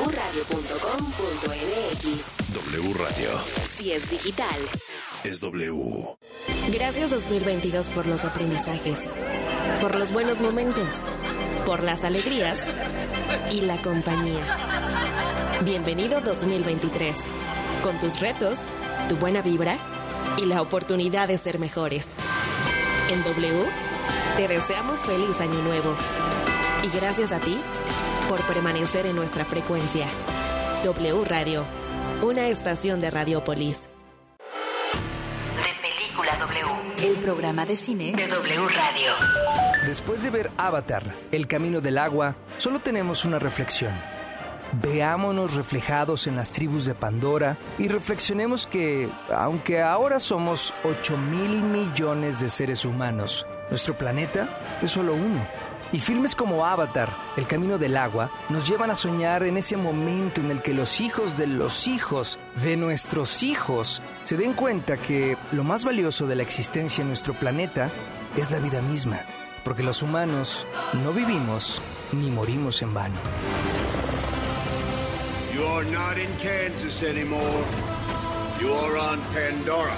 wradio.com.mx 0.07 1.35
W 2.55 2.93
Radio. 2.95 3.29
Si 3.77 3.91
es 3.91 4.09
digital. 4.09 4.57
Es 5.23 5.39
W. 5.39 6.17
Gracias 6.73 7.11
2022 7.11 7.89
por 7.89 8.07
los 8.07 8.25
aprendizajes, 8.25 8.99
por 9.79 9.95
los 9.95 10.11
buenos 10.11 10.39
momentos, 10.39 10.87
por 11.63 11.83
las 11.83 12.03
alegrías 12.03 12.57
y 13.51 13.61
la 13.61 13.77
compañía. 13.77 14.41
Bienvenido 15.63 16.21
2023, 16.21 17.15
con 17.83 17.99
tus 17.99 18.19
retos, 18.19 18.59
tu 19.09 19.15
buena 19.17 19.43
vibra 19.43 19.77
y 20.37 20.45
la 20.45 20.59
oportunidad 20.61 21.27
de 21.27 21.37
ser 21.37 21.59
mejores. 21.59 22.07
En 23.11 23.23
W, 23.23 23.65
te 24.37 24.47
deseamos 24.47 24.99
feliz 25.01 25.39
año 25.39 25.61
nuevo. 25.61 25.95
Y 26.83 26.97
gracias 26.97 27.31
a 27.31 27.39
ti 27.39 27.57
por 28.27 28.41
permanecer 28.47 29.05
en 29.05 29.15
nuestra 29.15 29.45
frecuencia. 29.45 30.07
W 30.83 31.23
Radio, 31.25 31.63
una 32.23 32.47
estación 32.47 33.01
de 33.01 33.11
Radiopolis. 33.11 33.87
El 37.03 37.15
programa 37.15 37.65
de 37.65 37.75
cine 37.75 38.13
de 38.15 38.27
W 38.27 38.67
Radio. 38.69 39.11
Después 39.87 40.21
de 40.21 40.29
ver 40.29 40.51
Avatar, 40.57 41.15
El 41.31 41.47
Camino 41.47 41.81
del 41.81 41.97
Agua, 41.97 42.35
solo 42.59 42.79
tenemos 42.79 43.25
una 43.25 43.39
reflexión. 43.39 43.91
Veámonos 44.73 45.55
reflejados 45.55 46.27
en 46.27 46.35
las 46.35 46.51
tribus 46.51 46.85
de 46.85 46.93
Pandora 46.93 47.57
y 47.79 47.87
reflexionemos 47.87 48.67
que, 48.67 49.09
aunque 49.35 49.81
ahora 49.81 50.19
somos 50.19 50.75
8 50.83 51.17
mil 51.17 51.63
millones 51.63 52.39
de 52.39 52.49
seres 52.49 52.85
humanos, 52.85 53.47
nuestro 53.71 53.95
planeta 53.95 54.47
es 54.83 54.91
solo 54.91 55.15
uno. 55.15 55.47
Y 55.93 55.99
filmes 55.99 56.35
como 56.35 56.65
Avatar, 56.65 57.09
El 57.35 57.47
Camino 57.47 57.77
del 57.77 57.97
Agua, 57.97 58.31
nos 58.49 58.67
llevan 58.67 58.91
a 58.91 58.95
soñar 58.95 59.43
en 59.43 59.57
ese 59.57 59.75
momento 59.75 60.39
en 60.39 60.49
el 60.51 60.61
que 60.61 60.73
los 60.73 61.01
hijos 61.01 61.37
de 61.37 61.47
los 61.47 61.87
hijos 61.87 62.39
de 62.63 62.77
nuestros 62.77 63.43
hijos 63.43 64.01
se 64.23 64.37
den 64.37 64.53
cuenta 64.53 64.95
que 64.95 65.37
lo 65.51 65.65
más 65.65 65.83
valioso 65.83 66.27
de 66.27 66.35
la 66.35 66.43
existencia 66.43 67.01
en 67.01 67.09
nuestro 67.09 67.33
planeta 67.33 67.89
es 68.37 68.51
la 68.51 68.59
vida 68.59 68.81
misma, 68.81 69.21
porque 69.65 69.83
los 69.83 70.01
humanos 70.01 70.65
no 71.03 71.11
vivimos 71.11 71.81
ni 72.13 72.29
morimos 72.31 72.81
en 72.81 72.93
vano. 72.93 73.15
You 75.53 75.65
are 75.67 75.83
not 75.83 76.17
in 76.17 76.31
Kansas 76.35 77.03
anymore. 77.03 77.65
You 78.61 78.73
are 78.73 78.97
on 78.97 79.19
Pandora. 79.33 79.97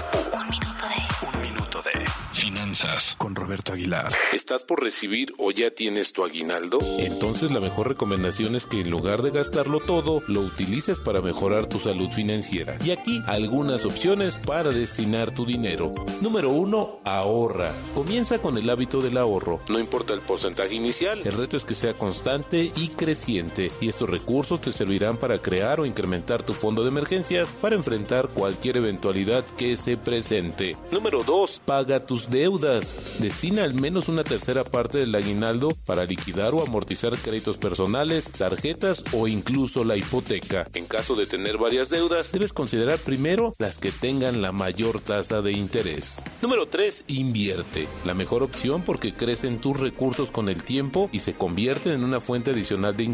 finanzas 2.81 3.15
con 3.17 3.35
Roberto 3.35 3.73
Aguilar. 3.73 4.11
¿Estás 4.33 4.63
por 4.63 4.81
recibir 4.81 5.33
o 5.37 5.51
ya 5.51 5.71
tienes 5.71 6.13
tu 6.13 6.23
aguinaldo? 6.23 6.79
Entonces 6.99 7.51
la 7.51 7.59
mejor 7.59 7.87
recomendación 7.89 8.55
es 8.55 8.65
que 8.65 8.81
en 8.81 8.89
lugar 8.89 9.21
de 9.21 9.31
gastarlo 9.31 9.79
todo, 9.79 10.21
lo 10.27 10.41
utilices 10.41 10.99
para 10.99 11.21
mejorar 11.21 11.67
tu 11.67 11.79
salud 11.79 12.09
financiera. 12.11 12.77
Y 12.83 12.91
aquí 12.91 13.19
algunas 13.27 13.85
opciones 13.85 14.37
para 14.37 14.71
destinar 14.71 15.33
tu 15.33 15.45
dinero. 15.45 15.91
Número 16.21 16.49
1. 16.49 17.01
Ahorra. 17.03 17.71
Comienza 17.93 18.39
con 18.39 18.57
el 18.57 18.69
hábito 18.69 19.01
del 19.01 19.17
ahorro. 19.17 19.61
No 19.69 19.79
importa 19.79 20.13
el 20.13 20.21
porcentaje 20.21 20.75
inicial, 20.75 21.21
el 21.23 21.33
reto 21.33 21.57
es 21.57 21.65
que 21.65 21.73
sea 21.73 21.93
constante 21.93 22.71
y 22.75 22.87
creciente. 22.89 23.71
Y 23.79 23.89
estos 23.89 24.09
recursos 24.09 24.61
te 24.61 24.71
servirán 24.71 25.17
para 25.17 25.41
crear 25.41 25.79
o 25.79 25.85
incrementar 25.85 26.43
tu 26.43 26.53
fondo 26.53 26.83
de 26.83 26.89
emergencias 26.89 27.49
para 27.61 27.75
enfrentar 27.75 28.29
cualquier 28.29 28.77
eventualidad 28.77 29.43
que 29.57 29.77
se 29.77 29.97
presente. 29.97 30.75
Número 30.91 31.23
2. 31.23 31.61
Paga 31.65 32.05
tus 32.05 32.29
deudas. 32.29 32.70
Destina 33.19 33.63
al 33.63 33.73
menos 33.73 34.07
una 34.07 34.23
tercera 34.23 34.63
parte 34.63 34.99
del 34.99 35.13
aguinaldo 35.13 35.75
para 35.85 36.05
liquidar 36.05 36.53
o 36.53 36.63
amortizar 36.63 37.17
créditos 37.17 37.57
personales, 37.57 38.31
tarjetas 38.31 39.03
o 39.13 39.27
incluso 39.27 39.83
la 39.83 39.97
hipoteca. 39.97 40.67
En 40.73 40.85
caso 40.85 41.15
de 41.15 41.25
tener 41.25 41.57
varias 41.57 41.89
deudas, 41.89 42.31
debes 42.31 42.53
considerar 42.53 42.99
primero 42.99 43.53
las 43.57 43.77
que 43.77 43.91
tengan 43.91 44.41
la 44.41 44.51
mayor 44.51 45.01
tasa 45.01 45.41
de 45.41 45.51
interés. 45.51 46.17
Número 46.41 46.67
3. 46.67 47.05
Invierte. 47.07 47.87
La 48.05 48.13
mejor 48.13 48.43
opción 48.43 48.83
porque 48.83 49.13
crecen 49.13 49.59
tus 49.59 49.79
recursos 49.79 50.31
con 50.31 50.49
el 50.49 50.63
tiempo 50.63 51.09
y 51.11 51.19
se 51.19 51.33
convierten 51.33 51.93
en 51.93 52.03
una 52.03 52.21
fuente 52.21 52.51
adicional 52.51 52.95
de 52.95 53.03
ingresos. 53.03 53.11